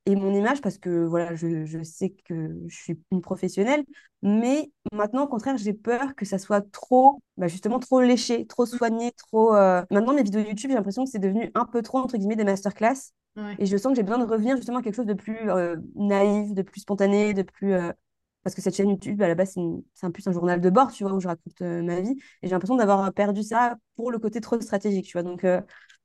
et 0.06 0.16
mon 0.16 0.34
image 0.34 0.60
parce 0.60 0.78
que 0.78 1.04
voilà, 1.06 1.34
je, 1.34 1.64
je 1.64 1.82
sais 1.82 2.10
que 2.24 2.52
je 2.68 2.74
suis 2.76 3.00
une 3.12 3.20
professionnelle, 3.20 3.84
mais 4.22 4.70
maintenant, 4.92 5.24
au 5.24 5.28
contraire, 5.28 5.56
j'ai 5.56 5.72
peur 5.72 6.14
que 6.16 6.24
ça 6.24 6.38
soit 6.38 6.60
trop, 6.72 7.20
bah, 7.36 7.48
justement, 7.48 7.78
trop 7.78 8.00
léché, 8.00 8.46
trop 8.46 8.66
soigné, 8.66 9.12
trop. 9.12 9.54
euh, 9.54 9.82
Maintenant, 9.90 10.14
mes 10.14 10.22
vidéos 10.24 10.40
YouTube, 10.40 10.70
j'ai 10.70 10.76
l'impression 10.76 11.04
que 11.04 11.10
c'est 11.10 11.18
devenu 11.18 11.50
un 11.54 11.64
peu 11.66 11.82
trop, 11.82 11.98
entre 11.98 12.16
guillemets, 12.16 12.36
des 12.36 12.44
masterclass. 12.44 13.12
Ouais. 13.36 13.56
Et 13.58 13.66
je 13.66 13.76
sens 13.76 13.92
que 13.92 13.96
j'ai 13.96 14.02
besoin 14.02 14.18
de 14.18 14.30
revenir 14.30 14.56
justement 14.56 14.78
à 14.78 14.82
quelque 14.82 14.94
chose 14.96 15.06
de 15.06 15.14
plus 15.14 15.48
euh, 15.50 15.76
naïf, 15.94 16.52
de 16.54 16.62
plus 16.62 16.80
spontané, 16.80 17.32
de 17.34 17.42
plus. 17.42 17.72
euh, 17.74 17.92
Parce 18.42 18.54
que 18.56 18.60
cette 18.62 18.74
chaîne 18.76 18.90
YouTube, 18.90 19.22
à 19.22 19.28
la 19.28 19.34
base, 19.36 19.54
c'est 19.94 20.06
un 20.06 20.10
plus 20.10 20.26
un 20.26 20.32
journal 20.32 20.60
de 20.60 20.68
bord, 20.70 20.90
tu 20.92 21.04
vois, 21.04 21.12
où 21.14 21.20
je 21.20 21.28
raconte 21.28 21.60
ma 21.60 22.00
vie. 22.00 22.16
Et 22.42 22.48
j'ai 22.48 22.50
l'impression 22.50 22.76
d'avoir 22.76 23.12
perdu 23.12 23.42
ça 23.44 23.76
pour 23.96 24.10
le 24.10 24.18
côté 24.18 24.40
trop 24.40 24.60
stratégique, 24.60 25.06
tu 25.06 25.12
vois. 25.12 25.22
Donc, 25.22 25.44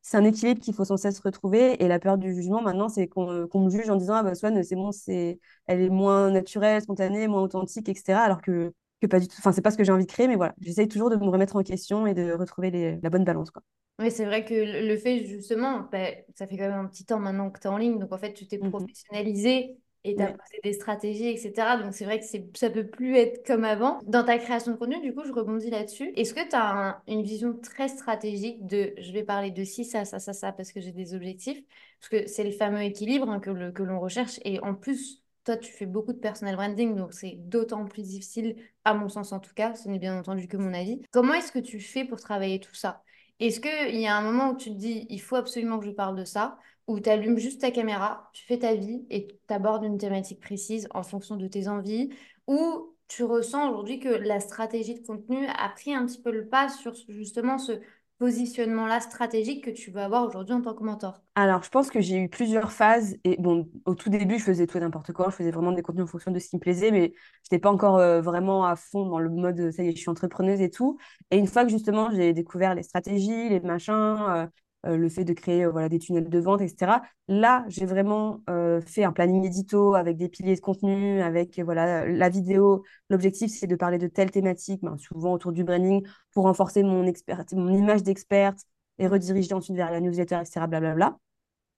c'est 0.10 0.18
un 0.18 0.24
équilibre 0.24 0.62
qu'il 0.62 0.74
faut 0.74 0.86
sans 0.86 0.98
cesse 0.98 1.20
retrouver. 1.20 1.82
Et 1.84 1.88
la 1.88 2.00
peur 2.00 2.18
du 2.18 2.34
jugement, 2.34 2.62
maintenant, 2.62 2.90
c'est 2.90 3.08
qu'on 3.08 3.48
qu'on 3.48 3.62
me 3.66 3.70
juge 3.70 3.90
en 3.90 3.96
disant, 3.98 4.16
ah 4.16 4.24
bah, 4.24 4.36
Swan, 4.36 4.64
c'est 4.64 4.76
bon, 4.76 4.92
c'est... 4.92 5.40
elle 5.68 5.82
est 5.82 5.90
moins 5.90 6.32
naturelle, 6.32 6.82
spontanée, 6.82 7.28
moins 7.28 7.42
authentique, 7.44 7.90
etc. 7.90 8.22
Alors 8.22 8.42
que, 8.42 8.74
que 9.02 9.08
pas 9.08 9.20
du 9.20 9.28
tout. 9.28 9.36
Enfin, 9.40 9.52
c'est 9.52 9.62
pas 9.62 9.72
ce 9.72 9.78
que 9.78 9.84
j'ai 9.84 9.92
envie 9.92 10.06
de 10.06 10.12
créer, 10.12 10.28
mais 10.28 10.36
voilà. 10.38 10.56
J'essaye 10.62 10.88
toujours 10.88 11.10
de 11.10 11.16
me 11.18 11.26
remettre 11.30 11.56
en 11.58 11.64
question 11.64 12.08
et 12.08 12.14
de 12.14 12.32
retrouver 12.34 12.72
les- 12.72 13.00
la 13.02 13.10
bonne 13.10 13.26
balance, 13.26 13.52
quoi. 13.52 13.64
Oui, 14.00 14.12
c'est 14.12 14.26
vrai 14.26 14.46
que 14.46 14.54
le 14.54 14.96
fait, 14.98 15.26
justement, 15.26 15.82
bah, 15.92 16.10
ça 16.36 16.46
fait 16.46 16.56
quand 16.56 16.70
même 16.70 16.86
un 16.86 16.88
petit 16.88 17.04
temps 17.06 17.20
maintenant 17.20 17.50
que 17.50 17.60
tu 17.60 17.66
es 17.68 17.70
en 17.70 17.78
ligne, 17.78 17.98
donc 17.98 18.12
en 18.14 18.18
fait, 18.20 18.34
tu 18.34 18.48
t'es 18.48 18.60
Mhm. 18.62 18.88
professionnalisé 18.88 19.80
et 20.10 20.16
tu 20.16 20.22
as 20.24 20.28
Ouais. 20.28 20.34
posé 20.34 20.60
des 20.64 20.74
stratégies, 20.74 21.28
etc. 21.30 21.78
Donc 21.78 21.94
c'est 21.94 22.06
vrai 22.06 22.20
que 22.20 22.26
c'est, 22.26 22.46
ça 22.58 22.70
peut 22.70 22.88
plus 22.88 23.16
être 23.18 23.46
comme 23.46 23.64
avant. 23.64 24.00
Dans 24.06 24.24
ta 24.24 24.38
création 24.38 24.72
de 24.72 24.78
contenu, 24.78 25.02
du 25.02 25.14
coup, 25.14 25.24
je 25.26 25.32
rebondis 25.34 25.70
là-dessus. 25.70 26.12
Est-ce 26.16 26.34
que 26.34 26.48
tu 26.48 26.56
as 26.56 27.02
une 27.08 27.24
vision 27.24 27.54
très 27.58 27.88
stratégique 27.88 28.66
de 28.66 28.94
je 28.98 29.12
vais 29.12 29.24
parler 29.24 29.52
de 29.52 29.64
ci, 29.64 29.86
ça, 29.86 30.06
ça, 30.06 30.20
ça, 30.20 30.34
ça, 30.34 30.52
parce 30.52 30.72
que 30.72 30.80
j'ai 30.82 30.92
des 30.92 31.14
objectifs? 31.14 31.62
Parce 32.00 32.10
que 32.10 32.28
c'est 32.28 32.44
le 32.44 32.52
fameux 32.52 32.82
équilibre 32.82 33.30
hein, 33.30 33.40
que, 33.40 33.50
le- 33.50 33.72
que 33.72 33.84
l'on 33.84 34.00
recherche. 34.00 34.40
Et 34.46 34.60
en 34.62 34.76
plus, 34.76 35.24
toi, 35.44 35.58
tu 35.58 35.72
fais 35.72 35.86
beaucoup 35.86 36.14
de 36.14 36.20
personal 36.20 36.56
branding, 36.56 36.96
donc 36.96 37.14
c'est 37.14 37.36
d'autant 37.38 37.86
plus 37.86 38.04
difficile, 38.04 38.56
à 38.86 38.94
mon 38.94 39.10
sens 39.10 39.32
en 39.32 39.40
tout 39.40 39.54
cas, 39.54 39.76
ce 39.76 39.88
n'est 39.90 40.00
bien 40.00 40.18
entendu 40.18 40.48
que 40.48 40.58
mon 40.58 40.74
avis. 40.74 41.02
Comment 41.12 41.34
est-ce 41.34 41.52
que 41.52 41.60
tu 41.60 41.80
fais 41.80 42.06
pour 42.06 42.20
travailler 42.20 42.60
tout 42.60 42.76
ça? 42.76 43.04
Est-ce 43.40 43.60
qu'il 43.60 44.00
y 44.00 44.08
a 44.08 44.16
un 44.18 44.22
moment 44.22 44.52
où 44.52 44.58
tu 44.58 44.70
te 44.70 44.76
dis, 44.76 45.06
il 45.10 45.22
faut 45.22 45.36
absolument 45.36 45.80
que 45.80 45.86
je 45.86 45.92
parle 45.92 46.16
de 46.16 46.26
ça, 46.26 46.58
où 46.88 47.00
tu 47.00 47.10
allumes 47.10 47.38
juste 47.38 47.62
ta 47.62 47.72
caméra, 47.72 48.30
tu 48.34 48.46
fais 48.46 48.60
ta 48.60 48.74
vie 48.76 49.06
et 49.10 49.28
tu 49.28 49.54
abordes 49.54 49.84
une 49.84 49.98
thématique 49.98 50.40
précise 50.40 50.88
en 50.94 51.04
fonction 51.04 51.36
de 51.36 51.48
tes 51.48 51.68
envies, 51.68 52.10
ou 52.48 52.96
tu 53.08 53.24
ressens 53.24 53.70
aujourd'hui 53.70 54.00
que 54.00 54.10
la 54.10 54.40
stratégie 54.40 54.96
de 54.96 55.06
contenu 55.06 55.48
a 55.48 55.70
pris 55.70 55.94
un 55.94 56.06
petit 56.06 56.22
peu 56.22 56.32
le 56.32 56.48
pas 56.48 56.70
sur 56.70 56.94
justement 57.10 57.58
ce 57.58 57.74
positionnement-là 58.20 59.00
stratégique 59.02 59.64
que 59.66 59.70
tu 59.72 59.92
veux 59.92 60.02
avoir 60.02 60.26
aujourd'hui 60.26 60.54
en 60.54 60.62
tant 60.62 60.74
que 60.74 60.84
mentor? 60.84 61.22
Alors, 61.36 61.62
je 61.62 61.70
pense 61.70 61.92
que 61.92 62.02
j'ai 62.02 62.18
eu 62.18 62.30
plusieurs 62.30 62.72
phases. 62.72 63.16
Et 63.24 63.38
bon, 63.38 63.70
au 63.86 63.94
tout 63.94 64.10
début, 64.10 64.40
je 64.40 64.44
faisais 64.44 64.66
tout 64.66 64.78
et 64.78 64.80
n'importe 64.80 65.14
quoi. 65.14 65.30
Je 65.30 65.36
faisais 65.36 65.52
vraiment 65.52 65.72
des 65.72 65.84
contenus 65.84 66.06
en 66.06 66.08
fonction 66.08 66.32
de 66.32 66.40
ce 66.40 66.50
qui 66.50 66.56
me 66.56 66.60
plaisait, 66.62 66.90
mais 66.90 67.14
je 67.16 67.42
n'étais 67.46 67.60
pas 67.60 67.72
encore 67.72 67.98
euh, 67.98 68.22
vraiment 68.22 68.66
à 68.66 68.76
fond 68.76 69.06
dans 69.06 69.20
le 69.20 69.30
mode, 69.30 69.72
ça 69.72 69.84
y 69.84 69.90
est, 69.90 69.92
je 69.96 70.02
suis 70.02 70.10
entrepreneuse 70.10 70.62
et 70.62 70.72
tout. 70.72 70.98
Et 71.30 71.38
une 71.38 71.46
fois 71.46 71.64
que 71.64 71.70
justement, 71.70 72.10
j'ai 72.12 72.34
découvert 72.34 72.74
les 72.74 72.82
stratégies, 72.82 73.50
les 73.50 73.60
machins, 73.60 73.94
euh, 73.94 74.48
le 74.84 75.10
fait 75.10 75.24
de 75.24 75.34
créer 75.34 75.66
euh, 75.66 75.72
voilà, 75.72 75.90
des 75.90 76.00
tunnels 76.00 76.30
de 76.30 76.40
vente, 76.40 76.62
etc., 76.62 77.02
là, 77.28 77.66
j'ai 77.68 77.86
vraiment 77.86 78.42
euh, 78.50 78.82
fait 78.82 79.04
un 79.04 79.12
planning 79.12 79.46
édito 79.46 79.96
avec 79.96 80.18
des 80.18 80.30
piliers 80.30 80.56
de 80.56 80.62
contenu, 80.62 81.22
avec 81.22 81.60
euh, 81.60 81.64
voilà, 81.64 82.06
la 82.08 82.30
vidéo. 82.30 82.84
L'objectif, 83.10 83.52
c'est 83.52 83.68
de 83.68 83.76
parler 83.76 83.98
de 83.98 84.08
telle 84.08 84.32
thématique, 84.32 84.82
ben, 84.84 84.98
souvent 84.98 85.34
autour 85.34 85.52
du 85.52 85.64
branding, 85.64 86.06
pour 86.34 86.46
renforcer 86.46 86.84
mon, 86.84 87.06
expert, 87.06 87.44
mon 87.54 87.74
image 87.74 88.04
d'experte 88.04 88.60
et 89.00 89.08
rediriger 89.08 89.54
ensuite 89.54 89.76
vers 89.76 89.92
la 89.92 90.00
newsletter, 90.00 90.40
etc., 90.42 90.68
blablabla. 90.68 91.18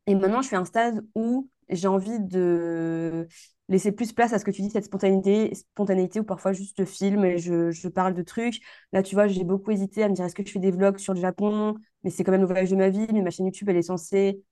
Et 0.08 0.16
maintenant, 0.16 0.42
je 0.42 0.48
suis 0.48 0.56
à 0.56 0.60
un 0.60 0.66
stade 0.66 1.06
où 1.16 1.50
j'ai 1.70 1.88
envie 1.88 2.20
de 2.20 3.28
laisser 3.68 3.92
plus 3.92 4.12
place 4.12 4.34
à 4.34 4.40
ce 4.40 4.46
que 4.46 4.52
tu 4.52 4.62
dis, 4.62 4.70
cette 4.72 4.86
spontanéité, 4.86 5.54
spontanéité 5.54 6.20
où 6.20 6.24
parfois 6.24 6.54
juste 6.54 6.78
je 6.80 6.86
filme 6.86 7.24
et 7.26 7.38
je, 7.38 7.70
je 7.72 7.88
parle 7.88 8.16
de 8.16 8.24
trucs. 8.24 8.60
Là, 8.92 9.04
tu 9.04 9.16
vois, 9.16 9.28
j'ai 9.28 9.44
beaucoup 9.44 9.72
hésité 9.72 10.04
à 10.04 10.10
me 10.10 10.16
dire 10.16 10.26
est-ce 10.26 10.36
que 10.36 10.46
je 10.46 10.52
fais 10.52 10.60
des 10.60 10.72
vlogs 10.72 10.98
sur 10.98 11.14
le 11.14 11.22
Japon, 11.22 11.76
mais 12.04 12.10
c'est 12.10 12.24
quand 12.24 12.32
même 12.32 12.42
le 12.42 12.48
voyage 12.48 12.70
de 12.72 12.76
ma 12.76 12.90
vie, 12.90 13.08
mais 13.14 13.22
ma 13.22 13.30
chaîne 13.32 13.46
YouTube, 13.48 13.70
elle 13.70 13.78
est 13.78 13.82
censée 13.84 14.44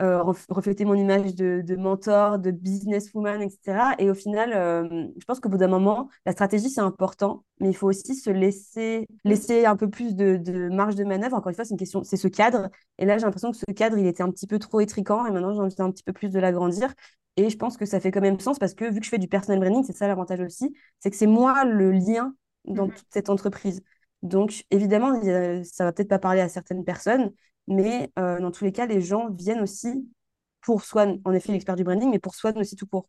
euh, 0.00 0.22
ref- 0.22 0.46
refléter 0.48 0.84
mon 0.86 0.94
image 0.94 1.34
de, 1.34 1.62
de 1.66 1.76
mentor, 1.76 2.38
de 2.38 2.50
businesswoman, 2.50 3.42
etc. 3.42 3.94
Et 3.98 4.10
au 4.10 4.14
final, 4.14 4.52
euh, 4.54 5.06
je 5.18 5.24
pense 5.26 5.40
qu'au 5.40 5.48
bout 5.50 5.58
d'un 5.58 5.68
moment, 5.68 6.08
la 6.26 6.32
stratégie, 6.32 6.70
c'est 6.70 6.80
important, 6.80 7.44
mais 7.60 7.68
il 7.68 7.76
faut 7.76 7.88
aussi 7.88 8.14
se 8.14 8.30
laisser, 8.30 9.06
laisser 9.24 9.66
un 9.66 9.76
peu 9.76 9.90
plus 9.90 10.14
de, 10.16 10.36
de 10.36 10.68
marge 10.70 10.94
de 10.94 11.04
manœuvre. 11.04 11.36
Encore 11.36 11.50
une 11.50 11.54
fois, 11.56 11.64
c'est 11.64 11.72
une 11.74 11.78
question, 11.78 12.02
c'est 12.04 12.16
ce 12.16 12.28
cadre. 12.28 12.70
Et 12.98 13.04
là, 13.06 13.18
j'ai 13.18 13.24
l'impression 13.24 13.50
que 13.50 13.58
ce 13.58 13.66
cadre, 13.72 13.98
il 13.98 14.06
était 14.06 14.22
un 14.22 14.30
petit 14.30 14.46
peu 14.46 14.58
trop 14.58 14.80
étriquant, 14.80 15.26
et 15.26 15.30
maintenant, 15.32 15.52
j'ai 15.54 15.60
envie 15.60 15.74
un 15.78 15.90
petit 15.92 16.04
peu 16.04 16.12
plus 16.14 16.30
de 16.30 16.38
l'agrandir. 16.40 16.94
Et 17.36 17.48
je 17.50 17.56
pense 17.56 17.76
que 17.76 17.86
ça 17.86 18.00
fait 18.00 18.10
quand 18.10 18.20
même 18.20 18.38
sens 18.40 18.58
parce 18.58 18.74
que 18.74 18.84
vu 18.90 18.98
que 19.00 19.04
je 19.04 19.10
fais 19.10 19.18
du 19.18 19.28
personal 19.28 19.60
branding, 19.60 19.84
c'est 19.84 19.96
ça 19.96 20.08
l'avantage 20.08 20.40
aussi, 20.40 20.74
c'est 20.98 21.10
que 21.10 21.16
c'est 21.16 21.26
moi 21.26 21.64
le 21.64 21.92
lien 21.92 22.34
dans 22.66 22.86
Mhm. 22.86 22.94
toute 22.94 23.06
cette 23.10 23.30
entreprise. 23.30 23.82
Donc, 24.22 24.64
évidemment, 24.70 25.12
a- 25.22 25.64
ça 25.64 25.84
va 25.84 25.92
peut-être 25.92 26.08
pas 26.08 26.18
parler 26.18 26.40
à 26.40 26.48
certaines 26.48 26.84
personnes, 26.84 27.32
mais 27.68 28.10
euh, 28.18 28.40
dans 28.40 28.50
tous 28.50 28.64
les 28.64 28.72
cas, 28.72 28.86
les 28.86 29.00
gens 29.00 29.30
viennent 29.30 29.60
aussi 29.60 30.08
pour 30.62 30.82
Swan, 30.84 31.20
en 31.24 31.32
effet, 31.32 31.52
l'expert 31.52 31.76
du 31.76 31.84
branding, 31.84 32.10
mais 32.10 32.18
pour 32.18 32.34
Swan 32.34 32.56
aussi 32.58 32.76
tout 32.76 32.86
court. 32.86 33.06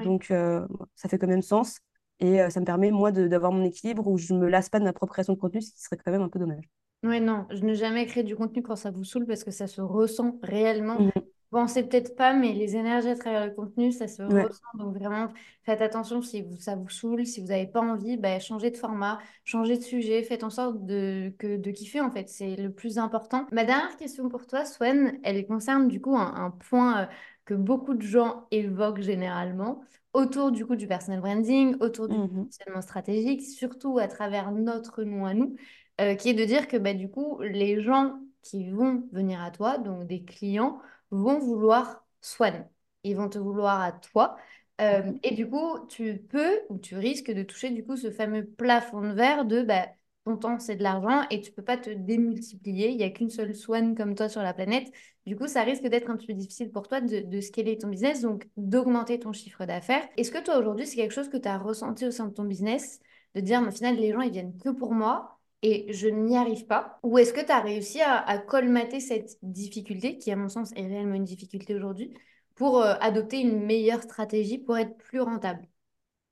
Donc, 0.00 0.30
euh, 0.30 0.66
ça 0.96 1.08
fait 1.08 1.18
quand 1.18 1.26
même 1.28 1.42
sens. 1.42 1.78
Et 2.20 2.40
euh, 2.42 2.50
ça 2.50 2.60
me 2.60 2.66
permet, 2.66 2.90
moi, 2.90 3.12
d'avoir 3.12 3.52
mon 3.52 3.64
équilibre 3.64 4.06
où 4.08 4.18
je 4.18 4.32
ne 4.34 4.38
me 4.40 4.48
lasse 4.48 4.68
pas 4.70 4.78
de 4.80 4.84
ma 4.84 4.92
propre 4.92 5.12
création 5.14 5.34
de 5.34 5.38
contenu, 5.38 5.62
ce 5.62 5.72
qui 5.72 5.82
serait 5.82 5.96
quand 5.98 6.12
même 6.12 6.22
un 6.22 6.28
peu 6.28 6.38
dommage. 6.38 6.64
Ouais, 7.02 7.20
non, 7.20 7.46
je 7.50 7.62
n'ai 7.64 7.74
jamais 7.74 8.04
créé 8.06 8.22
du 8.22 8.36
contenu 8.36 8.62
quand 8.62 8.76
ça 8.76 8.90
vous 8.90 9.04
saoule 9.04 9.24
parce 9.26 9.44
que 9.44 9.50
ça 9.50 9.66
se 9.66 9.80
ressent 9.80 10.38
réellement. 10.42 11.08
Mhm. 11.14 11.35
Pensez 11.50 11.84
peut-être 11.86 12.16
pas, 12.16 12.32
mais 12.34 12.52
les 12.52 12.76
énergies 12.76 13.08
à 13.08 13.16
travers 13.16 13.46
le 13.46 13.52
contenu, 13.52 13.92
ça 13.92 14.08
se 14.08 14.22
Ouais. 14.28 14.46
ressent. 14.46 14.64
Donc 14.74 14.96
vraiment, 14.96 15.28
faites 15.64 15.80
attention 15.80 16.20
si 16.22 16.42
vous, 16.42 16.56
ça 16.58 16.74
vous 16.76 16.88
saoule, 16.88 17.24
si 17.26 17.40
vous 17.40 17.46
n'avez 17.48 17.66
pas 17.66 17.80
envie, 17.80 18.16
bah, 18.16 18.38
changez 18.40 18.70
de 18.70 18.76
format, 18.76 19.18
changez 19.44 19.76
de 19.78 19.82
sujet, 19.82 20.22
faites 20.22 20.42
en 20.44 20.50
sorte 20.50 20.84
de, 20.84 21.32
que, 21.38 21.56
de 21.56 21.70
kiffer 21.70 22.00
en 22.00 22.10
fait. 22.10 22.28
C'est 22.28 22.56
le 22.56 22.72
plus 22.72 22.98
important. 22.98 23.46
Ma 23.52 23.64
dernière 23.64 23.96
question 23.96 24.28
pour 24.28 24.46
toi, 24.46 24.64
Swen, 24.64 25.18
elle 25.22 25.46
concerne 25.46 25.88
du 25.88 26.00
coup 26.00 26.16
un, 26.16 26.34
un 26.34 26.50
point. 26.50 27.02
euh, 27.02 27.06
que 27.44 27.54
beaucoup 27.54 27.94
de 27.94 28.02
gens 28.02 28.46
évoquent 28.50 29.00
généralement 29.02 29.82
autour 30.12 30.50
du 30.50 30.66
coup 30.66 30.76
du 30.76 30.86
personal 30.88 31.20
branding, 31.20 31.76
autour 31.80 32.08
du 32.08 32.18
Mhm. 32.18 32.50
positionnement 32.50 32.82
stratégique, 32.82 33.42
surtout 33.42 33.98
à 33.98 34.08
travers 34.08 34.50
notre 34.52 35.04
nom 35.04 35.26
à 35.26 35.34
nous, 35.34 35.54
euh, 36.00 36.14
qui 36.14 36.30
est 36.30 36.34
de 36.34 36.44
dire 36.44 36.68
que 36.68 36.76
bah, 36.76 36.94
du 36.94 37.08
coup, 37.10 37.40
les 37.42 37.80
gens 37.82 38.18
qui 38.42 38.70
vont 38.70 39.08
venir 39.12 39.40
à 39.42 39.50
toi, 39.50 39.78
donc 39.78 40.06
des 40.06 40.24
clients, 40.24 40.80
vont 41.10 41.38
vouloir 41.38 42.04
Swan. 42.20 42.68
Ils 43.04 43.16
vont 43.16 43.28
te 43.28 43.38
vouloir 43.38 43.80
à 43.80 43.92
toi. 43.92 44.36
Euh, 44.80 45.12
et 45.22 45.34
du 45.34 45.48
coup, 45.48 45.86
tu 45.88 46.18
peux 46.28 46.60
ou 46.68 46.78
tu 46.78 46.96
risques 46.96 47.30
de 47.30 47.42
toucher 47.42 47.70
du 47.70 47.84
coup 47.84 47.96
ce 47.96 48.10
fameux 48.10 48.44
plafond 48.44 49.00
de 49.00 49.12
verre 49.12 49.44
de 49.46 49.62
bah, 49.62 49.86
ton 50.26 50.36
temps, 50.36 50.58
c'est 50.58 50.76
de 50.76 50.82
l'argent 50.82 51.22
et 51.30 51.40
tu 51.40 51.52
peux 51.52 51.62
pas 51.62 51.76
te 51.76 51.88
démultiplier. 51.88 52.90
Il 52.90 52.96
n'y 52.96 53.04
a 53.04 53.10
qu'une 53.10 53.30
seule 53.30 53.54
Swan 53.54 53.94
comme 53.94 54.14
toi 54.14 54.28
sur 54.28 54.42
la 54.42 54.52
planète. 54.52 54.88
Du 55.24 55.36
coup, 55.36 55.46
ça 55.46 55.62
risque 55.62 55.84
d'être 55.84 56.10
un 56.10 56.16
petit 56.16 56.26
peu 56.26 56.34
difficile 56.34 56.70
pour 56.70 56.88
toi 56.88 57.00
de, 57.00 57.20
de 57.20 57.40
scaler 57.40 57.78
ton 57.78 57.88
business, 57.88 58.22
donc 58.22 58.48
d'augmenter 58.56 59.18
ton 59.18 59.32
chiffre 59.32 59.64
d'affaires. 59.64 60.06
Est-ce 60.16 60.30
que 60.30 60.42
toi, 60.42 60.58
aujourd'hui, 60.58 60.86
c'est 60.86 60.96
quelque 60.96 61.14
chose 61.14 61.28
que 61.28 61.36
tu 61.36 61.48
as 61.48 61.58
ressenti 61.58 62.06
au 62.06 62.10
sein 62.10 62.26
de 62.26 62.32
ton 62.34 62.44
business, 62.44 63.00
de 63.34 63.40
dire, 63.40 63.60
mais 63.62 63.68
au 63.68 63.72
final, 63.72 63.96
les 63.96 64.12
gens, 64.12 64.20
ils 64.20 64.32
viennent 64.32 64.56
que 64.58 64.70
pour 64.70 64.92
moi 64.92 65.35
et 65.62 65.92
je 65.92 66.08
n'y 66.08 66.36
arrive 66.36 66.66
pas 66.66 66.98
Ou 67.02 67.18
est-ce 67.18 67.32
que 67.32 67.40
tu 67.44 67.52
as 67.52 67.60
réussi 67.60 68.00
à, 68.02 68.18
à 68.18 68.38
colmater 68.38 69.00
cette 69.00 69.38
difficulté, 69.42 70.18
qui 70.18 70.30
à 70.32 70.36
mon 70.36 70.48
sens 70.48 70.72
est 70.76 70.86
réellement 70.86 71.14
une 71.14 71.24
difficulté 71.24 71.74
aujourd'hui, 71.74 72.14
pour 72.54 72.80
euh, 72.82 72.94
adopter 73.00 73.40
une 73.40 73.64
meilleure 73.64 74.02
stratégie 74.02 74.58
pour 74.58 74.76
être 74.78 74.96
plus 74.98 75.20
rentable? 75.20 75.66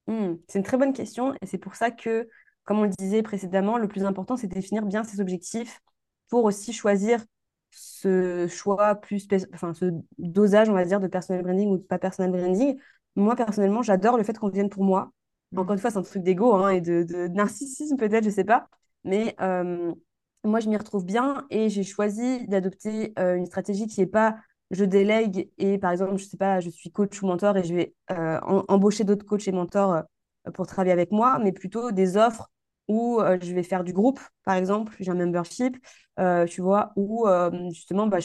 Hmm, 0.06 0.34
C'est 0.48 0.58
une 0.58 0.64
très 0.64 0.76
bonne 0.76 0.92
question 0.92 1.34
et 1.40 1.46
c'est 1.46 1.58
pour 1.58 1.74
ça 1.76 1.90
que, 1.90 2.28
comme 2.64 2.78
on 2.78 2.82
le 2.84 2.90
disait 2.98 3.22
précédemment, 3.22 3.78
le 3.78 3.88
plus 3.88 4.04
important, 4.04 4.36
c'est 4.36 4.46
de 4.48 4.54
définir 4.54 4.84
bien 4.84 5.02
ses 5.04 5.20
objectifs 5.20 5.80
pour 6.28 6.44
aussi 6.44 6.72
choisir 6.72 7.24
ce 7.70 8.46
choix 8.48 8.96
plus, 8.96 9.26
enfin, 9.54 9.72
ce 9.74 9.86
dosage, 10.18 10.68
on 10.68 10.74
va 10.74 10.84
dire, 10.84 11.00
de 11.00 11.06
personal 11.08 11.42
branding 11.42 11.68
ou 11.70 11.78
de 11.78 11.82
pas 11.82 11.98
personal 11.98 12.30
branding. 12.32 12.78
Moi, 13.16 13.34
personnellement, 13.36 13.82
j'adore 13.82 14.16
le 14.18 14.24
fait 14.24 14.36
qu'on 14.38 14.48
vienne 14.50 14.68
pour 14.68 14.84
moi. 14.84 15.10
Encore 15.56 15.72
une 15.74 15.78
fois, 15.80 15.90
c'est 15.90 15.98
un 15.98 16.02
truc 16.02 16.22
d'ego 16.22 16.52
hein, 16.54 16.70
et 16.70 16.80
de, 16.80 17.02
de 17.04 17.28
narcissisme 17.28 17.96
peut-être, 17.96 18.24
je 18.24 18.30
sais 18.30 18.44
pas. 18.44 18.68
Mais 19.04 19.34
euh, 19.40 19.92
moi, 20.44 20.60
je 20.60 20.68
m'y 20.68 20.76
retrouve 20.76 21.04
bien 21.04 21.46
et 21.50 21.68
j'ai 21.70 21.82
choisi 21.84 22.46
d'adopter 22.48 23.12
euh, 23.18 23.36
une 23.36 23.46
stratégie 23.46 23.86
qui 23.86 24.00
n'est 24.00 24.06
pas 24.06 24.36
je 24.70 24.84
délègue 24.84 25.50
et 25.58 25.78
par 25.78 25.92
exemple, 25.92 26.16
je 26.16 26.24
sais 26.24 26.36
pas, 26.38 26.60
je 26.60 26.70
suis 26.70 26.90
coach 26.90 27.22
ou 27.22 27.26
mentor 27.26 27.56
et 27.58 27.64
je 27.64 27.74
vais 27.74 27.94
euh, 28.10 28.40
em- 28.42 28.64
embaucher 28.68 29.04
d'autres 29.04 29.26
coachs 29.26 29.46
et 29.46 29.52
mentors 29.52 30.02
pour 30.54 30.66
travailler 30.66 30.92
avec 30.92 31.12
moi, 31.12 31.38
mais 31.42 31.52
plutôt 31.52 31.90
des 31.92 32.16
offres 32.16 32.50
où 32.88 33.20
je 33.40 33.54
vais 33.54 33.62
faire 33.62 33.84
du 33.84 33.92
groupe, 33.92 34.20
par 34.44 34.56
exemple, 34.56 34.94
j'ai 35.00 35.10
un 35.10 35.14
membership, 35.14 35.76
tu 36.48 36.60
vois, 36.60 36.92
où 36.96 37.26
justement, 37.70 38.06
bah, 38.06 38.18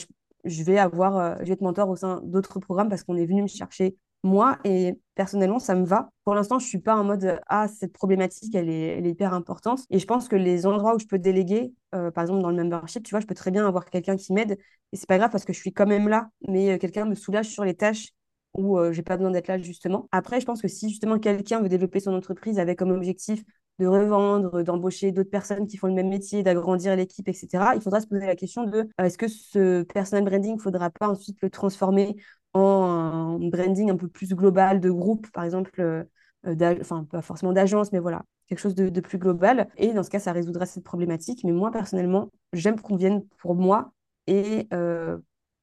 je, 0.44 0.62
vais 0.64 0.78
avoir, 0.78 1.38
je 1.40 1.44
vais 1.46 1.52
être 1.52 1.60
mentor 1.62 1.88
au 1.88 1.96
sein 1.96 2.20
d'autres 2.24 2.58
programmes 2.60 2.88
parce 2.90 3.02
qu'on 3.04 3.16
est 3.16 3.26
venu 3.26 3.42
me 3.42 3.46
chercher 3.48 3.96
moi 4.22 4.58
et 4.64 4.98
personnellement, 5.14 5.58
ça 5.58 5.74
me 5.74 5.84
va. 5.84 6.10
Pour 6.24 6.34
l'instant, 6.34 6.58
je 6.58 6.66
suis 6.66 6.80
pas 6.80 6.96
en 6.96 7.04
mode 7.04 7.24
euh, 7.24 7.38
ah 7.48 7.68
cette 7.68 7.92
problématique, 7.92 8.54
elle 8.54 8.68
est, 8.68 8.98
elle 8.98 9.06
est 9.06 9.10
hyper 9.10 9.34
importante. 9.34 9.80
Et 9.90 9.98
je 9.98 10.06
pense 10.06 10.28
que 10.28 10.36
les 10.36 10.66
endroits 10.66 10.94
où 10.94 10.98
je 10.98 11.06
peux 11.06 11.18
déléguer, 11.18 11.72
euh, 11.94 12.10
par 12.10 12.22
exemple 12.24 12.42
dans 12.42 12.50
le 12.50 12.56
membership, 12.56 13.02
tu 13.04 13.10
vois, 13.10 13.20
je 13.20 13.26
peux 13.26 13.34
très 13.34 13.50
bien 13.50 13.66
avoir 13.66 13.86
quelqu'un 13.86 14.16
qui 14.16 14.32
m'aide 14.32 14.58
et 14.92 14.96
c'est 14.96 15.08
pas 15.08 15.18
grave 15.18 15.30
parce 15.30 15.44
que 15.44 15.52
je 15.52 15.58
suis 15.58 15.72
quand 15.72 15.86
même 15.86 16.08
là, 16.08 16.30
mais 16.48 16.72
euh, 16.72 16.78
quelqu'un 16.78 17.04
me 17.04 17.14
soulage 17.14 17.48
sur 17.48 17.64
les 17.64 17.74
tâches 17.74 18.08
où 18.54 18.78
euh, 18.78 18.92
j'ai 18.92 19.02
pas 19.02 19.16
besoin 19.16 19.30
d'être 19.30 19.48
là 19.48 19.58
justement. 19.58 20.08
Après, 20.10 20.40
je 20.40 20.46
pense 20.46 20.60
que 20.60 20.68
si 20.68 20.88
justement 20.88 21.18
quelqu'un 21.18 21.60
veut 21.60 21.68
développer 21.68 22.00
son 22.00 22.12
entreprise 22.14 22.58
avec 22.58 22.78
comme 22.78 22.90
objectif 22.90 23.44
de 23.78 23.86
revendre, 23.86 24.62
d'embaucher 24.62 25.12
d'autres 25.12 25.30
personnes 25.30 25.66
qui 25.66 25.76
font 25.76 25.86
le 25.86 25.94
même 25.94 26.08
métier, 26.08 26.42
d'agrandir 26.42 26.96
l'équipe, 26.96 27.26
etc., 27.28 27.72
il 27.74 27.80
faudra 27.80 28.00
se 28.00 28.06
poser 28.06 28.26
la 28.26 28.36
question 28.36 28.64
de 28.64 28.88
est-ce 28.98 29.16
que 29.16 29.28
ce 29.28 29.82
personal 29.84 30.24
branding, 30.24 30.58
faudra 30.58 30.90
pas 30.90 31.08
ensuite 31.08 31.38
le 31.40 31.48
transformer 31.48 32.16
en 32.52 33.38
branding 33.38 33.90
un 33.90 33.96
peu 33.96 34.08
plus 34.08 34.34
global 34.34 34.80
de 34.80 34.90
groupe, 34.90 35.30
par 35.32 35.44
exemple, 35.44 35.80
euh, 35.80 36.04
euh, 36.46 36.74
enfin 36.80 37.04
pas 37.04 37.22
forcément 37.22 37.52
d'agence, 37.52 37.92
mais 37.92 37.98
voilà, 37.98 38.22
quelque 38.48 38.58
chose 38.58 38.74
de, 38.74 39.00
plus 39.00 39.18
global. 39.18 39.68
Et 39.76 39.92
dans 39.92 40.02
ce 40.02 40.10
cas, 40.10 40.18
ça 40.18 40.32
résoudra 40.32 40.66
cette 40.66 40.84
problématique. 40.84 41.44
Mais 41.44 41.52
moi, 41.52 41.70
personnellement, 41.70 42.30
j'aime 42.52 42.80
qu'on 42.80 42.96
vienne 42.96 43.24
pour 43.38 43.54
moi 43.54 43.92
et 44.26 44.68
euh, 44.72 45.18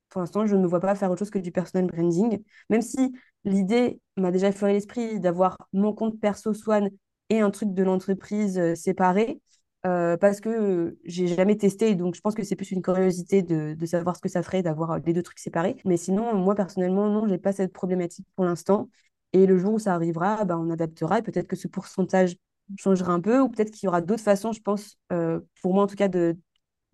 pour 0.09 0.21
l'instant, 0.21 0.45
je 0.45 0.55
ne 0.55 0.61
me 0.61 0.67
vois 0.67 0.79
pas 0.79 0.95
faire 0.95 1.11
autre 1.11 1.19
chose 1.19 1.29
que 1.29 1.39
du 1.39 1.51
personal 1.51 1.87
branding, 1.87 2.41
même 2.69 2.81
si 2.81 3.13
l'idée 3.43 3.99
m'a 4.15 4.31
déjà 4.31 4.47
effleuré 4.49 4.73
l'esprit 4.73 5.19
d'avoir 5.19 5.57
mon 5.73 5.93
compte 5.93 6.19
perso 6.19 6.53
Swan 6.53 6.89
et 7.29 7.41
un 7.41 7.51
truc 7.51 7.73
de 7.73 7.83
l'entreprise 7.83 8.73
séparé, 8.75 9.41
euh, 9.85 10.17
parce 10.17 10.41
que 10.41 10.97
j'ai 11.05 11.27
jamais 11.27 11.55
testé, 11.55 11.95
donc 11.95 12.15
je 12.15 12.21
pense 12.21 12.33
que 12.35 12.43
c'est 12.43 12.55
plus 12.55 12.71
une 12.71 12.81
curiosité 12.81 13.41
de, 13.41 13.85
savoir 13.85 14.15
ce 14.15 14.21
que 14.21 14.29
ça 14.29 14.43
ferait 14.43 14.63
d'avoir 14.63 14.91
euh, 14.91 14.99
les 15.05 15.13
deux 15.13 15.23
trucs 15.23 15.39
séparés. 15.39 15.77
Mais 15.85 15.97
sinon, 15.97 16.35
moi 16.35 16.55
personnellement, 16.55 17.09
non, 17.09 17.27
j'ai 17.27 17.37
pas 17.37 17.53
cette 17.53 17.73
problématique 17.73 18.27
pour 18.35 18.45
l'instant. 18.45 18.89
Et 19.33 19.45
le 19.45 19.57
jour 19.57 19.73
où 19.73 19.79
ça 19.79 19.93
arrivera, 19.93 20.45
bah, 20.45 20.57
on 20.57 20.69
adaptera 20.71 21.19
et 21.19 21.21
peut-être 21.21 21.47
que 21.47 21.55
ce 21.55 21.67
pourcentage 21.67 22.35
changera 22.77 23.13
un 23.13 23.21
peu, 23.21 23.39
ou 23.39 23.49
peut-être 23.49 23.71
qu'il 23.71 23.85
y 23.85 23.87
aura 23.87 24.01
d'autres 24.01 24.23
façons, 24.23 24.51
je 24.51 24.61
pense, 24.61 24.97
euh, 25.13 25.39
pour 25.61 25.73
moi 25.73 25.83
en 25.83 25.87
tout 25.87 25.95
cas, 25.95 26.07
de, 26.07 26.37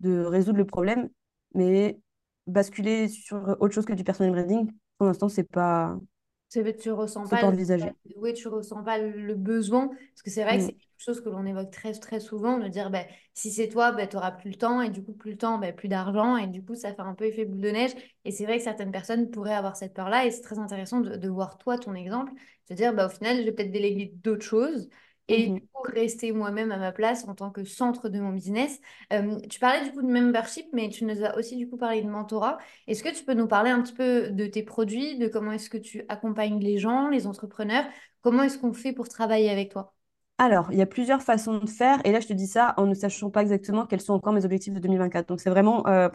de 0.00 0.20
résoudre 0.24 0.58
le 0.58 0.66
problème. 0.66 1.08
Mais 1.54 1.98
basculer 2.46 3.08
sur 3.08 3.56
autre 3.60 3.74
chose 3.74 3.86
que 3.86 3.92
du 3.94 4.04
personal 4.04 4.32
branding, 4.32 4.70
pour 4.98 5.06
l'instant, 5.06 5.28
c'est 5.28 5.44
pas, 5.44 5.98
Tu 6.78 6.90
ressens 6.90 7.28
pas 7.28 7.42
le... 7.44 7.56
Oui, 8.16 8.34
tu 8.34 8.48
ressens 8.48 8.82
pas 8.84 8.98
le 8.98 9.34
besoin. 9.34 9.88
Parce 9.88 10.22
que 10.24 10.30
c'est 10.30 10.44
vrai 10.44 10.58
que 10.58 10.62
Mm. 10.62 10.66
c'est 10.66 10.72
quelque 10.72 10.88
chose 10.98 11.20
que 11.22 11.28
l'on 11.28 11.44
évoque 11.46 11.70
très, 11.70 11.92
très 11.92 12.20
souvent, 12.20 12.58
de 12.58 12.68
dire, 12.68 12.90
ben, 12.90 13.06
si 13.34 13.50
c'est 13.52 13.68
toi, 13.68 13.92
ben, 13.92 14.08
tu 14.08 14.16
n'auras 14.16 14.32
plus 14.32 14.50
le 14.50 14.56
temps, 14.56 14.80
et 14.80 14.90
du 14.90 15.02
coup, 15.04 15.12
plus 15.12 15.32
le 15.32 15.36
temps, 15.38 15.58
ben, 15.58 15.74
plus 15.74 15.88
d'argent, 15.88 16.36
et 16.36 16.46
du 16.46 16.64
coup, 16.64 16.74
ça 16.74 16.94
fait 16.94 17.00
un 17.02 17.14
peu 17.14 17.24
effet 17.26 17.44
boule 17.44 17.60
de 17.60 17.70
neige. 17.70 17.92
Et 18.24 18.30
c'est 18.30 18.44
vrai 18.44 18.58
que 18.58 18.64
certaines 18.64 18.92
personnes 18.92 19.30
pourraient 19.30 19.54
avoir 19.54 19.76
cette 19.76 19.94
peur-là, 19.94 20.26
et 20.26 20.30
c'est 20.30 20.42
très 20.42 20.58
intéressant 20.58 21.00
de, 21.00 21.16
de 21.16 21.28
voir 21.28 21.58
toi, 21.58 21.78
ton 21.78 21.94
exemple, 21.94 22.32
de 22.70 22.74
dire, 22.74 22.94
ben, 22.94 23.06
au 23.06 23.10
final, 23.10 23.38
je 23.38 23.42
vais 23.42 23.52
peut-être 23.52 23.72
déléguer 23.72 24.12
d'autres 24.22 24.44
choses, 24.44 24.88
et 25.28 25.48
du 25.48 25.54
Mhm. 25.54 25.68
coup, 25.72 25.82
rester 25.92 26.32
moi-même 26.32 26.70
à 26.72 26.76
ma 26.78 26.92
place 26.92 27.26
en 27.28 27.34
tant 27.34 27.50
que 27.50 27.64
centre 27.64 28.08
de 28.08 28.20
mon 28.20 28.32
business. 28.32 28.80
Euh, 29.12 29.40
tu 29.50 29.58
parlais 29.60 29.84
du 29.84 29.92
coup 29.92 30.02
de 30.02 30.08
membership, 30.08 30.66
mais 30.72 30.88
tu 30.90 31.04
nous 31.04 31.24
as 31.24 31.36
aussi 31.38 31.56
du 31.56 31.68
coup 31.68 31.76
parlé 31.78 32.02
de 32.02 32.08
mentorat. 32.08 32.58
Est-ce 32.86 33.02
que 33.02 33.08
tu 33.16 33.24
peux 33.24 33.34
nous 33.34 33.48
parler 33.48 33.70
un 33.70 33.82
petit 33.82 33.94
peu 33.94 34.30
de 34.30 34.46
tes 34.46 34.62
produits, 34.62 35.18
de 35.18 35.28
comment 35.28 35.52
est-ce 35.52 35.70
que 35.70 35.78
tu 35.78 36.04
accompagnes 36.08 36.58
les 36.60 36.78
gens, 36.78 37.08
les 37.08 37.26
entrepreneurs? 37.26 37.86
Comment 38.22 38.42
est-ce 38.42 38.58
qu'on 38.58 38.72
fait 38.74 38.92
pour 38.92 39.08
travailler 39.08 39.50
avec 39.50 39.70
toi? 39.72 39.94
Alors, 40.38 40.72
il 40.72 40.78
y 40.78 40.82
a 40.82 40.86
plusieurs 40.86 41.22
façons 41.22 41.58
de 41.58 41.68
faire, 41.70 42.00
et 42.04 42.10
là, 42.10 42.18
je 42.18 42.26
te 42.26 42.32
dis 42.32 42.48
ça 42.48 42.74
en 42.76 42.86
ne 42.86 42.94
sachant 42.94 43.30
pas 43.30 43.40
exactement 43.42 43.86
quels 43.86 44.00
sont 44.00 44.14
encore 44.14 44.32
mes 44.32 44.44
objectifs 44.44 44.74
de 44.74 44.80
2024. 44.80 45.28
Donc, 45.28 45.40
c'est 45.40 45.48
vraiment 45.48 45.86
euh, 45.86 46.08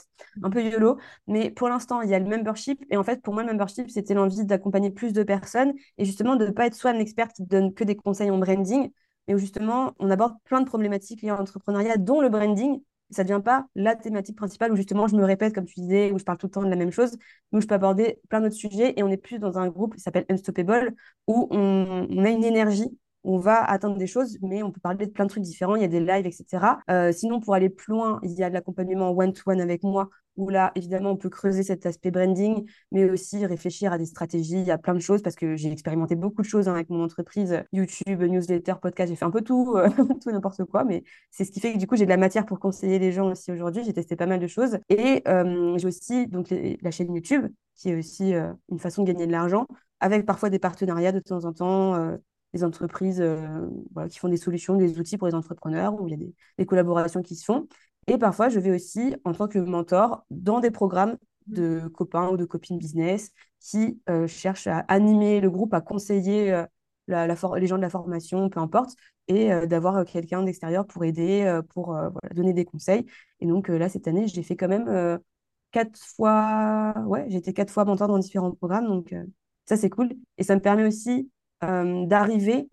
un 0.44 0.50
peu 0.50 0.62
YOLO. 0.62 0.98
Mais 1.28 1.50
pour 1.52 1.70
l'instant, 1.70 2.02
il 2.02 2.10
y 2.10 2.14
a 2.14 2.20
le 2.20 2.26
membership, 2.26 2.84
et 2.90 2.98
en 2.98 3.04
fait, 3.04 3.22
pour 3.22 3.34
moi, 3.34 3.44
le 3.44 3.50
membership, 3.54 3.90
c'était 3.90 4.14
l'envie 4.14 4.46
d'accompagner 4.46 4.92
plus 4.92 5.14
de 5.14 5.24
personnes, 5.24 5.74
et 5.98 6.04
justement, 6.04 6.36
de 6.36 6.46
ne 6.48 6.52
pas 6.52 6.66
être 6.66 6.76
soit 6.76 6.92
un 6.92 7.00
expert 7.00 7.30
qui 7.30 7.44
donne 7.44 7.74
que 7.74 7.86
des 7.86 7.96
conseils 7.96 8.30
en 8.30 8.38
branding, 8.38 8.92
mais 9.28 9.36
où 9.36 9.38
justement, 9.38 9.94
on 10.00 10.12
aborde 10.12 10.36
plein 10.44 10.60
de 10.60 10.66
problématiques 10.66 11.22
liées 11.22 11.30
à 11.30 11.38
l'entrepreneuriat, 11.38 11.96
dont 11.98 12.20
le 12.20 12.28
branding. 12.30 12.82
Ça 13.12 13.24
ne 13.24 13.30
devient 13.30 13.42
pas 13.44 13.66
la 13.74 13.96
thématique 13.96 14.36
principale 14.38 14.72
où 14.72 14.76
justement 14.76 15.08
je 15.08 15.16
me 15.16 15.24
répète, 15.24 15.56
comme 15.56 15.66
tu 15.66 15.80
disais, 15.80 16.12
où 16.12 16.20
je 16.20 16.24
parle 16.24 16.38
tout 16.38 16.46
le 16.46 16.52
temps 16.52 16.62
de 16.64 16.70
la 16.70 16.76
même 16.76 16.92
chose, 16.92 17.18
mais 17.52 17.58
où 17.58 17.62
je 17.62 17.66
peux 17.68 17.74
aborder 17.74 18.20
plein 18.30 18.40
d'autres 18.42 18.54
sujets. 18.56 18.94
Et 18.98 19.02
on 19.04 19.08
est 19.10 19.18
plus 19.18 19.40
dans 19.40 19.58
un 19.58 19.68
groupe 19.70 19.96
qui 19.96 20.02
s'appelle 20.02 20.26
Unstoppable, 20.30 20.94
où 21.26 21.48
on, 21.52 22.06
on 22.08 22.26
a 22.26 22.30
une 22.30 22.44
énergie 22.44 22.96
on 23.24 23.38
va 23.38 23.64
atteindre 23.64 23.98
des 23.98 24.08
choses, 24.08 24.38
mais 24.42 24.64
on 24.64 24.72
peut 24.72 24.80
parler 24.80 25.06
de 25.06 25.12
plein 25.12 25.26
de 25.26 25.30
trucs 25.30 25.44
différents. 25.44 25.76
Il 25.76 25.82
y 25.82 25.86
a 25.86 25.90
des 25.90 26.00
lives, 26.00 26.26
etc. 26.26 26.78
Euh, 26.90 27.12
sinon, 27.12 27.40
pour 27.40 27.54
aller 27.54 27.70
plus 27.70 27.92
loin, 27.92 28.20
il 28.24 28.32
y 28.32 28.44
a 28.44 28.50
de 28.50 28.54
l'accompagnement 28.54 29.12
one-to-one 29.12 29.60
avec 29.60 29.84
moi, 29.84 30.10
où 30.38 30.50
là, 30.50 30.72
évidemment, 30.76 31.12
on 31.12 31.18
peut 31.18 31.30
creuser 31.30 31.64
cet 31.64 31.86
aspect 31.86 32.12
branding, 32.12 32.66
mais 32.92 33.10
aussi 33.10 33.46
réfléchir 33.46 33.92
à 33.92 33.98
des 33.98 34.06
stratégies, 34.06 34.72
à 34.72 34.78
plein 34.78 34.94
de 34.94 35.00
choses, 35.00 35.22
parce 35.22 35.36
que 35.36 35.58
j'ai 35.58 35.70
expérimenté 35.72 36.16
beaucoup 36.16 36.42
de 36.42 36.48
choses 36.48 36.70
hein, 36.70 36.74
avec 36.76 36.90
mon 36.90 37.04
entreprise, 37.04 37.62
YouTube, 37.74 38.22
newsletter, 38.22 38.76
podcast, 38.82 39.10
j'ai 39.10 39.18
fait 39.18 39.26
un 39.26 39.32
peu 39.32 39.42
tout, 39.42 39.74
euh, 39.76 39.90
tout 40.24 40.32
n'importe 40.32 40.64
quoi, 40.64 40.86
mais 40.86 41.04
c'est 41.30 41.44
ce 41.44 41.52
qui 41.52 41.60
fait 41.60 41.74
que 41.74 41.78
du 41.78 41.88
coup, 41.88 41.98
j'ai 41.98 42.06
de 42.06 42.10
la 42.10 42.18
matière 42.18 42.46
pour 42.46 42.60
conseiller 42.60 43.00
les 43.00 43.12
gens 43.12 43.32
aussi 43.32 43.52
aujourd'hui. 43.52 43.84
J'ai 43.84 43.94
testé 43.94 44.16
pas 44.16 44.28
mal 44.28 44.40
de 44.40 44.48
choses. 44.48 44.78
Et 44.88 45.22
euh, 45.28 45.78
j'ai 45.78 45.88
aussi 45.88 46.28
donc, 46.28 46.54
la 46.82 46.92
chaîne 46.92 47.14
YouTube, 47.14 47.48
qui 47.76 47.90
est 47.90 47.96
aussi 47.96 48.34
une 48.70 48.80
façon 48.80 49.04
de 49.04 49.08
gagner 49.12 49.28
de 49.28 49.32
l'argent, 49.32 49.68
avec 50.00 50.26
parfois 50.26 50.50
des 50.50 50.60
partenariats 50.60 51.12
de 51.12 51.20
temps 51.20 51.46
en 51.46 51.54
temps. 51.54 52.18
Des 52.54 52.64
entreprises 52.64 53.22
euh, 53.22 53.68
voilà, 53.94 54.10
qui 54.10 54.20
font 54.20 54.30
des 54.30 54.38
solutions, 54.38 54.76
des 54.76 55.00
outils 55.00 55.18
pour 55.18 55.28
les 55.28 55.36
entrepreneurs, 55.36 56.00
où 56.00 56.08
il 56.08 56.12
y 56.12 56.14
a 56.14 56.18
des, 56.18 56.34
des 56.58 56.66
collaborations 56.66 57.22
qui 57.22 57.36
se 57.36 57.46
font. 57.46 57.68
Et 58.08 58.18
parfois, 58.18 58.50
je 58.50 58.60
vais 58.60 58.72
aussi, 58.72 59.16
en 59.24 59.34
tant 59.34 59.48
que 59.48 59.60
mentor, 59.60 60.26
dans 60.32 60.60
des 60.60 60.72
programmes 60.72 61.18
de 61.48 61.88
copains 61.94 62.30
ou 62.30 62.38
de 62.38 62.46
copines 62.46 62.78
business 62.78 63.32
qui 63.60 64.02
euh, 64.10 64.28
cherchent 64.28 64.68
à 64.68 64.80
animer 64.88 65.42
le 65.42 65.50
groupe, 65.50 65.74
à 65.74 65.82
conseiller 65.82 66.52
euh, 66.54 66.66
la, 67.08 67.28
la 67.28 67.36
for- 67.36 67.58
les 67.58 67.68
gens 67.68 67.78
de 67.78 67.82
la 67.82 67.90
formation, 67.90 68.50
peu 68.50 68.60
importe, 68.60 68.96
et 69.28 69.54
euh, 69.54 69.66
d'avoir 69.66 70.06
quelqu'un 70.06 70.44
d'extérieur 70.44 70.88
pour 70.88 71.04
aider, 71.04 71.60
pour 71.74 71.88
voilà, 71.88 72.30
donner 72.34 72.54
des 72.54 72.66
conseils. 72.66 73.06
Et 73.40 73.46
donc 73.46 73.68
là, 73.68 73.90
cette 73.90 74.08
année, 74.08 74.28
j'ai 74.28 74.44
fait 74.44 74.56
quand 74.56 74.68
même 74.68 75.20
quatre 75.72 76.00
fois, 76.00 76.94
ouais, 77.06 77.32
été 77.32 77.54
quatre 77.54 77.72
fois 77.72 77.86
mentor 77.86 78.08
dans 78.08 78.18
différents 78.18 78.52
programmes, 78.52 78.88
donc 78.88 79.14
ça, 79.66 79.78
c'est 79.78 79.90
cool. 79.90 80.10
Et 80.40 80.44
ça 80.44 80.56
me 80.56 80.62
permet 80.62 80.86
aussi 80.86 81.30
d'arriver 81.62 82.70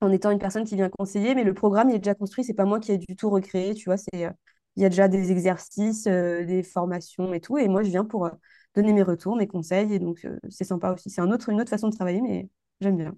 en 0.00 0.12
étant 0.12 0.30
une 0.30 0.38
personne 0.38 0.64
qui 0.64 0.76
vient 0.76 0.88
conseiller, 0.90 1.34
mais 1.34 1.44
le 1.44 1.54
programme 1.54 1.90
il 1.90 1.96
est 1.96 1.98
déjà 1.98 2.14
construit, 2.14 2.44
c'est 2.44 2.54
pas 2.54 2.64
moi 2.64 2.80
qui 2.80 2.92
ai 2.92 2.98
du 2.98 3.16
tout 3.16 3.30
recréé, 3.30 3.74
tu 3.74 3.86
vois, 3.86 3.96
c'est 3.96 4.26
euh, 4.26 4.30
il 4.76 4.82
y 4.82 4.86
a 4.86 4.88
déjà 4.90 5.08
des 5.08 5.32
exercices, 5.32 6.06
euh, 6.06 6.44
des 6.44 6.62
formations 6.62 7.34
et 7.34 7.40
tout, 7.40 7.58
et 7.58 7.68
moi 7.68 7.82
je 7.82 7.88
viens 7.90 8.04
pour 8.04 8.26
euh, 8.26 8.30
donner 8.76 8.92
mes 8.92 9.02
retours, 9.02 9.36
mes 9.36 9.46
conseils. 9.48 9.92
Et 9.92 9.98
donc, 9.98 10.24
euh, 10.24 10.38
c'est 10.50 10.64
sympa 10.64 10.92
aussi. 10.92 11.10
C'est 11.10 11.20
un 11.20 11.30
autre, 11.32 11.48
une 11.48 11.60
autre 11.60 11.70
façon 11.70 11.88
de 11.88 11.94
travailler, 11.96 12.20
mais 12.20 12.48
j'aime 12.80 12.96
bien. 12.96 13.16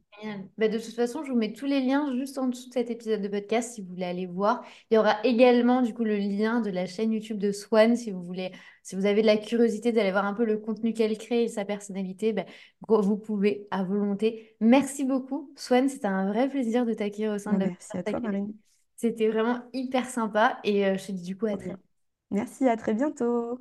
Bah, 0.58 0.68
de 0.68 0.78
toute 0.78 0.94
façon, 0.94 1.24
je 1.24 1.32
vous 1.32 1.38
mets 1.38 1.52
tous 1.52 1.66
les 1.66 1.80
liens 1.80 2.14
juste 2.14 2.36
en 2.36 2.48
dessous 2.48 2.68
de 2.68 2.74
cet 2.74 2.90
épisode 2.90 3.22
de 3.22 3.28
podcast 3.28 3.72
si 3.74 3.80
vous 3.80 3.88
voulez 3.88 4.04
aller 4.04 4.26
voir. 4.26 4.62
Il 4.90 4.94
y 4.94 4.98
aura 4.98 5.16
également 5.24 5.80
du 5.82 5.94
coup 5.94 6.04
le 6.04 6.16
lien 6.16 6.60
de 6.60 6.70
la 6.70 6.86
chaîne 6.86 7.12
YouTube 7.12 7.38
de 7.38 7.52
Swan 7.52 7.96
si 7.96 8.10
vous 8.10 8.22
voulez, 8.22 8.52
si 8.82 8.96
vous 8.96 9.06
avez 9.06 9.22
de 9.22 9.26
la 9.26 9.38
curiosité 9.38 9.92
d'aller 9.92 10.10
voir 10.10 10.26
un 10.26 10.34
peu 10.34 10.44
le 10.44 10.58
contenu 10.58 10.92
qu'elle 10.92 11.16
crée 11.16 11.44
et 11.44 11.48
sa 11.48 11.64
personnalité, 11.64 12.32
bah, 12.32 12.44
vous 12.88 13.16
pouvez 13.16 13.66
à 13.70 13.82
volonté. 13.82 14.56
Merci 14.60 15.04
beaucoup, 15.04 15.52
Swan. 15.56 15.88
C'était 15.88 16.06
un 16.06 16.30
vrai 16.30 16.48
plaisir 16.48 16.84
de 16.84 16.92
t'accueillir 16.92 17.32
au 17.32 17.38
sein 17.38 17.54
de 17.54 17.60
la 17.60 17.66
Merci 17.66 17.96
à 17.96 18.02
toi, 18.02 18.20
Marine. 18.20 18.52
C'était 18.96 19.28
vraiment 19.28 19.60
hyper 19.72 20.06
sympa 20.06 20.58
et 20.64 20.84
euh, 20.86 20.98
je 20.98 21.06
te 21.06 21.12
dis 21.12 21.22
du 21.22 21.36
coup 21.36 21.46
à 21.46 21.56
très 21.56 21.74
Merci, 22.30 22.68
à 22.68 22.76
très 22.76 22.92
bientôt. 22.92 23.58